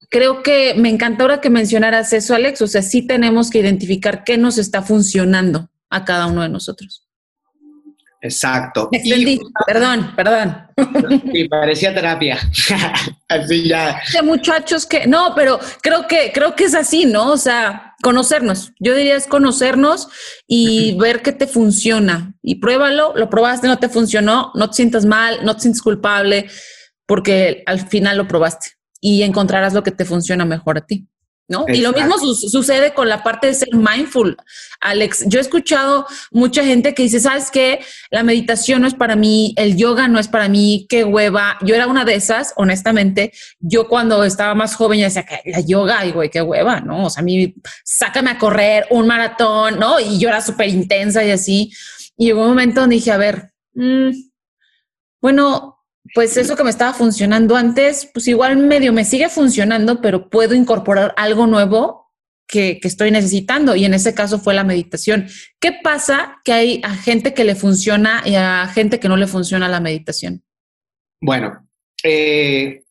creo 0.09 0.43
que 0.43 0.75
me 0.75 0.87
encanta 0.87 1.23
ahora 1.23 1.41
que 1.41 1.49
mencionaras 1.49 2.13
eso, 2.13 2.35
Alex. 2.35 2.61
O 2.61 2.67
sea, 2.67 2.83
sí 2.83 3.05
tenemos 3.05 3.49
que 3.49 3.59
identificar 3.59 4.23
qué 4.23 4.37
nos 4.37 4.57
está 4.57 4.81
funcionando 4.81 5.69
a 5.89 6.05
cada 6.05 6.27
uno 6.27 6.41
de 6.41 6.47
nosotros. 6.47 7.10
Exacto. 8.21 8.89
perdón, 9.65 10.13
perdón. 10.15 10.67
Y 11.33 11.47
parecía 11.47 11.93
terapia. 11.93 12.39
así 13.27 13.67
ya. 13.67 13.99
De 14.13 14.21
muchachos 14.21 14.85
que, 14.85 15.07
no, 15.07 15.33
pero 15.35 15.59
creo 15.81 16.07
que, 16.07 16.31
creo 16.33 16.55
que 16.55 16.65
es 16.65 16.75
así, 16.75 17.05
¿no? 17.05 17.31
O 17.31 17.37
sea, 17.37 17.95
conocernos. 18.01 18.71
Yo 18.79 18.95
diría 18.95 19.15
es 19.15 19.27
conocernos 19.27 20.07
y 20.47 20.97
ver 20.97 21.21
qué 21.21 21.31
te 21.31 21.47
funciona. 21.47 22.33
Y 22.41 22.55
pruébalo, 22.55 23.13
lo 23.15 23.29
probaste, 23.29 23.67
no 23.67 23.79
te 23.79 23.89
funcionó, 23.89 24.51
no 24.55 24.69
te 24.69 24.75
sientas 24.75 25.05
mal, 25.05 25.39
no 25.43 25.55
te 25.55 25.61
sientes 25.63 25.81
culpable, 25.81 26.47
porque 27.05 27.63
al 27.65 27.87
final 27.87 28.17
lo 28.17 28.27
probaste 28.27 28.71
y 28.99 29.23
encontrarás 29.23 29.73
lo 29.73 29.83
que 29.83 29.91
te 29.91 30.05
funciona 30.05 30.45
mejor 30.45 30.77
a 30.77 30.85
ti. 30.85 31.07
¿No? 31.47 31.65
Y 31.67 31.81
lo 31.81 31.91
mismo 31.91 32.17
sucede 32.17 32.93
con 32.93 33.09
la 33.09 33.23
parte 33.23 33.47
de 33.47 33.53
ser 33.53 33.69
mindful, 33.73 34.37
Alex. 34.79 35.25
Yo 35.27 35.39
he 35.39 35.41
escuchado 35.41 36.07
mucha 36.31 36.63
gente 36.63 36.93
que 36.93 37.03
dice, 37.03 37.19
¿sabes 37.19 37.51
qué? 37.51 37.83
La 38.09 38.23
meditación 38.23 38.81
no 38.81 38.87
es 38.87 38.93
para 38.93 39.15
mí, 39.15 39.53
el 39.57 39.75
yoga 39.75 40.07
no 40.07 40.19
es 40.19 40.27
para 40.27 40.47
mí, 40.47 40.85
qué 40.89 41.03
hueva. 41.03 41.57
Yo 41.61 41.75
era 41.75 41.87
una 41.87 42.05
de 42.05 42.15
esas, 42.15 42.53
honestamente. 42.55 43.33
Yo 43.59 43.87
cuando 43.87 44.23
estaba 44.23 44.55
más 44.55 44.75
joven 44.75 44.99
ya 44.99 45.05
decía 45.05 45.25
que 45.25 45.41
la 45.51 45.59
yoga, 45.59 46.05
y 46.05 46.11
güey, 46.11 46.29
qué 46.29 46.41
hueva, 46.41 46.79
¿no? 46.79 47.05
O 47.05 47.09
sea, 47.09 47.21
a 47.21 47.25
mí, 47.25 47.53
sácame 47.83 48.31
a 48.31 48.37
correr 48.37 48.87
un 48.89 49.07
maratón, 49.07 49.77
¿no? 49.79 49.99
Y 49.99 50.19
yo 50.19 50.29
era 50.29 50.41
súper 50.41 50.69
intensa 50.69 51.23
y 51.23 51.31
así. 51.31 51.71
Y 52.17 52.27
llegó 52.27 52.43
un 52.43 52.49
momento 52.49 52.81
donde 52.81 52.95
dije, 52.95 53.11
a 53.11 53.17
ver, 53.17 53.51
mm, 53.73 54.11
bueno, 55.21 55.80
pues 56.13 56.35
eso 56.37 56.55
que 56.55 56.63
me 56.63 56.69
estaba 56.69 56.93
funcionando 56.93 57.55
antes, 57.55 58.09
pues 58.13 58.27
igual 58.27 58.57
medio 58.57 58.91
me 58.91 59.05
sigue 59.05 59.29
funcionando, 59.29 60.01
pero 60.01 60.29
puedo 60.29 60.55
incorporar 60.55 61.13
algo 61.15 61.47
nuevo 61.47 62.11
que, 62.47 62.79
estoy 62.83 63.11
necesitando. 63.11 63.75
Y 63.75 63.85
en 63.85 63.93
ese 63.93 64.13
caso 64.13 64.39
fue 64.39 64.53
la 64.53 64.63
meditación. 64.63 65.27
¿Qué 65.59 65.71
pasa 65.83 66.39
que 66.43 66.53
hay 66.53 66.81
a 66.83 66.95
gente 66.95 67.33
que 67.33 67.43
le 67.43 67.55
funciona 67.55 68.21
y 68.25 68.35
a 68.35 68.67
gente 68.67 68.99
que 68.99 69.07
no 69.07 69.17
le 69.17 69.27
funciona 69.27 69.69
la 69.69 69.79
meditación? 69.79 70.43
Bueno, 71.21 71.67
eh, 72.03 72.83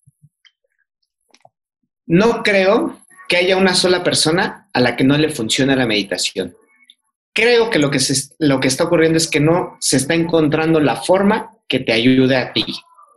no 2.07 2.43
creo 2.43 3.01
que 3.29 3.37
haya 3.37 3.57
una 3.57 3.75
sola 3.75 4.03
persona 4.03 4.69
a 4.73 4.81
la 4.81 4.97
que 4.97 5.05
no 5.05 5.19
le 5.19 5.31
funciona 5.31 5.77
la 5.77 5.87
meditación. 5.87 6.57
Creo 7.33 7.71
que 7.71 7.79
lo 7.79 7.91
que, 7.91 7.99
lo 8.39 8.61
que 8.61 8.69
está 8.69 8.85
ocurriendo 8.85 9.19
es 9.19 9.29
que 9.29 9.41
no 9.41 9.77
se 9.81 9.99
está 9.99 10.15
encontrando 10.15 10.81
la 10.81 10.97
forma 10.97 11.53
que 11.69 11.81
te 11.81 11.93
ayude 11.93 12.37
a 12.37 12.53
ti. 12.53 12.65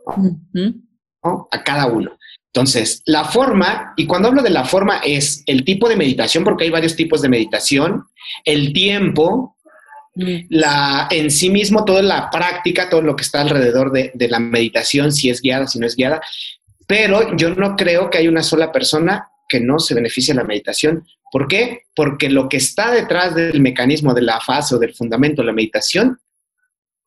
A 0.06 1.62
cada 1.62 1.86
uno. 1.86 2.16
Entonces, 2.54 3.02
la 3.06 3.24
forma, 3.24 3.94
y 3.96 4.06
cuando 4.06 4.28
hablo 4.28 4.42
de 4.42 4.50
la 4.50 4.64
forma 4.64 4.98
es 4.98 5.42
el 5.46 5.64
tipo 5.64 5.88
de 5.88 5.96
meditación, 5.96 6.44
porque 6.44 6.64
hay 6.64 6.70
varios 6.70 6.94
tipos 6.94 7.20
de 7.20 7.28
meditación, 7.28 8.04
el 8.44 8.72
tiempo, 8.72 9.56
la, 10.14 11.08
en 11.10 11.32
sí 11.32 11.50
mismo 11.50 11.84
toda 11.84 12.02
la 12.02 12.30
práctica, 12.30 12.88
todo 12.88 13.02
lo 13.02 13.16
que 13.16 13.22
está 13.22 13.40
alrededor 13.40 13.90
de, 13.90 14.12
la 14.28 14.38
meditación, 14.38 15.10
si 15.10 15.30
es 15.30 15.40
guiada, 15.40 15.66
si 15.66 15.80
no 15.80 15.86
es 15.86 15.96
guiada. 15.96 16.20
pero 16.86 17.36
yo 17.36 17.54
no 17.54 17.74
creo 17.74 18.08
que 18.08 18.18
haya 18.18 18.28
una 18.28 18.44
sola 18.44 18.70
persona 18.70 19.28
que 19.48 19.58
no 19.58 19.78
se 19.78 19.94
beneficie 19.94 20.32
de 20.32 20.40
la 20.40 20.46
meditación. 20.46 21.04
¿Por 21.32 21.48
qué? 21.48 21.82
Porque 21.96 22.30
lo 22.30 22.48
que 22.48 22.58
está 22.58 22.92
detrás 22.92 23.34
del 23.34 23.60
mecanismo 23.60 24.14
de 24.14 24.22
la 24.22 24.40
fase 24.40 24.76
o 24.76 24.78
del 24.78 24.94
fundamento 24.94 25.42
de 25.42 25.46
la 25.46 25.52
meditación, 25.52 26.18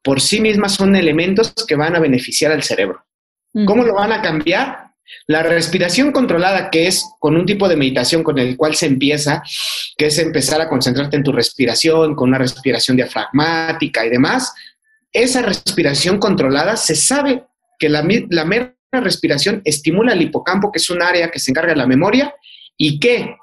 por 0.03 0.21
sí 0.21 0.39
mismas 0.41 0.73
son 0.73 0.95
elementos 0.95 1.53
que 1.67 1.75
van 1.75 1.95
a 1.95 1.99
beneficiar 1.99 2.51
al 2.51 2.63
cerebro. 2.63 3.03
¿Cómo 3.65 3.83
lo 3.83 3.95
van 3.95 4.11
a 4.11 4.21
cambiar? 4.21 4.91
La 5.25 5.41
respiración 5.41 6.11
controlada, 6.11 6.69
que 6.69 6.87
es 6.87 7.05
con 7.19 7.35
un 7.35 7.45
tipo 7.45 7.67
de 7.67 7.75
meditación 7.75 8.23
con 8.23 8.37
el 8.37 8.55
cual 8.55 8.75
se 8.75 8.85
empieza, 8.85 9.41
que 9.97 10.07
es 10.07 10.19
empezar 10.19 10.61
a 10.61 10.69
concentrarte 10.69 11.17
en 11.17 11.23
tu 11.23 11.31
respiración, 11.31 12.15
con 12.15 12.29
una 12.29 12.37
respiración 12.37 12.97
diafragmática 12.97 14.05
y 14.05 14.09
demás, 14.09 14.53
esa 15.11 15.41
respiración 15.41 16.19
controlada 16.19 16.75
se 16.75 16.95
sabe 16.95 17.45
que 17.79 17.89
la, 17.89 18.05
la 18.29 18.45
mera 18.45 18.75
respiración 18.91 19.61
estimula 19.65 20.13
el 20.13 20.21
hipocampo, 20.21 20.71
que 20.71 20.77
es 20.77 20.89
un 20.89 21.01
área 21.01 21.31
que 21.31 21.39
se 21.39 21.51
encarga 21.51 21.73
de 21.73 21.79
la 21.79 21.87
memoria, 21.87 22.33
y 22.77 22.99
que 22.99 23.35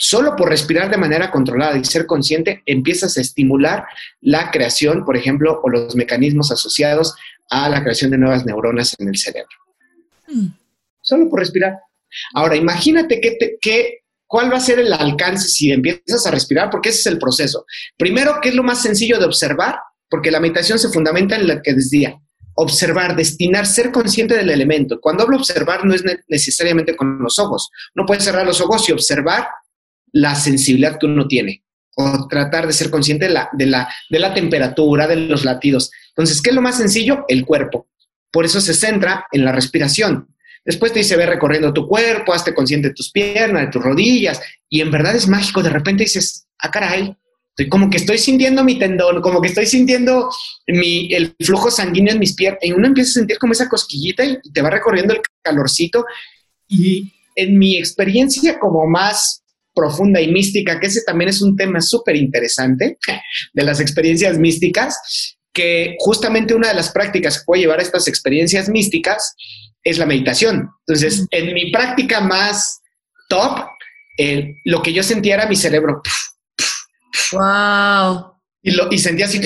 solo 0.00 0.34
por 0.34 0.48
respirar 0.48 0.90
de 0.90 0.96
manera 0.96 1.30
controlada 1.30 1.76
y 1.76 1.84
ser 1.84 2.06
consciente 2.06 2.62
empiezas 2.64 3.18
a 3.18 3.20
estimular 3.20 3.84
la 4.22 4.50
creación, 4.50 5.04
por 5.04 5.14
ejemplo, 5.14 5.60
o 5.62 5.68
los 5.68 5.94
mecanismos 5.94 6.50
asociados 6.50 7.14
a 7.50 7.68
la 7.68 7.82
creación 7.82 8.10
de 8.10 8.16
nuevas 8.16 8.46
neuronas 8.46 8.96
en 8.98 9.08
el 9.08 9.18
cerebro. 9.18 9.50
Mm. 10.26 10.46
Solo 11.02 11.28
por 11.28 11.40
respirar. 11.40 11.74
Ahora, 12.32 12.56
imagínate 12.56 13.20
que, 13.20 13.98
cuál 14.26 14.50
va 14.50 14.56
a 14.56 14.60
ser 14.60 14.78
el 14.78 14.90
alcance 14.92 15.48
si 15.48 15.70
empiezas 15.70 16.26
a 16.26 16.30
respirar, 16.30 16.70
porque 16.70 16.88
ese 16.88 17.00
es 17.00 17.06
el 17.06 17.18
proceso. 17.18 17.66
Primero, 17.98 18.38
¿qué 18.40 18.48
es 18.48 18.54
lo 18.54 18.62
más 18.62 18.80
sencillo 18.80 19.18
de 19.18 19.26
observar? 19.26 19.80
Porque 20.08 20.30
la 20.30 20.40
meditación 20.40 20.78
se 20.78 20.88
fundamenta 20.88 21.36
en 21.36 21.46
lo 21.46 21.60
que 21.60 21.74
decía, 21.74 22.18
observar, 22.54 23.16
destinar, 23.16 23.66
ser 23.66 23.92
consciente 23.92 24.34
del 24.34 24.48
elemento. 24.48 24.98
Cuando 24.98 25.24
hablo 25.24 25.36
observar 25.36 25.84
no 25.84 25.94
es 25.94 26.02
necesariamente 26.28 26.96
con 26.96 27.18
los 27.18 27.38
ojos. 27.38 27.70
Uno 27.94 28.06
puede 28.06 28.22
cerrar 28.22 28.46
los 28.46 28.62
ojos 28.62 28.88
y 28.88 28.92
observar 28.92 29.46
la 30.12 30.34
sensibilidad 30.34 30.98
que 30.98 31.06
uno 31.06 31.26
tiene 31.28 31.62
o 31.96 32.28
tratar 32.28 32.66
de 32.66 32.72
ser 32.72 32.90
consciente 32.90 33.26
de 33.26 33.32
la, 33.32 33.48
de 33.52 33.66
la, 33.66 33.88
de 34.08 34.18
la 34.18 34.32
temperatura, 34.32 35.06
de 35.06 35.16
los 35.16 35.44
latidos. 35.44 35.90
Entonces, 36.10 36.40
¿qué 36.40 36.50
es 36.50 36.56
lo 36.56 36.62
más 36.62 36.76
sencillo? 36.76 37.24
El 37.28 37.44
cuerpo. 37.44 37.88
Por 38.30 38.44
eso 38.44 38.60
se 38.60 38.74
centra 38.74 39.26
en 39.32 39.44
la 39.44 39.52
respiración. 39.52 40.28
Después 40.64 40.92
te 40.92 41.00
dice, 41.00 41.16
ve 41.16 41.26
recorriendo 41.26 41.72
tu 41.72 41.88
cuerpo, 41.88 42.32
hazte 42.32 42.54
consciente 42.54 42.88
de 42.88 42.94
tus 42.94 43.10
piernas, 43.10 43.62
de 43.62 43.72
tus 43.72 43.82
rodillas, 43.82 44.40
y 44.68 44.80
en 44.80 44.90
verdad 44.90 45.16
es 45.16 45.26
mágico. 45.26 45.62
De 45.62 45.70
repente 45.70 46.04
dices, 46.04 46.46
ah, 46.58 46.70
caray, 46.70 47.16
como 47.68 47.90
que 47.90 47.96
estoy 47.96 48.18
sintiendo 48.18 48.64
mi 48.64 48.78
tendón, 48.78 49.20
como 49.20 49.40
que 49.40 49.48
estoy 49.48 49.66
sintiendo 49.66 50.30
mi, 50.66 51.12
el 51.12 51.34
flujo 51.40 51.70
sanguíneo 51.70 52.14
en 52.14 52.20
mis 52.20 52.34
piernas. 52.34 52.60
Y 52.62 52.72
uno 52.72 52.86
empieza 52.86 53.10
a 53.10 53.14
sentir 53.14 53.38
como 53.38 53.52
esa 53.52 53.68
cosquillita 53.68 54.24
y 54.24 54.38
te 54.52 54.62
va 54.62 54.70
recorriendo 54.70 55.14
el 55.14 55.20
calorcito. 55.42 56.04
Y 56.68 57.12
en 57.34 57.58
mi 57.58 57.76
experiencia 57.76 58.58
como 58.58 58.86
más 58.86 59.39
profunda 59.80 60.20
y 60.20 60.30
mística, 60.30 60.78
que 60.78 60.88
ese 60.88 61.00
también 61.06 61.30
es 61.30 61.40
un 61.40 61.56
tema 61.56 61.80
súper 61.80 62.16
interesante 62.16 62.98
de 63.54 63.62
las 63.62 63.80
experiencias 63.80 64.38
místicas, 64.38 64.94
que 65.54 65.96
justamente 65.98 66.54
una 66.54 66.68
de 66.68 66.74
las 66.74 66.90
prácticas 66.90 67.38
que 67.38 67.44
puede 67.46 67.62
llevar 67.62 67.78
a 67.78 67.82
estas 67.82 68.06
experiencias 68.08 68.68
místicas 68.68 69.34
es 69.82 69.96
la 69.96 70.04
meditación. 70.04 70.68
Entonces, 70.86 71.26
en 71.30 71.54
mi 71.54 71.72
práctica 71.72 72.20
más 72.20 72.80
top, 73.30 73.66
lo 74.66 74.82
que 74.82 74.92
yo 74.92 75.02
sentía 75.02 75.36
era 75.36 75.46
mi 75.46 75.56
cerebro. 75.56 76.02
Wow. 77.32 78.34
Y, 78.62 78.72
lo, 78.72 78.88
y 78.90 78.98
sentía 78.98 79.24
así 79.24 79.40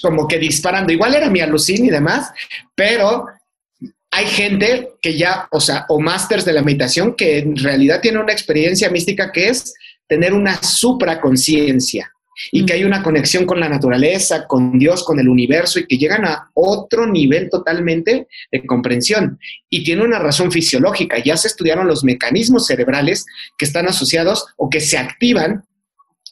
como 0.00 0.28
que 0.28 0.38
disparando. 0.38 0.92
Igual 0.92 1.16
era 1.16 1.28
mi 1.28 1.40
alucin 1.40 1.84
y 1.84 1.90
demás, 1.90 2.30
pero 2.76 3.26
hay 4.16 4.28
gente 4.28 4.92
que 5.02 5.18
ya, 5.18 5.46
o 5.50 5.60
sea, 5.60 5.84
o 5.90 6.00
másters 6.00 6.46
de 6.46 6.54
la 6.54 6.62
meditación 6.62 7.14
que 7.14 7.36
en 7.36 7.54
realidad 7.54 8.00
tiene 8.00 8.18
una 8.18 8.32
experiencia 8.32 8.88
mística 8.88 9.30
que 9.30 9.50
es 9.50 9.74
tener 10.08 10.32
una 10.32 10.62
supraconciencia 10.62 12.10
y 12.50 12.64
que 12.64 12.72
hay 12.72 12.84
una 12.84 13.02
conexión 13.02 13.44
con 13.44 13.60
la 13.60 13.68
naturaleza, 13.68 14.46
con 14.46 14.78
Dios, 14.78 15.04
con 15.04 15.20
el 15.20 15.28
universo 15.28 15.80
y 15.80 15.86
que 15.86 15.98
llegan 15.98 16.24
a 16.24 16.50
otro 16.54 17.06
nivel 17.06 17.50
totalmente 17.50 18.26
de 18.50 18.66
comprensión. 18.66 19.38
Y 19.68 19.84
tiene 19.84 20.02
una 20.02 20.18
razón 20.18 20.50
fisiológica. 20.50 21.18
Ya 21.22 21.36
se 21.36 21.48
estudiaron 21.48 21.86
los 21.86 22.02
mecanismos 22.02 22.66
cerebrales 22.66 23.26
que 23.58 23.66
están 23.66 23.86
asociados 23.86 24.46
o 24.56 24.70
que 24.70 24.80
se 24.80 24.96
activan 24.96 25.66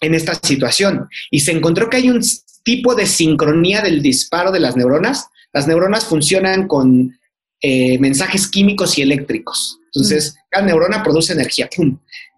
en 0.00 0.14
esta 0.14 0.34
situación 0.36 1.06
y 1.30 1.40
se 1.40 1.52
encontró 1.52 1.90
que 1.90 1.98
hay 1.98 2.08
un 2.08 2.22
tipo 2.62 2.94
de 2.94 3.04
sincronía 3.04 3.82
del 3.82 4.00
disparo 4.00 4.52
de 4.52 4.60
las 4.60 4.74
neuronas. 4.74 5.28
Las 5.52 5.66
neuronas 5.68 6.06
funcionan 6.06 6.66
con 6.66 7.18
eh, 7.66 7.98
mensajes 7.98 8.46
químicos 8.46 8.98
y 8.98 9.00
eléctricos. 9.00 9.78
Entonces, 9.86 10.34
mm. 10.34 10.38
cada 10.50 10.66
neurona 10.66 11.02
produce 11.02 11.32
energía. 11.32 11.66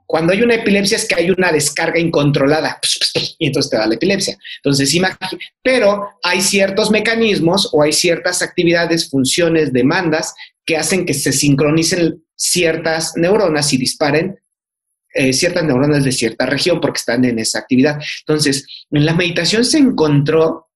Cuando 0.06 0.32
hay 0.32 0.40
una 0.40 0.54
epilepsia 0.54 0.98
es 0.98 1.04
que 1.04 1.16
hay 1.16 1.30
una 1.30 1.50
descarga 1.50 1.98
incontrolada 1.98 2.78
y 3.40 3.48
entonces 3.48 3.70
te 3.70 3.76
da 3.76 3.88
la 3.88 3.96
epilepsia. 3.96 4.38
Entonces, 4.58 4.94
imagínate, 4.94 5.36
pero 5.64 6.10
hay 6.22 6.40
ciertos 6.40 6.92
mecanismos 6.92 7.70
o 7.72 7.82
hay 7.82 7.92
ciertas 7.92 8.40
actividades, 8.40 9.10
funciones, 9.10 9.72
demandas 9.72 10.32
que 10.64 10.76
hacen 10.76 11.04
que 11.04 11.14
se 11.14 11.32
sincronicen 11.32 12.22
ciertas 12.36 13.14
neuronas 13.16 13.72
y 13.72 13.78
disparen 13.78 14.38
eh, 15.12 15.32
ciertas 15.32 15.64
neuronas 15.64 16.04
de 16.04 16.12
cierta 16.12 16.46
región 16.46 16.80
porque 16.80 16.98
están 16.98 17.24
en 17.24 17.40
esa 17.40 17.58
actividad. 17.58 17.98
Entonces, 18.20 18.64
en 18.92 19.04
la 19.04 19.14
meditación 19.14 19.64
se 19.64 19.78
encontró 19.78 20.68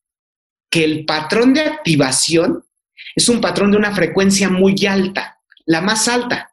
que 0.68 0.82
el 0.82 1.04
patrón 1.04 1.54
de 1.54 1.60
activación 1.60 2.64
es 3.14 3.28
un 3.28 3.40
patrón 3.40 3.70
de 3.70 3.76
una 3.76 3.94
frecuencia 3.94 4.48
muy 4.48 4.74
alta, 4.86 5.40
la 5.66 5.80
más 5.80 6.08
alta. 6.08 6.52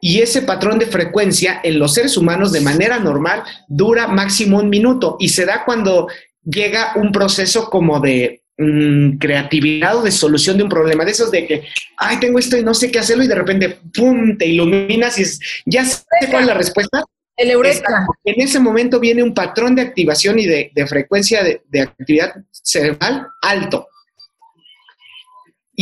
Y 0.00 0.20
ese 0.20 0.42
patrón 0.42 0.78
de 0.78 0.86
frecuencia 0.86 1.60
en 1.62 1.78
los 1.78 1.94
seres 1.94 2.16
humanos 2.16 2.52
de 2.52 2.60
manera 2.60 2.98
normal 2.98 3.42
dura 3.66 4.08
máximo 4.08 4.58
un 4.58 4.68
minuto 4.68 5.16
y 5.18 5.30
se 5.30 5.46
da 5.46 5.64
cuando 5.64 6.08
llega 6.44 6.92
un 6.96 7.12
proceso 7.12 7.70
como 7.70 7.98
de 7.98 8.40
Mm, 8.62 9.16
creatividad 9.16 9.96
o 9.96 10.02
de 10.02 10.12
solución 10.12 10.58
de 10.58 10.64
un 10.64 10.68
problema, 10.68 11.02
de 11.02 11.12
esos 11.12 11.30
de 11.30 11.46
que, 11.46 11.64
ay, 11.96 12.20
tengo 12.20 12.38
esto 12.38 12.58
y 12.58 12.62
no 12.62 12.74
sé 12.74 12.90
qué 12.90 12.98
hacerlo 12.98 13.24
y 13.24 13.26
de 13.26 13.34
repente, 13.34 13.78
¡pum!, 13.94 14.36
te 14.36 14.44
iluminas 14.44 15.18
y 15.18 15.24
ya 15.64 15.82
sé 15.82 16.04
cuál 16.30 16.42
es 16.42 16.46
la 16.46 16.54
respuesta. 16.54 17.02
El 17.38 17.52
eureka. 17.52 18.06
En 18.22 18.38
ese 18.38 18.60
momento 18.60 19.00
viene 19.00 19.22
un 19.22 19.32
patrón 19.32 19.74
de 19.74 19.80
activación 19.80 20.38
y 20.38 20.44
de, 20.44 20.70
frecuencia 20.86 21.42
de, 21.42 21.62
de, 21.70 21.80
actividad 21.80 22.34
cerebral 22.50 23.28
alto. 23.40 23.88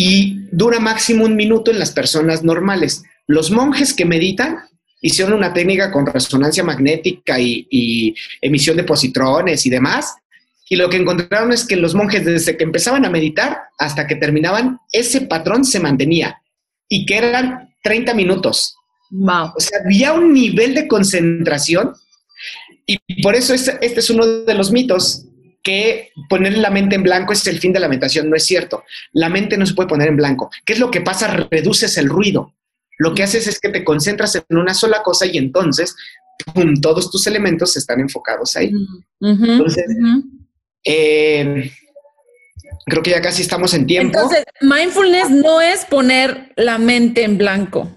Y 0.00 0.46
dura 0.52 0.78
máximo 0.78 1.24
un 1.24 1.34
minuto 1.34 1.72
en 1.72 1.80
las 1.80 1.90
personas 1.90 2.44
normales. 2.44 3.02
Los 3.26 3.50
monjes 3.50 3.92
que 3.92 4.04
meditan 4.04 4.58
hicieron 5.00 5.34
una 5.34 5.52
técnica 5.52 5.90
con 5.90 6.06
resonancia 6.06 6.62
magnética 6.62 7.40
y, 7.40 7.66
y 7.68 8.14
emisión 8.40 8.76
de 8.76 8.84
positrones 8.84 9.66
y 9.66 9.70
demás, 9.70 10.14
y 10.68 10.76
lo 10.76 10.88
que 10.90 10.98
encontraron 10.98 11.52
es 11.52 11.66
que 11.66 11.76
los 11.76 11.94
monjes 11.94 12.24
desde 12.24 12.56
que 12.56 12.64
empezaban 12.64 13.04
a 13.04 13.10
meditar 13.10 13.58
hasta 13.78 14.06
que 14.06 14.16
terminaban, 14.16 14.78
ese 14.92 15.22
patrón 15.22 15.64
se 15.64 15.80
mantenía 15.80 16.40
y 16.88 17.06
que 17.06 17.16
eran 17.16 17.74
30 17.82 18.14
minutos. 18.14 18.76
Wow. 19.10 19.52
O 19.56 19.60
sea, 19.60 19.80
había 19.84 20.12
un 20.12 20.32
nivel 20.32 20.74
de 20.74 20.86
concentración 20.86 21.94
y 22.86 23.22
por 23.22 23.34
eso 23.34 23.54
este, 23.54 23.78
este 23.80 24.00
es 24.00 24.10
uno 24.10 24.26
de 24.26 24.54
los 24.54 24.70
mitos 24.70 25.24
que 25.68 26.12
poner 26.30 26.56
la 26.56 26.70
mente 26.70 26.94
en 26.94 27.02
blanco 27.02 27.34
es 27.34 27.46
el 27.46 27.58
fin 27.58 27.74
de 27.74 27.80
la 27.80 27.88
meditación. 27.88 28.30
No 28.30 28.36
es 28.36 28.46
cierto. 28.46 28.84
La 29.12 29.28
mente 29.28 29.58
no 29.58 29.66
se 29.66 29.74
puede 29.74 29.90
poner 29.90 30.08
en 30.08 30.16
blanco. 30.16 30.50
¿Qué 30.64 30.72
es 30.72 30.78
lo 30.78 30.90
que 30.90 31.02
pasa? 31.02 31.46
Reduces 31.50 31.98
el 31.98 32.08
ruido. 32.08 32.54
Lo 32.96 33.14
que 33.14 33.22
haces 33.22 33.46
es 33.46 33.60
que 33.60 33.68
te 33.68 33.84
concentras 33.84 34.34
en 34.34 34.56
una 34.56 34.72
sola 34.72 35.02
cosa 35.02 35.26
y 35.26 35.36
entonces 35.36 35.94
todos 36.80 37.10
tus 37.10 37.26
elementos 37.26 37.76
están 37.76 38.00
enfocados 38.00 38.56
ahí. 38.56 38.72
entonces, 39.20 39.84
eh, 40.84 41.70
creo 42.86 43.02
que 43.02 43.10
ya 43.10 43.20
casi 43.20 43.42
estamos 43.42 43.74
en 43.74 43.86
tiempo. 43.86 44.18
Entonces, 44.18 44.44
mindfulness 44.62 45.28
no 45.28 45.60
es 45.60 45.84
poner 45.84 46.50
la 46.56 46.78
mente 46.78 47.24
en 47.24 47.36
blanco. 47.36 47.94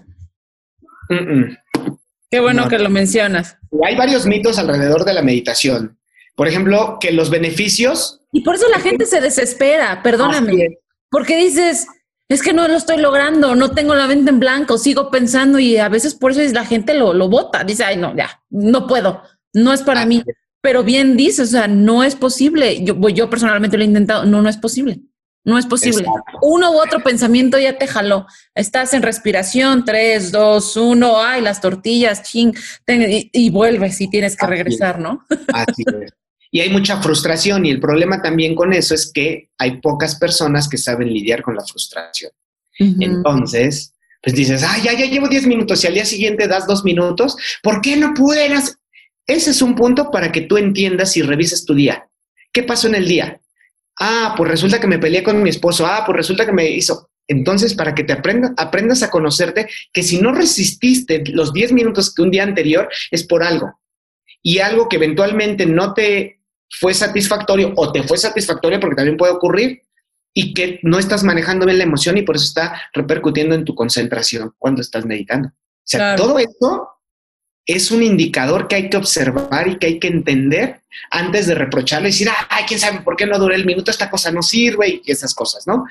Qué 2.30 2.38
bueno 2.38 2.68
que 2.68 2.78
lo 2.78 2.90
mencionas. 2.90 3.56
Hay 3.82 3.96
varios 3.96 4.26
mitos 4.26 4.58
alrededor 4.58 5.06
de 5.06 5.14
la 5.14 5.22
meditación. 5.22 5.98
Por 6.34 6.48
ejemplo, 6.48 6.98
que 7.00 7.12
los 7.12 7.30
beneficios... 7.30 8.20
Y 8.32 8.42
por 8.42 8.54
eso 8.54 8.68
la 8.68 8.80
gente 8.80 9.06
se 9.06 9.20
desespera, 9.20 10.02
perdóname. 10.02 10.78
Porque 11.10 11.36
dices, 11.36 11.86
es 12.28 12.42
que 12.42 12.54
no 12.54 12.66
lo 12.66 12.76
estoy 12.76 12.96
logrando, 12.96 13.54
no 13.54 13.72
tengo 13.72 13.94
la 13.94 14.06
mente 14.06 14.30
en 14.30 14.40
blanco, 14.40 14.78
sigo 14.78 15.10
pensando 15.10 15.58
y 15.58 15.76
a 15.76 15.90
veces 15.90 16.14
por 16.14 16.30
eso 16.30 16.40
la 16.54 16.64
gente 16.64 16.94
lo, 16.94 17.12
lo 17.12 17.28
bota. 17.28 17.62
Dice, 17.64 17.84
ay, 17.84 17.98
no, 17.98 18.16
ya, 18.16 18.42
no 18.48 18.86
puedo, 18.86 19.22
no 19.52 19.72
es 19.72 19.82
para 19.82 20.06
mí. 20.06 20.22
Pero 20.62 20.82
bien 20.84 21.16
dices, 21.16 21.48
o 21.48 21.52
sea, 21.52 21.68
no 21.68 22.02
es 22.02 22.14
posible. 22.14 22.82
Yo, 22.84 22.96
yo 23.10 23.28
personalmente 23.28 23.76
lo 23.76 23.82
he 23.82 23.86
intentado, 23.86 24.24
no, 24.24 24.40
no 24.40 24.48
es 24.48 24.56
posible. 24.56 25.02
No 25.44 25.58
es 25.58 25.66
posible. 25.66 26.06
Uno 26.40 26.70
u 26.70 26.80
otro 26.80 27.02
pensamiento 27.02 27.58
ya 27.58 27.76
te 27.76 27.88
jaló. 27.88 28.26
Estás 28.54 28.94
en 28.94 29.02
respiración, 29.02 29.84
tres, 29.84 30.30
dos, 30.30 30.76
uno, 30.76 31.20
ay, 31.20 31.42
las 31.42 31.60
tortillas, 31.60 32.22
ching, 32.22 32.54
y, 32.86 33.50
vuelves 33.50 34.00
y 34.00 34.08
tienes 34.08 34.36
que 34.36 34.46
regresar, 34.46 35.00
¿no? 35.00 35.24
Así 35.52 35.82
es. 36.00 36.12
Y 36.54 36.60
hay 36.60 36.68
mucha 36.68 37.00
frustración 37.00 37.64
y 37.64 37.70
el 37.70 37.80
problema 37.80 38.20
también 38.20 38.54
con 38.54 38.74
eso 38.74 38.94
es 38.94 39.10
que 39.10 39.48
hay 39.56 39.80
pocas 39.80 40.16
personas 40.16 40.68
que 40.68 40.76
saben 40.76 41.08
lidiar 41.08 41.42
con 41.42 41.56
la 41.56 41.64
frustración. 41.64 42.30
Entonces, 42.78 43.94
pues 44.22 44.36
dices, 44.36 44.62
ah, 44.62 44.76
ya, 44.84 44.92
ya 44.92 45.06
llevo 45.06 45.28
10 45.28 45.46
minutos 45.46 45.82
y 45.82 45.86
al 45.86 45.94
día 45.94 46.04
siguiente 46.04 46.46
das 46.46 46.66
dos 46.66 46.84
minutos, 46.84 47.36
¿por 47.62 47.80
qué 47.80 47.96
no 47.96 48.12
pudieras? 48.12 48.78
Ese 49.26 49.50
es 49.50 49.62
un 49.62 49.74
punto 49.74 50.10
para 50.10 50.30
que 50.30 50.42
tú 50.42 50.58
entiendas 50.58 51.16
y 51.16 51.22
revises 51.22 51.64
tu 51.64 51.74
día. 51.74 52.06
¿Qué 52.52 52.62
pasó 52.64 52.86
en 52.86 52.96
el 52.96 53.08
día? 53.08 53.40
Ah, 53.98 54.34
pues 54.36 54.50
resulta 54.50 54.78
que 54.78 54.86
me 54.86 54.98
peleé 54.98 55.22
con 55.22 55.42
mi 55.42 55.48
esposo. 55.48 55.86
Ah, 55.86 56.02
pues 56.04 56.16
resulta 56.16 56.44
que 56.44 56.52
me 56.52 56.68
hizo. 56.68 57.08
Entonces, 57.28 57.72
para 57.72 57.94
que 57.94 58.04
te 58.04 58.12
aprendas, 58.12 58.52
aprendas 58.58 59.02
a 59.02 59.10
conocerte, 59.10 59.68
que 59.90 60.02
si 60.02 60.20
no 60.20 60.32
resististe 60.32 61.22
los 61.28 61.54
10 61.54 61.72
minutos 61.72 62.14
que 62.14 62.20
un 62.20 62.30
día 62.30 62.42
anterior, 62.42 62.90
es 63.10 63.24
por 63.24 63.42
algo. 63.42 63.80
Y 64.42 64.58
algo 64.58 64.88
que 64.88 64.96
eventualmente 64.96 65.64
no 65.64 65.94
te 65.94 66.41
fue 66.80 66.94
satisfactorio 66.94 67.72
o 67.76 67.92
te 67.92 68.02
fue 68.02 68.18
satisfactorio 68.18 68.80
porque 68.80 68.96
también 68.96 69.16
puede 69.16 69.32
ocurrir 69.32 69.82
y 70.34 70.54
que 70.54 70.80
no 70.82 70.98
estás 70.98 71.24
manejando 71.24 71.66
bien 71.66 71.78
la 71.78 71.84
emoción 71.84 72.16
y 72.16 72.22
por 72.22 72.36
eso 72.36 72.46
está 72.46 72.80
repercutiendo 72.92 73.54
en 73.54 73.64
tu 73.64 73.74
concentración 73.74 74.54
cuando 74.58 74.80
estás 74.80 75.04
meditando. 75.04 75.48
O 75.48 75.84
sea, 75.84 76.16
todo 76.16 76.38
esto 76.38 76.88
es 77.66 77.90
un 77.90 78.02
indicador 78.02 78.66
que 78.66 78.76
hay 78.76 78.90
que 78.90 78.96
observar 78.96 79.68
y 79.68 79.78
que 79.78 79.86
hay 79.86 79.98
que 80.00 80.08
entender 80.08 80.80
antes 81.10 81.46
de 81.46 81.54
reprocharle 81.54 82.08
y 82.08 82.12
decir, 82.12 82.28
ay, 82.48 82.64
quién 82.66 82.80
sabe 82.80 83.00
por 83.00 83.16
qué 83.16 83.26
no 83.26 83.38
duré 83.38 83.54
el 83.54 83.66
minuto, 83.66 83.90
esta 83.90 84.10
cosa 84.10 84.32
no 84.32 84.42
sirve 84.42 85.00
y 85.04 85.10
esas 85.10 85.34
cosas, 85.34 85.66
¿no? 85.66 85.84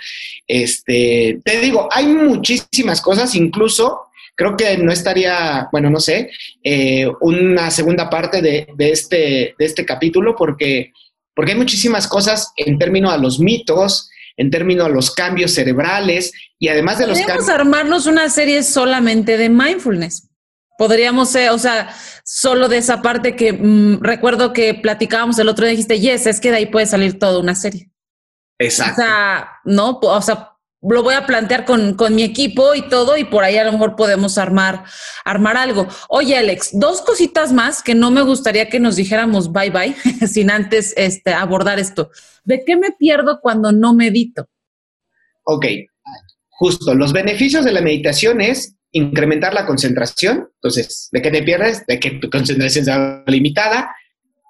Este, 0.48 1.40
te 1.44 1.60
digo, 1.60 1.88
hay 1.92 2.08
muchísimas 2.08 3.02
cosas, 3.02 3.36
incluso 3.36 4.11
creo 4.42 4.58
que 4.58 4.76
no 4.78 4.92
estaría, 4.92 5.70
bueno, 5.72 5.92
no 5.92 6.00
sé, 6.00 6.32
eh, 6.64 7.08
una 7.22 7.70
segunda 7.70 8.10
parte 8.10 8.42
de, 8.42 8.68
este, 8.80 9.54
de 9.58 9.66
este 9.66 9.86
capítulo 9.86 10.36
porque, 10.36 10.94
porque 11.36 11.52
hay 11.52 11.58
muchísimas 11.58 12.08
cosas 12.08 12.52
en 12.58 12.80
términos 12.80 13.14
a 13.14 13.18
los 13.18 13.40
mitos, 13.40 14.10
en 14.38 14.50
términos 14.50 14.88
a 14.88 14.90
los 14.90 15.12
cambios 15.12 15.54
cerebrales 15.54 16.32
y 16.58 16.70
además 16.70 16.98
de 16.98 17.08
los 17.08 17.20
cambios... 17.20 17.50
armarnos 17.50 18.08
una 18.08 18.30
serie 18.30 18.64
solamente 18.64 19.38
de 19.38 19.50
mindfulness. 19.50 20.28
Podríamos 20.76 21.30
ser, 21.30 21.52
o 21.52 21.60
sea, 21.60 21.96
solo 22.26 22.68
de 22.68 22.78
esa 22.78 23.04
parte 23.04 23.36
que 23.36 23.54
mm, 23.54 24.02
recuerdo 24.02 24.54
que 24.54 24.74
platicábamos 24.74 25.38
el 25.38 25.50
otro 25.50 25.66
día, 25.66 25.72
dijiste, 25.72 26.00
yes, 26.00 26.26
es 26.26 26.40
que 26.40 26.50
de 26.50 26.58
ahí 26.58 26.66
puede 26.66 26.88
salir 26.88 27.20
toda 27.20 27.40
una 27.40 27.54
serie. 27.54 27.92
Exacto. 28.58 29.04
O 29.04 29.06
sea, 29.06 29.52
no, 29.66 30.00
o 30.02 30.22
sea, 30.24 30.51
lo 30.82 31.04
voy 31.04 31.14
a 31.14 31.26
plantear 31.26 31.66
con, 31.66 31.94
con, 31.94 32.16
mi 32.16 32.24
equipo 32.24 32.74
y 32.74 32.82
todo, 32.90 33.18
y 33.18 33.24
por 33.24 33.44
ahí 33.44 33.58
a 33.58 33.64
lo 33.64 33.72
mejor 33.72 33.96
podemos 33.96 34.38
armar, 34.38 34.84
armar 35.24 35.58
algo. 35.58 35.88
Oye, 36.10 36.36
Alex, 36.36 36.72
dos 36.74 37.02
cositas 37.02 37.54
más 37.54 37.84
que 37.84 37.94
no 37.94 38.10
me 38.10 38.22
gustaría 38.24 38.70
que 38.70 38.80
nos 38.80 38.96
dijéramos 38.96 39.52
bye 39.52 39.70
bye 39.70 39.94
sin 40.28 40.50
antes 40.50 40.94
este, 40.98 41.34
abordar 41.34 41.80
esto. 41.80 42.10
¿De 42.44 42.64
qué 42.66 42.76
me 42.76 42.92
pierdo 42.92 43.40
cuando 43.42 43.72
no 43.72 43.94
medito? 43.94 44.50
Ok, 45.44 45.66
justo, 46.50 46.96
los 46.96 47.14
beneficios 47.14 47.66
de 47.66 47.72
la 47.72 47.82
meditación 47.82 48.42
es 48.42 48.76
incrementar 48.92 49.54
la 49.54 49.66
concentración, 49.66 50.50
entonces, 50.56 51.10
¿de 51.12 51.22
qué 51.22 51.32
te 51.32 51.44
pierdes? 51.44 51.86
De 51.86 52.00
que 52.00 52.12
tu 52.12 52.30
concentración 52.30 52.86
sea 52.86 53.24
limitada, 53.28 53.96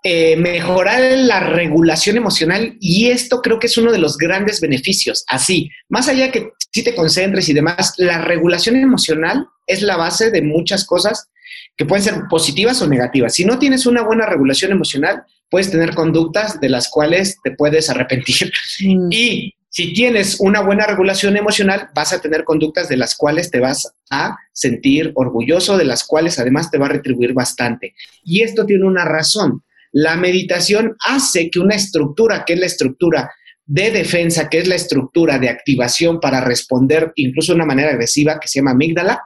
eh, 0.04 0.36
mejorar 0.36 1.02
la 1.18 1.41
regulación 1.41 2.18
emocional 2.18 2.76
y 2.80 3.10
esto 3.10 3.41
creo 3.41 3.60
que 3.60 3.68
es 3.68 3.78
uno 3.78 3.91
de 3.91 3.99
los 3.99 4.18
grandes 4.18 4.60
beneficios. 4.60 5.24
Así, 5.28 5.70
más 5.89 6.08
allá 6.08 6.32
que 6.32 6.54
si 6.72 6.84
te 6.84 6.95
concentres 6.95 7.49
y 7.49 7.54
demás, 7.54 7.93
la 7.97 8.20
regulación 8.20 8.78
emocional 8.78 9.47
es 9.68 9.82
la 9.82 9.97
base 9.97 10.32
de 10.32 10.41
muchas 10.41 10.86
cosas 10.86 11.30
que 11.78 11.86
pueden 11.86 12.04
ser 12.04 12.16
positivas 12.30 12.82
o 12.82 12.88
negativas. 12.88 13.36
Si 13.36 13.45
no 13.45 13.60
tienes 13.60 13.86
una 13.86 14.02
buena 14.02 14.26
regulación 14.26 14.72
emocional, 14.72 15.24
puedes 15.49 15.70
tener 15.70 15.93
conductas 15.93 16.60
de 16.60 16.70
las 16.70 16.89
cuales 16.89 17.38
te 17.43 17.52
puedes 17.52 17.89
arrepentir. 17.89 18.52
Mm. 18.82 19.10
Y 19.12 19.56
si 19.70 19.93
tienes 19.93 20.39
una 20.39 20.62
buena 20.62 20.86
regulación 20.86 21.38
emocional, 21.38 21.89
vas 21.95 22.12
a 22.12 22.20
tener 22.20 22.43
conductas 22.43 22.89
de 22.89 22.97
las 22.97 23.16
cuales 23.16 23.52
te 23.52 23.62
vas 23.62 23.93
a 24.10 24.36
sentir 24.52 25.12
orgulloso, 25.16 25.78
de 25.78 25.86
las 25.86 26.04
cuales 26.04 26.39
además 26.39 26.70
te 26.70 26.78
va 26.78 26.88
a 26.88 26.89
retribuir 26.89 27.34
bastante. 27.34 27.95
Y 28.24 28.41
esto 28.41 28.66
tiene 28.66 28.86
una 28.86 29.06
razón. 29.06 29.64
La 29.92 30.16
meditación 30.16 30.96
hace 31.06 31.50
que 31.50 31.60
una 31.60 31.76
estructura, 31.76 32.44
que 32.46 32.54
es 32.54 32.60
la 32.60 32.66
estructura 32.66 33.32
de 33.66 33.92
defensa, 33.92 34.50
que 34.50 34.60
es 34.60 34.68
la 34.68 34.76
estructura 34.76 35.39
de 35.39 35.50
activación 35.50 36.20
para 36.20 36.42
responder 36.42 37.12
incluso 37.16 37.52
de 37.52 37.58
una 37.58 37.66
manera 37.66 37.92
agresiva, 37.92 38.39
que 38.39 38.48
se 38.48 38.60
llama 38.60 38.72
amígdala, 38.72 39.22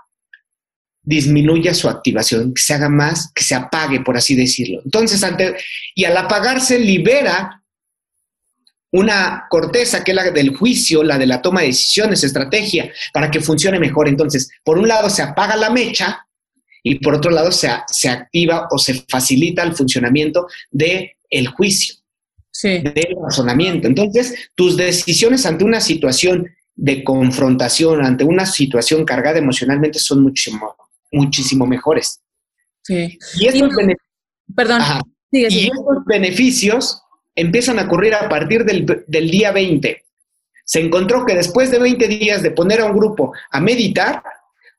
disminuya 1.01 1.73
su 1.73 1.87
activación, 1.87 2.53
que 2.53 2.61
se 2.61 2.73
haga 2.73 2.89
más, 2.89 3.31
que 3.33 3.43
se 3.43 3.55
apague, 3.55 4.01
por 4.01 4.17
así 4.17 4.35
decirlo. 4.35 4.81
Entonces, 4.83 5.23
ante, 5.23 5.55
y 5.93 6.03
al 6.03 6.17
apagarse, 6.17 6.79
libera 6.79 7.63
una 8.91 9.45
corteza 9.49 10.03
que 10.03 10.11
es 10.11 10.15
la 10.15 10.31
del 10.31 10.55
juicio, 10.55 11.03
la 11.03 11.17
de 11.17 11.27
la 11.27 11.41
toma 11.41 11.61
de 11.61 11.67
decisiones, 11.67 12.23
estrategia, 12.23 12.91
para 13.13 13.29
que 13.29 13.41
funcione 13.41 13.79
mejor. 13.79 14.07
Entonces, 14.07 14.49
por 14.63 14.77
un 14.77 14.87
lado 14.87 15.09
se 15.09 15.21
apaga 15.21 15.55
la 15.55 15.69
mecha 15.69 16.25
y 16.87 16.99
por 16.99 17.15
otro 17.15 17.31
lado 17.31 17.51
se, 17.51 17.67
se 17.87 18.07
activa 18.09 18.67
o 18.69 18.77
se 18.77 19.03
facilita 19.09 19.63
el 19.63 19.73
funcionamiento 19.73 20.45
del 20.69 21.09
el 21.31 21.47
juicio, 21.47 21.95
del 22.61 23.15
razonamiento. 23.23 23.87
Entonces, 23.87 24.51
tus 24.53 24.77
decisiones 24.77 25.47
ante 25.47 25.63
una 25.63 25.81
situación 25.81 26.47
de 26.75 27.03
confrontación, 27.03 28.05
ante 28.05 28.23
una 28.23 28.45
situación 28.45 29.03
cargada 29.03 29.39
emocionalmente, 29.39 29.97
son 29.97 30.21
muchísimo, 30.21 30.75
muchísimo 31.11 31.65
mejores. 31.65 32.21
Sí. 32.83 33.17
Y 33.39 33.47
estos, 33.47 33.71
Perdón. 34.55 34.81
y 35.31 35.43
estos 35.43 36.05
beneficios 36.05 37.01
empiezan 37.33 37.79
a 37.79 37.85
ocurrir 37.85 38.13
a 38.13 38.29
partir 38.29 38.63
del, 38.63 38.85
día 39.07 39.51
20. 39.51 40.03
Se 40.63 40.81
encontró 40.81 41.25
que 41.25 41.33
después 41.33 41.71
de 41.71 41.79
20 41.79 42.07
días 42.07 42.43
de 42.43 42.51
poner 42.51 42.81
a 42.81 42.85
un 42.85 42.95
grupo 42.95 43.33
a 43.49 43.59
meditar, 43.59 44.21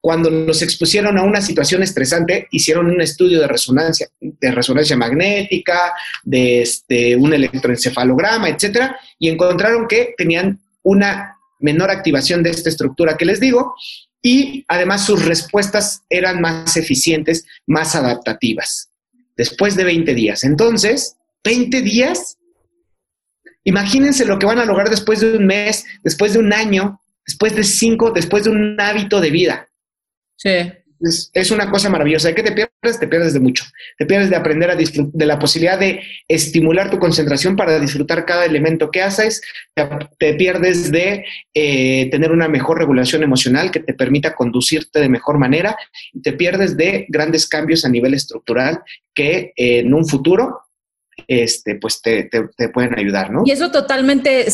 cuando 0.06 0.30
los 0.30 0.62
expusieron 0.62 1.18
a 1.18 1.24
una 1.24 1.40
situación 1.40 1.82
estresante, 1.82 2.46
hicieron 2.52 2.86
un 2.86 3.00
estudio 3.00 3.40
de 3.40 3.48
resonancia, 3.48 4.08
de 4.20 4.52
resonancia 4.52 4.96
magnética, 4.96 5.92
de 6.22 6.62
este, 6.62 7.16
un 7.16 7.34
electroencefalograma, 7.34 8.48
etcétera, 8.48 8.96
y 9.18 9.28
encontraron 9.28 9.88
que 9.88 10.14
tenían 10.16 10.60
una 10.84 11.36
menor 11.58 11.90
activación 11.90 12.44
de 12.44 12.50
esta 12.50 12.68
estructura 12.68 13.16
que 13.16 13.24
les 13.24 13.40
digo, 13.40 13.74
y 14.22 14.64
además 14.68 15.04
sus 15.04 15.24
respuestas 15.24 16.02
eran 16.08 16.40
más 16.40 16.76
eficientes, 16.76 17.44
más 17.66 17.96
adaptativas, 17.96 18.90
después 19.36 19.74
de 19.74 19.82
20 19.82 20.14
días. 20.14 20.44
Entonces, 20.44 21.16
20 21.42 21.82
días 21.82 22.38
Imagínense 23.64 24.24
lo 24.24 24.38
que 24.38 24.46
van 24.46 24.60
a 24.60 24.64
lograr 24.64 24.88
después 24.88 25.18
de 25.18 25.36
un 25.36 25.44
mes, 25.44 25.84
después 26.04 26.34
de 26.34 26.38
un 26.38 26.52
año, 26.52 27.00
después 27.26 27.56
de 27.56 27.64
cinco, 27.64 28.12
después 28.12 28.44
de 28.44 28.50
un 28.50 28.80
hábito 28.80 29.20
de 29.20 29.30
vida. 29.32 29.68
Sí. 30.36 30.72
Es, 31.00 31.50
una 31.50 31.70
cosa 31.70 31.90
maravillosa. 31.90 32.28
¿De 32.28 32.34
qué 32.34 32.42
te 32.42 32.52
pierdes? 32.52 32.98
Te 32.98 33.06
pierdes 33.06 33.34
de 33.34 33.40
mucho. 33.40 33.64
Te 33.98 34.06
pierdes 34.06 34.30
de 34.30 34.36
aprender 34.36 34.70
a 34.70 34.76
de 34.76 35.26
la 35.26 35.38
posibilidad 35.38 35.78
de 35.78 36.00
estimular 36.26 36.90
tu 36.90 36.98
concentración 36.98 37.54
para 37.54 37.78
disfrutar 37.78 38.24
cada 38.24 38.46
elemento 38.46 38.90
que 38.90 39.02
haces. 39.02 39.42
Te, 40.18 40.34
pierdes 40.34 40.90
de 40.90 41.24
eh, 41.52 42.08
tener 42.10 42.32
una 42.32 42.48
mejor 42.48 42.78
regulación 42.78 43.22
emocional 43.22 43.70
que 43.70 43.80
te 43.80 43.92
permita 43.92 44.34
conducirte 44.34 45.00
de 45.00 45.08
mejor 45.08 45.38
manera. 45.38 45.76
Y 46.12 46.22
te 46.22 46.32
pierdes 46.32 46.76
de 46.76 47.06
grandes 47.08 47.46
cambios 47.46 47.84
a 47.84 47.90
nivel 47.90 48.14
estructural 48.14 48.82
que 49.14 49.52
eh, 49.56 49.80
en 49.80 49.92
un 49.92 50.06
futuro 50.06 50.62
este, 51.28 51.76
pues 51.76 52.00
te, 52.02 52.28
pueden 52.72 52.98
ayudar, 52.98 53.30
¿no? 53.30 53.42
Y 53.44 53.50
eso 53.50 53.70
totalmente, 53.70 54.46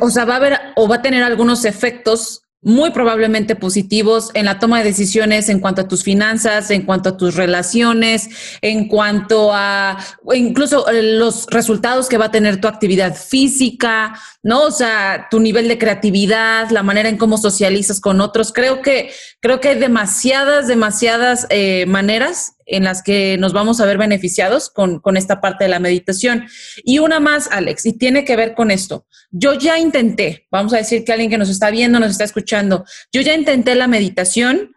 o 0.00 0.10
sea, 0.10 0.24
va 0.24 0.34
a 0.34 0.36
haber 0.36 0.58
o 0.76 0.86
va 0.86 0.96
a 0.96 1.02
tener 1.02 1.22
algunos 1.22 1.64
efectos 1.64 2.42
muy 2.60 2.90
probablemente 2.90 3.54
positivos 3.54 4.30
en 4.34 4.46
la 4.46 4.58
toma 4.58 4.78
de 4.78 4.84
decisiones 4.84 5.48
en 5.48 5.60
cuanto 5.60 5.82
a 5.82 5.88
tus 5.88 6.02
finanzas, 6.02 6.70
en 6.70 6.82
cuanto 6.82 7.10
a 7.10 7.16
tus 7.16 7.36
relaciones, 7.36 8.28
en 8.62 8.88
cuanto 8.88 9.50
a 9.52 9.96
incluso 10.34 10.88
eh, 10.88 11.02
los 11.18 11.46
resultados 11.46 12.08
que 12.08 12.18
va 12.18 12.26
a 12.26 12.30
tener 12.30 12.60
tu 12.60 12.66
actividad 12.66 13.14
física, 13.14 14.18
¿no? 14.42 14.62
O 14.62 14.70
sea, 14.72 15.28
tu 15.30 15.38
nivel 15.38 15.68
de 15.68 15.78
creatividad, 15.78 16.70
la 16.70 16.82
manera 16.82 17.08
en 17.08 17.16
cómo 17.16 17.38
socializas 17.38 18.00
con 18.00 18.20
otros. 18.20 18.52
Creo 18.52 18.82
que, 18.82 19.12
creo 19.40 19.60
que 19.60 19.68
hay 19.68 19.78
demasiadas, 19.78 20.66
demasiadas 20.66 21.46
eh, 21.50 21.86
maneras 21.86 22.57
en 22.68 22.84
las 22.84 23.02
que 23.02 23.36
nos 23.38 23.52
vamos 23.52 23.80
a 23.80 23.86
ver 23.86 23.98
beneficiados 23.98 24.68
con, 24.68 25.00
con 25.00 25.16
esta 25.16 25.40
parte 25.40 25.64
de 25.64 25.70
la 25.70 25.80
meditación. 25.80 26.46
Y 26.84 26.98
una 26.98 27.18
más, 27.18 27.48
Alex, 27.50 27.86
y 27.86 27.94
tiene 27.94 28.24
que 28.24 28.36
ver 28.36 28.54
con 28.54 28.70
esto. 28.70 29.06
Yo 29.30 29.54
ya 29.54 29.78
intenté, 29.78 30.46
vamos 30.50 30.74
a 30.74 30.76
decir 30.76 31.04
que 31.04 31.12
alguien 31.12 31.30
que 31.30 31.38
nos 31.38 31.48
está 31.48 31.70
viendo, 31.70 31.98
nos 31.98 32.10
está 32.10 32.24
escuchando, 32.24 32.84
yo 33.12 33.22
ya 33.22 33.34
intenté 33.34 33.74
la 33.74 33.88
meditación. 33.88 34.76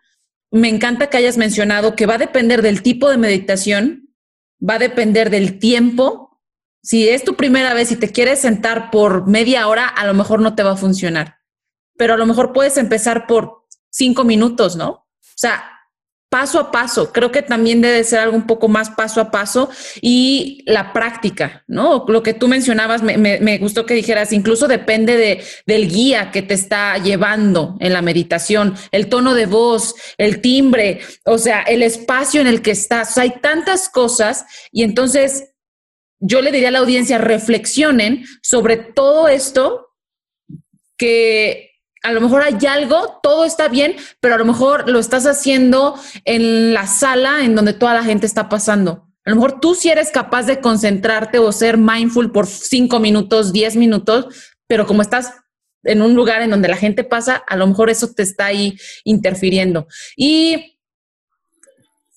Me 0.52 0.70
encanta 0.70 1.10
que 1.10 1.18
hayas 1.18 1.38
mencionado 1.38 1.96
que 1.96 2.06
va 2.06 2.16
a 2.16 2.20
depender 2.20 2.62
del 2.62 2.82
tipo 2.82 3.10
de 3.10 3.18
meditación, 3.18 4.10
va 4.68 4.76
a 4.76 4.80
depender 4.80 5.30
del 5.30 5.60
tiempo. 5.60 6.42
Si 6.82 7.10
es 7.10 7.24
tu 7.24 7.36
primera 7.36 7.74
vez 7.74 7.92
y 7.92 7.98
te 7.98 8.10
quieres 8.10 8.40
sentar 8.40 8.90
por 8.90 9.28
media 9.28 9.68
hora, 9.68 9.88
a 9.88 10.06
lo 10.06 10.14
mejor 10.14 10.40
no 10.40 10.56
te 10.56 10.64
va 10.64 10.72
a 10.72 10.78
funcionar, 10.78 11.38
pero 11.98 12.14
a 12.14 12.18
lo 12.18 12.26
mejor 12.26 12.54
puedes 12.54 12.78
empezar 12.78 13.28
por 13.28 13.68
cinco 13.90 14.24
minutos, 14.24 14.76
¿no? 14.76 14.90
O 14.90 15.08
sea, 15.36 15.64
paso 16.32 16.62
a 16.62 16.72
paso. 16.72 17.12
Creo 17.12 17.30
que 17.30 17.42
también 17.42 17.82
debe 17.82 18.06
ser 18.06 18.20
algo 18.20 18.38
un 18.38 18.48
poco 18.48 18.70
más 18.70 18.90
paso 18.90 19.20
a 19.20 19.32
paso 19.32 19.70
y 20.02 20.64
la 20.66 20.94
práctica, 20.94 21.66
¿no? 21.68 22.06
Lo 22.08 22.24
que 22.24 22.34
tú 22.34 22.48
mencionabas, 22.48 23.04
me, 23.04 23.58
gustó 23.58 23.86
que 23.86 23.94
dijeras, 23.94 24.32
incluso 24.32 24.70
depende 24.70 25.18
de, 25.18 25.44
del 25.66 25.90
guía 25.92 26.32
que 26.32 26.42
te 26.42 26.54
está 26.54 26.98
llevando 27.00 27.76
en 27.82 27.92
la 27.92 28.02
meditación, 28.02 28.76
el 28.94 29.10
tono 29.10 29.34
de 29.34 29.46
voz, 29.46 29.94
el 30.18 30.40
timbre, 30.40 31.02
o 31.26 31.38
sea, 31.38 31.64
el 31.64 31.84
espacio 31.84 32.40
en 32.40 32.48
el 32.48 32.62
que 32.62 32.72
estás. 32.72 33.18
hay 33.18 33.34
tantas 33.42 33.90
cosas 33.90 34.46
y 34.72 34.84
entonces 34.84 35.50
yo 36.22 36.42
le 36.42 36.54
diría 36.54 36.70
a 36.70 36.72
la 36.72 36.80
audiencia, 36.80 37.18
reflexionen 37.18 38.24
sobre 38.42 38.78
todo 38.78 39.28
esto 39.28 39.90
que 40.98 41.71
a 42.04 42.12
lo 42.12 42.22
mejor 42.22 42.42
hay 42.42 42.58
algo, 42.68 43.20
todo 43.22 43.46
está 43.46 43.68
bien, 43.68 43.96
pero 44.20 44.36
a 44.36 44.38
lo 44.38 44.46
mejor 44.46 44.90
lo 44.90 45.00
estás 45.00 45.26
haciendo 45.26 45.96
en 46.26 46.74
la 46.74 46.88
sala 46.88 47.44
en 47.44 47.56
donde 47.56 47.74
toda 47.74 47.94
la 47.94 48.04
gente 48.04 48.26
está 48.26 48.50
pasando. 48.50 49.08
A 49.24 49.30
lo 49.30 49.36
mejor 49.36 49.60
tú 49.60 49.76
sí 49.76 49.90
eres 49.90 50.10
capaz 50.10 50.44
de 50.44 50.62
concentrarte 50.62 51.38
o 51.38 51.52
ser 51.52 51.78
mindful 51.78 52.32
por 52.32 52.48
cinco 52.48 53.00
minutos, 53.00 53.54
diez 53.54 53.76
minutos, 53.76 54.52
pero 54.66 54.88
como 54.88 55.04
estás 55.04 55.34
en 55.84 56.02
un 56.02 56.16
lugar 56.16 56.42
en 56.42 56.50
donde 56.50 56.68
la 56.68 56.78
gente 56.78 57.04
pasa, 57.04 57.36
a 57.36 57.56
lo 57.56 57.68
mejor 57.68 57.90
eso 57.90 58.12
te 58.14 58.24
está 58.24 58.48
ahí 58.48 58.78
interfiriendo. 59.04 59.88
Y 60.16 60.78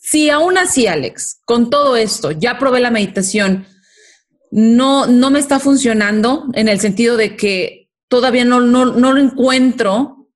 si 0.00 0.30
aún 0.30 0.56
así, 0.56 0.86
Alex, 0.86 1.40
con 1.44 1.68
todo 1.68 1.96
esto, 1.96 2.30
ya 2.30 2.58
probé 2.58 2.80
la 2.80 2.90
meditación, 2.90 3.66
no, 4.50 5.06
no 5.06 5.30
me 5.30 5.40
está 5.40 5.58
funcionando 5.58 6.46
en 6.54 6.68
el 6.68 6.80
sentido 6.80 7.16
de 7.16 7.36
que 7.36 7.83
todavía 8.14 8.44
no, 8.44 8.60
no, 8.60 8.86
no 8.86 9.12
lo 9.12 9.20
encuentro 9.20 10.28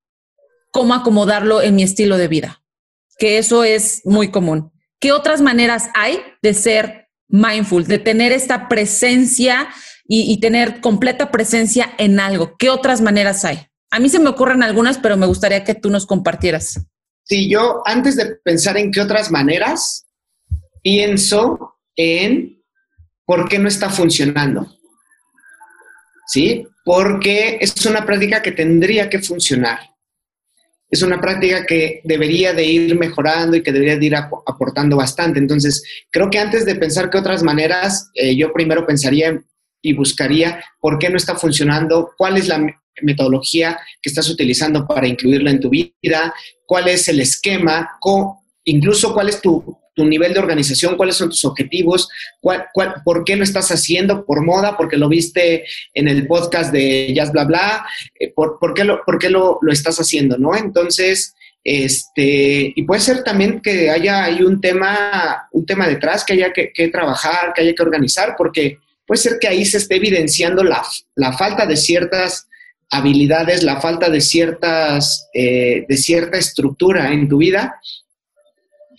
cómo 0.73 0.95
acomodarlo 0.95 1.63
en 1.63 1.77
mi 1.77 1.85
estilo 1.85 2.19
de 2.19 2.27
vida, 2.27 2.61
que 3.21 3.39
eso 3.39 3.63
es 3.63 4.03
muy 4.05 4.33
común. 4.33 4.73
¿Qué 4.99 5.13
otras 5.13 5.41
maneras 5.41 5.89
hay 5.95 6.21
de 6.43 6.55
ser 6.55 7.09
mindful, 7.29 7.87
de 7.87 8.01
tener 8.01 8.33
esta 8.33 8.67
presencia 8.67 9.69
y, 10.09 10.41
tener 10.41 10.81
completa 10.81 11.31
presencia 11.31 11.95
en 11.99 12.19
algo? 12.19 12.57
¿Qué 12.59 12.69
otras 12.69 13.01
maneras 13.01 13.45
hay? 13.45 13.69
A 13.93 14.01
mí 14.01 14.09
se 14.09 14.19
me 14.19 14.29
ocurren 14.29 14.65
algunas, 14.65 14.99
pero 14.99 15.17
me 15.17 15.27
gustaría 15.27 15.63
que 15.63 15.77
tú 15.77 15.89
nos 15.89 16.05
compartieras. 16.05 16.85
Sí, 17.23 17.49
yo 17.49 17.81
antes 17.85 18.17
de 18.17 18.35
pensar 18.43 18.77
en 18.77 18.91
qué 18.91 19.01
otras 19.01 19.31
maneras, 19.31 20.05
pienso 20.83 21.77
en 21.95 22.61
por 23.25 23.49
qué 23.49 23.61
no 23.61 23.69
está 23.69 23.89
funcionando. 23.89 24.67
¿Sí? 26.27 26.67
Porque 26.89 27.59
es 27.61 27.85
una 27.85 28.07
práctica 28.07 28.41
que 28.41 28.53
tendría 28.53 29.11
que 29.11 29.19
funcionar. 29.19 29.79
Es 30.89 31.03
una 31.03 31.21
práctica 31.21 31.67
que 31.67 32.01
debería 32.03 32.55
de 32.55 32.65
ir 32.65 32.99
mejorando 32.99 33.59
y 33.59 33.63
que 33.63 33.73
debería 33.73 33.99
de 33.99 34.07
ir 34.07 34.17
aportando 34.17 34.97
bastante. 34.97 35.39
Entonces, 35.39 35.85
creo 36.11 36.31
que 36.31 36.39
antes 36.39 36.65
de 36.65 36.77
pensar 36.77 37.11
qué 37.11 37.19
otras 37.19 37.43
maneras, 37.43 38.11
eh, 38.15 38.35
yo 38.35 38.55
primero 38.55 38.87
pensaría 38.87 39.39
y 39.83 39.93
buscaría 39.93 40.65
por 40.81 40.99
qué 40.99 41.11
no 41.11 41.19
está 41.19 41.37
funcionando, 41.37 42.13
cuál 42.17 42.39
es 42.39 42.49
la 42.49 42.67
metodología 43.03 43.79
que 44.01 44.09
estás 44.09 44.31
utilizando 44.31 44.87
para 44.87 45.07
incluirla 45.07 45.51
en 45.51 45.61
tu 45.61 45.69
vida, 45.69 46.33
cuál 46.65 46.89
es 46.89 47.07
el 47.09 47.21
esquema, 47.21 47.99
incluso 48.65 49.13
cuál 49.13 49.29
es 49.29 49.43
tu, 49.43 49.79
tu 49.99 50.05
nivel 50.05 50.33
de 50.33 50.39
organización, 50.39 50.97
cuáles 50.97 51.17
son 51.17 51.29
tus 51.29 51.45
objetivos, 51.45 52.09
por 53.05 53.25
qué 53.25 53.35
lo 53.35 53.43
estás 53.43 53.73
haciendo, 53.73 54.25
por 54.25 54.45
moda, 54.45 54.77
porque 54.77 54.97
lo 54.97 55.09
viste 55.09 55.65
en 55.93 56.07
el 56.07 56.29
podcast 56.29 56.73
de 56.73 57.13
Jazz 57.13 57.33
Bla 57.33 57.45
Bla, 57.45 57.87
eh, 58.19 58.33
por, 58.33 58.75
qué, 58.75 58.85
lo, 58.85 59.05
por 59.05 59.19
qué 59.19 59.29
lo, 59.29 59.59
estás 59.73 59.99
haciendo, 59.99 60.39
¿no? 60.39 60.55
Entonces, 60.55 61.35
este, 61.65 62.73
y 62.77 62.83
puede 62.85 63.01
ser 63.01 63.25
también 63.25 63.61
que 63.61 63.91
haya 63.91 64.23
ahí 64.23 64.41
un 64.41 64.61
tema, 64.61 65.49
un 65.51 65.67
tema 65.67 65.89
detrás 65.89 66.25
que 66.25 66.35
haya 66.35 66.53
que, 66.53 66.89
trabajar, 66.93 67.53
que 67.53 67.63
haya 67.63 67.75
que 67.75 67.83
organizar, 67.83 68.37
porque 68.39 68.79
puede 69.05 69.21
ser 69.21 69.39
que 69.41 69.49
ahí 69.49 69.65
se 69.65 69.79
esté 69.79 69.97
evidenciando 69.97 70.63
la, 70.63 70.81
la 71.17 71.33
falta 71.33 71.67
de 71.67 71.77
ciertas 71.77 72.47
habilidades, 72.89 73.65
la 73.65 73.81
falta 73.81 74.09
de 74.09 74.21
ciertas, 74.21 75.29
eh, 75.35 75.85
de 75.89 75.97
cierta 75.97 76.39
estructura 76.39 77.13
en 77.13 77.29
tu 77.29 77.39
vida 77.39 77.81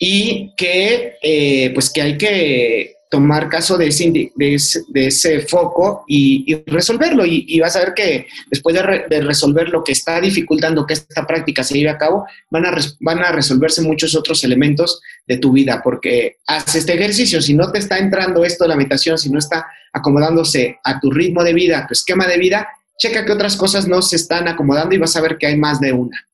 y 0.02 0.54
que, 0.56 1.18
eh, 1.22 1.70
pues 1.74 1.90
que 1.90 2.00
hay 2.00 2.16
que 2.16 2.96
tomar 3.10 3.50
caso 3.50 3.76
de 3.76 3.88
ese, 3.88 4.32
de 4.34 5.06
ese, 5.06 5.40
foco 5.40 6.04
y, 6.08 6.54
resolverlo. 6.66 7.26
Y, 7.26 7.60
vas 7.60 7.76
a 7.76 7.80
ver 7.80 7.92
que 7.92 8.26
después 8.50 8.74
de, 8.74 9.20
resolver 9.20 9.68
lo 9.68 9.84
que 9.84 9.92
está 9.92 10.18
dificultando 10.20 10.86
que 10.86 10.94
esta 10.94 11.26
práctica 11.26 11.62
se 11.62 11.74
lleve 11.74 11.90
a 11.90 11.98
cabo, 11.98 12.24
van 12.50 12.64
a, 12.64 12.76
van 13.00 13.18
a 13.18 13.32
resolverse 13.32 13.82
muchos 13.82 14.14
otros 14.14 14.42
elementos 14.42 15.02
de 15.26 15.36
tu 15.36 15.52
vida, 15.52 15.82
porque 15.84 16.38
haces 16.46 16.76
este 16.76 16.94
ejercicio, 16.94 17.42
si 17.42 17.52
no 17.52 17.70
te 17.70 17.80
está 17.80 17.98
entrando 17.98 18.44
esto 18.44 18.64
de 18.64 18.68
la 18.68 18.76
meditación, 18.76 19.18
si 19.18 19.28
no 19.28 19.38
está 19.38 19.66
acomodándose 19.92 20.78
a 20.82 20.98
tu 20.98 21.10
ritmo 21.10 21.44
de 21.44 21.52
vida, 21.52 21.80
a 21.80 21.86
tu 21.86 21.92
esquema 21.92 22.26
de 22.26 22.38
vida, 22.38 22.68
checa 22.96 23.26
que 23.26 23.32
otras 23.32 23.56
cosas 23.56 23.86
no 23.86 24.00
se 24.00 24.16
están 24.16 24.48
acomodando 24.48 24.94
y 24.94 24.98
vas 24.98 25.16
a 25.16 25.20
ver 25.20 25.36
que 25.36 25.46
hay 25.46 25.58
más 25.58 25.78
de 25.78 25.92
una. 25.92 26.29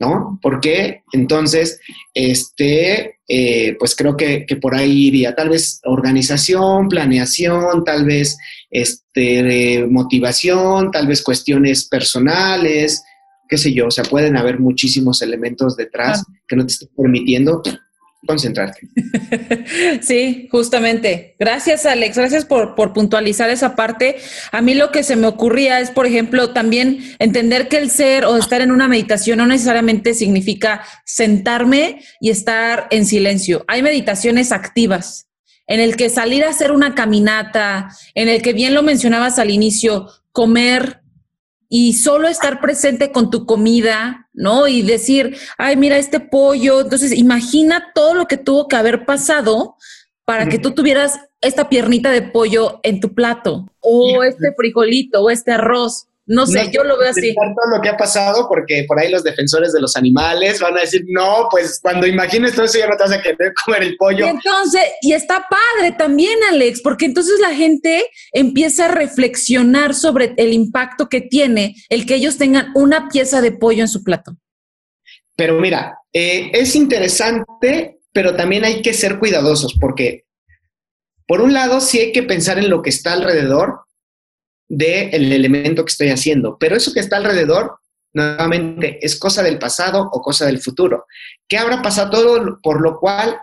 ¿No? 0.00 0.38
Porque 0.42 1.02
entonces, 1.12 1.78
este, 2.14 3.20
eh, 3.28 3.76
pues 3.78 3.94
creo 3.94 4.16
que, 4.16 4.46
por 4.60 4.74
ahí 4.74 5.08
iría. 5.08 5.34
Tal 5.34 5.50
vez 5.50 5.80
organización, 5.84 6.88
planeación, 6.88 7.84
tal 7.84 8.06
vez 8.06 8.36
este, 8.70 9.86
motivación, 9.88 10.90
tal 10.90 11.06
vez 11.06 11.22
cuestiones 11.22 11.86
personales, 11.86 13.04
qué 13.48 13.58
sé 13.58 13.72
yo, 13.74 13.88
o 13.88 13.90
sea, 13.90 14.04
pueden 14.04 14.36
haber 14.36 14.58
muchísimos 14.58 15.22
elementos 15.22 15.76
detrás 15.76 16.24
que 16.48 16.56
no 16.56 16.64
te 16.64 16.72
estén 16.72 16.88
permitiendo 16.96 17.62
concentrarte. 18.26 18.88
Sí, 20.02 20.48
justamente. 20.50 21.36
Gracias, 21.38 21.86
Alex. 21.86 22.16
Gracias 22.16 22.44
por, 22.44 22.74
por, 22.74 22.92
puntualizar 22.92 23.50
esa 23.50 23.76
parte. 23.76 24.16
A 24.52 24.60
mí 24.60 24.74
lo 24.74 24.90
que 24.90 25.02
se 25.02 25.16
me 25.16 25.26
ocurría 25.26 25.80
es, 25.80 25.90
por 25.90 26.06
ejemplo, 26.06 26.52
también 26.52 27.14
entender 27.18 27.68
que 27.68 27.78
el 27.78 27.90
ser 27.90 28.24
o 28.24 28.36
estar 28.36 28.60
en 28.60 28.72
una 28.72 28.88
meditación 28.88 29.38
no 29.38 29.46
necesariamente 29.46 30.14
significa 30.14 30.82
sentarme 31.04 32.02
y 32.20 32.30
estar 32.30 32.88
en 32.90 33.06
silencio. 33.06 33.64
Hay 33.68 33.82
meditaciones 33.82 34.52
activas 34.52 35.28
en 35.70 35.78
el 35.78 35.94
que 35.96 36.10
salir 36.10 36.44
a 36.44 36.50
hacer 36.50 36.72
una 36.72 36.96
caminata, 36.96 37.90
en 38.14 38.28
el 38.28 38.42
que 38.42 38.52
bien 38.52 38.74
lo 38.74 38.82
mencionabas 38.82 39.38
al 39.38 39.50
inicio, 39.50 40.08
comer 40.32 41.00
y 41.68 41.92
solo 41.92 42.26
estar 42.26 42.60
presente 42.60 43.12
con 43.12 43.30
tu 43.30 43.46
comida, 43.46 44.19
¿no? 44.32 44.68
Y 44.68 44.82
decir, 44.82 45.36
ay, 45.58 45.76
mira 45.76 45.96
este 45.96 46.20
pollo. 46.20 46.80
Entonces, 46.80 47.12
imagina 47.12 47.92
todo 47.94 48.14
lo 48.14 48.26
que 48.26 48.36
tuvo 48.36 48.68
que 48.68 48.76
haber 48.76 49.04
pasado 49.04 49.76
para 50.24 50.48
que 50.48 50.58
tú 50.58 50.70
tuvieras 50.70 51.18
esta 51.40 51.68
piernita 51.68 52.12
de 52.12 52.22
pollo 52.22 52.78
en 52.84 53.00
tu 53.00 53.14
plato, 53.14 53.66
o 53.80 54.22
este 54.22 54.52
frijolito, 54.56 55.22
o 55.22 55.30
este 55.30 55.50
arroz. 55.50 56.06
No 56.32 56.46
sé, 56.46 56.70
yo 56.72 56.84
lo 56.84 56.96
veo 56.96 57.10
así. 57.10 57.34
todo 57.34 57.76
lo 57.76 57.82
que 57.82 57.88
ha 57.88 57.96
pasado, 57.96 58.46
porque 58.48 58.84
por 58.86 59.00
ahí 59.00 59.10
los 59.10 59.24
defensores 59.24 59.72
de 59.72 59.80
los 59.80 59.96
animales 59.96 60.60
van 60.60 60.78
a 60.78 60.82
decir, 60.82 61.02
no, 61.08 61.48
pues 61.50 61.80
cuando 61.82 62.06
imagines 62.06 62.54
todo 62.54 62.66
eso 62.66 62.78
ya 62.78 62.86
no 62.86 62.96
te 62.96 63.02
vas 63.02 63.12
a 63.12 63.20
querer 63.20 63.52
comer 63.64 63.82
el 63.82 63.96
pollo. 63.96 64.26
Y 64.26 64.28
entonces, 64.28 64.80
y 65.02 65.12
está 65.12 65.44
padre 65.50 65.90
también, 65.98 66.38
Alex, 66.48 66.82
porque 66.82 67.06
entonces 67.06 67.40
la 67.40 67.52
gente 67.52 68.04
empieza 68.30 68.84
a 68.84 68.92
reflexionar 68.92 69.92
sobre 69.92 70.32
el 70.36 70.52
impacto 70.52 71.08
que 71.08 71.20
tiene 71.20 71.74
el 71.88 72.06
que 72.06 72.14
ellos 72.14 72.38
tengan 72.38 72.70
una 72.76 73.08
pieza 73.08 73.40
de 73.40 73.50
pollo 73.50 73.82
en 73.82 73.88
su 73.88 74.04
plato. 74.04 74.36
Pero 75.34 75.58
mira, 75.60 75.98
eh, 76.12 76.52
es 76.52 76.76
interesante, 76.76 77.98
pero 78.12 78.36
también 78.36 78.64
hay 78.64 78.82
que 78.82 78.94
ser 78.94 79.18
cuidadosos, 79.18 79.76
porque 79.80 80.26
por 81.26 81.40
un 81.40 81.54
lado 81.54 81.80
sí 81.80 81.98
hay 81.98 82.12
que 82.12 82.22
pensar 82.22 82.56
en 82.60 82.70
lo 82.70 82.82
que 82.82 82.90
está 82.90 83.14
alrededor, 83.14 83.80
del 84.70 85.32
elemento 85.32 85.84
que 85.84 85.90
estoy 85.90 86.08
haciendo. 86.10 86.56
Pero 86.58 86.76
eso 86.76 86.92
que 86.94 87.00
está 87.00 87.16
alrededor, 87.16 87.78
nuevamente, 88.14 89.04
es 89.04 89.18
cosa 89.18 89.42
del 89.42 89.58
pasado 89.58 90.08
o 90.12 90.22
cosa 90.22 90.46
del 90.46 90.60
futuro. 90.60 91.06
¿Qué 91.48 91.58
habrá 91.58 91.82
pasado 91.82 92.10
todo 92.10 92.58
por 92.62 92.80
lo 92.80 92.98
cual 92.98 93.36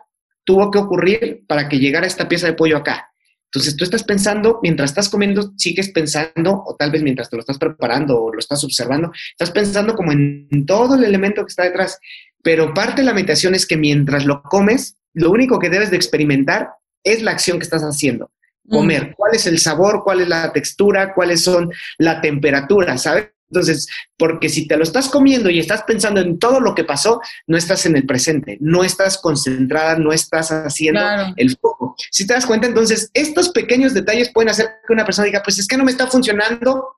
tuvo 0.46 0.72
que 0.72 0.80
ocurrir 0.80 1.44
para 1.46 1.68
que 1.68 1.80
llegara 1.80 2.08
esta 2.08 2.30
pieza 2.30 2.48
de 2.48 2.54
pollo 2.54 2.78
acá? 2.78 3.12
Entonces 3.52 3.76
tú 3.76 3.84
estás 3.84 4.04
pensando, 4.04 4.60
mientras 4.64 4.92
estás 4.92 5.10
comiendo, 5.10 5.54
sigues 5.58 5.90
pensando, 5.90 6.64
o 6.66 6.76
tal 6.78 6.92
vez 6.92 7.02
mientras 7.04 7.30
te 7.30 7.36
lo 7.36 7.42
estás 7.42 7.58
preparando 7.58 8.22
o 8.22 8.34
lo 8.34 8.40
estás 8.40 8.64
observando, 8.64 9.12
estás 9.32 9.52
pensando 9.52 9.96
como 9.96 10.14
en 10.14 10.66
todo 10.66 10.96
el 10.96 11.04
elemento 11.04 11.44
que 11.44 11.50
está 11.50 11.64
detrás. 11.64 12.00
Pero 12.42 12.74
parte 12.74 13.02
de 13.02 13.06
la 13.06 13.14
meditación 13.14 13.54
es 13.54 13.66
que 13.66 13.76
mientras 13.76 14.26
lo 14.26 14.42
comes, 14.44 14.98
lo 15.14 15.30
único 15.32 15.60
que 15.60 15.70
debes 15.70 15.92
de 15.92 15.98
experimentar 15.98 16.70
es 17.04 17.22
la 17.22 17.32
acción 17.32 17.58
que 17.58 17.64
estás 17.64 17.84
haciendo 17.84 18.32
comer, 18.70 19.14
cuál 19.16 19.36
es 19.36 19.48
el 19.48 19.60
sabor, 19.60 20.02
cuál 20.04 20.22
es 20.22 20.28
la 20.28 20.52
textura, 20.52 21.14
cuáles 21.14 21.44
son 21.44 21.72
la 21.98 22.22
temperatura, 22.22 22.98
¿sabes? 22.98 23.32
Entonces, 23.50 23.88
porque 24.18 24.50
si 24.50 24.68
te 24.68 24.76
lo 24.76 24.84
estás 24.84 25.08
comiendo 25.08 25.50
y 25.50 25.60
estás 25.60 25.84
pensando 25.84 26.20
en 26.20 26.38
todo 26.38 26.60
lo 26.60 26.76
que 26.76 26.84
pasó, 26.84 27.22
no 27.48 27.56
estás 27.58 27.86
en 27.86 27.96
el 27.96 28.06
presente, 28.06 28.58
no 28.60 28.84
estás 28.84 29.18
concentrada, 29.18 29.98
no 29.98 30.12
estás 30.12 30.52
haciendo 30.52 31.02
el 31.38 31.56
foco. 31.58 31.96
Si 32.12 32.28
te 32.28 32.34
das 32.34 32.46
cuenta, 32.46 32.68
entonces, 32.68 33.10
estos 33.14 33.50
pequeños 33.50 33.94
detalles 33.94 34.32
pueden 34.34 34.50
hacer 34.50 34.68
que 34.86 34.94
una 34.94 35.06
persona 35.06 35.28
diga, 35.28 35.42
pues 35.44 35.60
es 35.60 35.68
que 35.68 35.78
no 35.78 35.86
me 35.86 35.92
está 35.92 36.08
funcionando, 36.08 36.98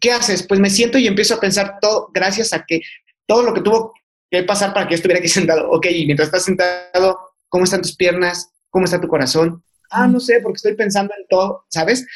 ¿qué 0.00 0.10
haces? 0.10 0.42
Pues 0.42 0.58
me 0.58 0.70
siento 0.70 0.98
y 0.98 1.06
empiezo 1.06 1.34
a 1.34 1.40
pensar 1.40 1.78
todo, 1.80 2.10
gracias 2.12 2.52
a 2.52 2.64
que 2.66 2.80
todo 3.26 3.42
lo 3.42 3.54
que 3.54 3.60
tuvo 3.60 3.92
¿qué 4.34 4.42
pasar 4.42 4.74
para 4.74 4.86
que 4.86 4.92
yo 4.92 4.96
estuviera 4.96 5.20
aquí 5.20 5.28
sentado? 5.28 5.70
Ok, 5.70 5.86
y 5.90 6.06
mientras 6.06 6.26
estás 6.26 6.44
sentado, 6.44 7.34
¿cómo 7.48 7.64
están 7.64 7.82
tus 7.82 7.94
piernas? 7.94 8.50
¿Cómo 8.68 8.84
está 8.84 9.00
tu 9.00 9.06
corazón? 9.06 9.62
Ah, 9.94 10.06
no 10.06 10.20
sé, 10.20 10.40
porque 10.42 10.56
estoy 10.56 10.74
pensando 10.74 11.14
en 11.18 11.26
todo, 11.28 11.64
¿sabes? 11.68 12.06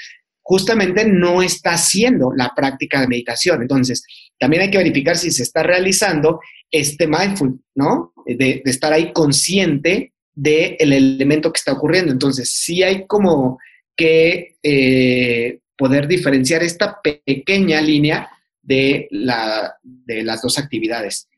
Justamente 0.42 1.04
no 1.04 1.42
está 1.42 1.72
haciendo 1.72 2.32
la 2.34 2.52
práctica 2.54 3.00
de 3.00 3.08
meditación. 3.08 3.62
Entonces, 3.62 4.02
también 4.38 4.62
hay 4.62 4.70
que 4.70 4.78
verificar 4.78 5.16
si 5.16 5.30
se 5.30 5.42
está 5.42 5.62
realizando 5.62 6.40
este 6.70 7.06
mindful, 7.06 7.60
¿no? 7.74 8.12
De, 8.26 8.62
estar 8.64 8.92
ahí 8.92 9.12
consciente 9.12 10.12
del 10.34 10.92
elemento 10.92 11.52
que 11.52 11.58
está 11.58 11.72
ocurriendo. 11.72 12.12
Entonces, 12.12 12.54
sí 12.54 12.82
hay 12.82 13.06
como 13.06 13.58
que 13.96 14.56
eh, 14.62 15.58
poder 15.76 16.06
diferenciar 16.06 16.62
esta 16.62 17.00
pequeña 17.02 17.80
línea 17.80 18.28
de, 18.62 19.08
la, 19.10 19.76
de 19.82 20.22
las 20.22 20.42
dos 20.42 20.58
actividades. 20.58 21.28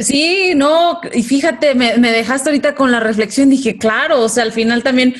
sí, 0.00 0.52
no, 0.56 1.00
y 1.12 1.22
fíjate, 1.22 1.74
me, 1.74 1.96
dejaste 1.98 2.50
ahorita 2.50 2.74
con 2.74 2.90
la 2.90 3.00
reflexión, 3.00 3.50
dije, 3.50 3.78
claro, 3.78 4.22
o 4.22 4.28
sea, 4.28 4.42
al 4.42 4.52
final 4.52 4.82
también 4.82 5.14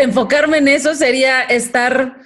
enfocarme 0.00 0.58
en 0.58 0.68
eso 0.68 0.94
sería 0.94 1.42
estar, 1.42 2.16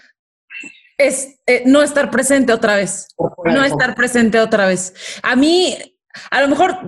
es, 0.97 1.39
eh, 1.47 1.63
no 1.67 1.83
estar 1.83 2.11
presente 2.11 2.53
otra 2.53 2.77
vez, 2.77 3.09
no 3.45 3.65
estar 3.65 3.95
presente 3.95 4.41
otra 4.41 4.67
vez. 4.67 4.95
A 5.23 5.37
mí, 5.37 5.77
a 6.31 6.41
lo 6.43 6.49
mejor 6.49 6.79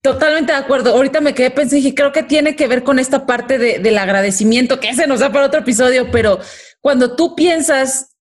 totalmente 0.00 0.52
de 0.52 0.58
acuerdo. 0.58 0.94
Ahorita 0.94 1.20
me 1.20 1.34
quedé 1.34 1.50
pensando 1.50 1.76
y 1.76 1.82
dije, 1.82 1.94
creo 1.94 2.12
que 2.12 2.22
tiene 2.22 2.56
que 2.56 2.68
ver 2.68 2.84
con 2.84 2.98
esta 2.98 3.26
parte 3.26 3.58
del 3.58 3.98
agradecimiento 3.98 4.80
que 4.80 4.94
se 4.94 5.06
nos 5.06 5.20
da 5.20 5.32
para 5.32 5.46
otro 5.46 5.60
episodio, 5.60 6.10
pero 6.10 6.38
cuando 6.80 7.16
tú 7.16 7.34
piensas 7.34 8.16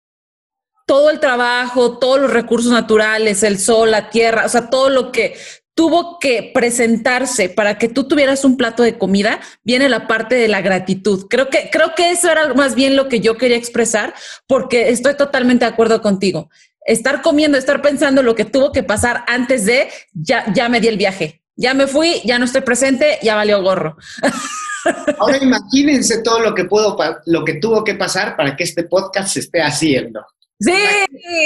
todo 0.86 1.11
el 1.11 1.20
trabajo, 1.20 1.99
todos 1.99 2.18
los 2.18 2.32
recursos 2.32 2.72
naturales, 2.72 3.43
el 3.43 3.59
sol, 3.59 3.91
la 3.91 4.09
tierra, 4.09 4.47
o 4.47 4.49
sea, 4.49 4.70
todo 4.70 4.89
lo 4.89 5.12
que 5.12 5.36
tuvo 5.78 6.18
que 6.18 6.50
presentarse 6.52 7.48
para 7.48 7.78
que 7.78 7.88
tú 7.88 8.08
tuvieras 8.08 8.44
un 8.44 8.56
plato 8.56 8.82
de 8.82 8.98
comida, 8.98 9.38
viene 9.62 9.88
la 9.88 10.08
parte 10.08 10.34
de 10.34 10.48
la 10.48 10.60
gratitud. 10.60 11.28
Creo 11.30 11.50
que, 11.50 11.70
creo 11.70 11.94
que 11.94 12.10
eso 12.10 12.28
era 12.28 12.52
más 12.54 12.74
bien 12.74 12.96
lo 12.96 13.08
que 13.08 13.20
yo 13.20 13.36
quería 13.36 13.56
expresar, 13.56 14.12
porque 14.48 14.88
estoy 14.88 15.16
totalmente 15.16 15.64
de 15.64 15.70
acuerdo 15.70 16.02
contigo. 16.02 16.50
Estar 16.84 17.22
comiendo, 17.22 17.56
estar 17.56 17.80
pensando 17.80 18.24
lo 18.24 18.34
que 18.34 18.44
tuvo 18.44 18.72
que 18.72 18.82
pasar 18.82 19.22
antes 19.28 19.66
de, 19.66 19.88
ya, 20.14 20.52
ya 20.52 20.68
me 20.68 20.80
di 20.80 20.88
el 20.88 20.96
viaje, 20.96 21.44
ya 21.54 21.74
me 21.74 21.86
fui, 21.86 22.22
ya 22.24 22.40
no 22.40 22.46
estoy 22.46 22.62
presente, 22.62 23.20
ya 23.22 23.36
valió 23.36 23.62
gorro. 23.62 23.96
Ahora 25.20 25.38
imagínense 25.40 26.24
todo 26.24 26.40
lo 26.40 26.56
que 26.56 26.64
pudo, 26.64 26.98
lo 27.26 27.44
que 27.44 27.54
tuvo 27.54 27.84
que 27.84 27.94
pasar 27.94 28.36
para 28.36 28.56
que 28.56 28.64
este 28.64 28.82
podcast 28.82 29.32
se 29.32 29.38
esté 29.38 29.62
haciendo. 29.62 30.26
Sí. 30.58 30.72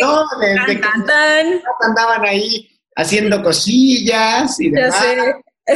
No, 0.01 0.25
desde 0.41 0.81
que 0.81 0.89
andaban 1.83 2.25
ahí 2.25 2.72
haciendo 2.97 3.43
cosillas 3.43 4.61
y 4.61 4.71
demás. 4.71 5.05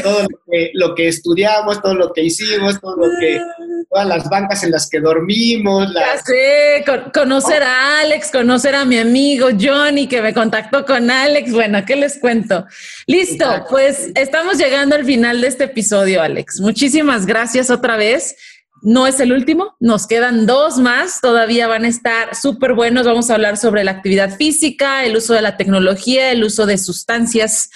Todo 0.03 0.27
lo 0.75 0.95
que, 0.97 1.07
estudiamos, 1.07 1.81
todo 1.81 1.95
lo 1.95 2.13
que 2.13 2.23
hicimos, 2.25 2.81
todo 2.81 2.97
lo 2.97 3.21
que, 3.21 3.41
todas 3.89 4.07
las 4.07 4.29
bancas 4.29 4.65
en 4.65 4.73
las 4.73 4.91
que 4.91 4.99
dormimos. 4.99 5.95
Ya 5.95 6.19
sé, 6.19 6.85
conocer 7.15 7.63
a 7.63 8.01
Alex, 8.01 8.33
conocer 8.33 8.75
a 8.75 8.85
mi 8.85 8.99
amigo 8.99 9.49
Johnny 9.59 10.09
que 10.09 10.21
me 10.21 10.35
contactó 10.35 10.85
con 10.85 11.09
Alex. 11.09 11.53
Bueno, 11.53 11.85
¿qué 11.87 11.95
les 11.95 12.19
cuento? 12.19 12.67
Listo, 13.07 13.65
pues 13.71 14.11
estamos 14.17 14.59
llegando 14.59 14.97
al 14.97 15.05
final 15.05 15.41
de 15.41 15.47
este 15.47 15.65
episodio, 15.65 16.21
Alex. 16.21 16.61
Muchísimas 16.61 17.25
gracias 17.25 17.71
otra 17.71 17.97
vez. 17.97 18.35
No 18.83 19.07
es 19.07 19.21
el 19.21 19.33
último, 19.33 19.75
nos 19.81 20.07
quedan 20.07 20.47
dos 20.47 20.79
más, 20.79 21.21
todavía 21.21 21.67
van 21.67 21.85
a 21.85 21.89
estar 21.89 22.35
súper 22.37 22.75
buenos. 22.75 23.07
Vamos 23.07 23.31
a 23.31 23.35
hablar 23.35 23.57
sobre 23.57 23.85
la 23.85 23.93
actividad 23.93 24.37
física, 24.37 25.05
el 25.05 25.17
uso 25.17 25.35
de 25.35 25.43
la 25.43 25.57
tecnología, 25.57 26.31
el 26.31 26.45
uso 26.45 26.67
de 26.67 26.79
sustancias 26.79 27.71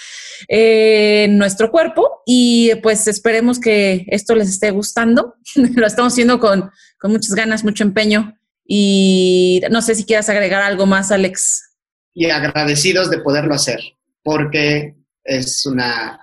en 0.47 1.37
nuestro 1.37 1.71
cuerpo 1.71 2.21
y 2.25 2.75
pues 2.81 3.07
esperemos 3.07 3.59
que 3.59 4.05
esto 4.07 4.35
les 4.35 4.49
esté 4.49 4.71
gustando. 4.71 5.35
Lo 5.75 5.87
estamos 5.87 6.13
haciendo 6.13 6.39
con, 6.39 6.69
con 6.99 7.11
muchas 7.11 7.35
ganas, 7.35 7.63
mucho 7.63 7.83
empeño 7.83 8.37
y 8.65 9.61
no 9.69 9.81
sé 9.81 9.95
si 9.95 10.05
quieras 10.05 10.29
agregar 10.29 10.61
algo 10.61 10.85
más, 10.85 11.11
Alex. 11.11 11.71
Y 12.13 12.29
agradecidos 12.29 13.09
de 13.09 13.19
poderlo 13.19 13.53
hacer, 13.53 13.79
porque 14.23 14.95
es 15.23 15.65
una 15.65 16.19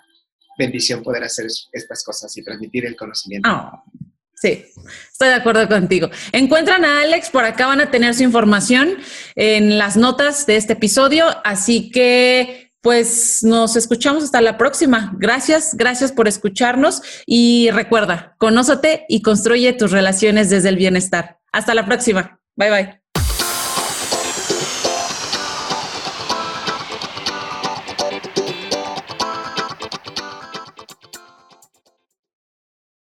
bendición 0.59 1.03
poder 1.03 1.24
hacer 1.24 1.47
estas 1.72 2.03
cosas 2.03 2.37
y 2.37 2.43
transmitir 2.43 2.87
el 2.87 2.97
conocimiento. 2.97 3.49
Oh. 3.51 3.85
Sí, 4.41 4.66
estoy 5.11 5.28
de 5.28 5.34
acuerdo 5.34 5.68
contigo. 5.68 6.11
Encuentran 6.30 6.84
a 6.84 7.01
Alex, 7.01 7.30
por 7.30 7.45
acá 7.45 7.66
van 7.66 7.80
a 7.80 7.91
tener 7.91 8.14
su 8.14 8.22
información 8.22 8.97
en 9.34 9.78
las 9.78 9.97
notas 9.97 10.47
de 10.47 10.57
este 10.57 10.74
episodio, 10.74 11.26
así 11.45 11.91
que 11.91 12.70
pues 12.80 13.43
nos 13.43 13.74
escuchamos 13.74 14.22
hasta 14.22 14.41
la 14.41 14.57
próxima. 14.57 15.12
Gracias, 15.18 15.74
gracias 15.74 16.12
por 16.12 16.28
escucharnos 16.28 17.03
y 17.26 17.70
recuerda, 17.72 18.36
conócete 18.39 19.07
y 19.09 19.22
construye 19.22 19.72
tus 19.72 19.91
relaciones 19.91 20.51
desde 20.51 20.68
el 20.68 20.76
bienestar. 20.76 21.39
Hasta 21.51 21.74
la 21.74 21.84
próxima. 21.84 22.39
Bye 22.55 22.70
bye. 22.70 22.97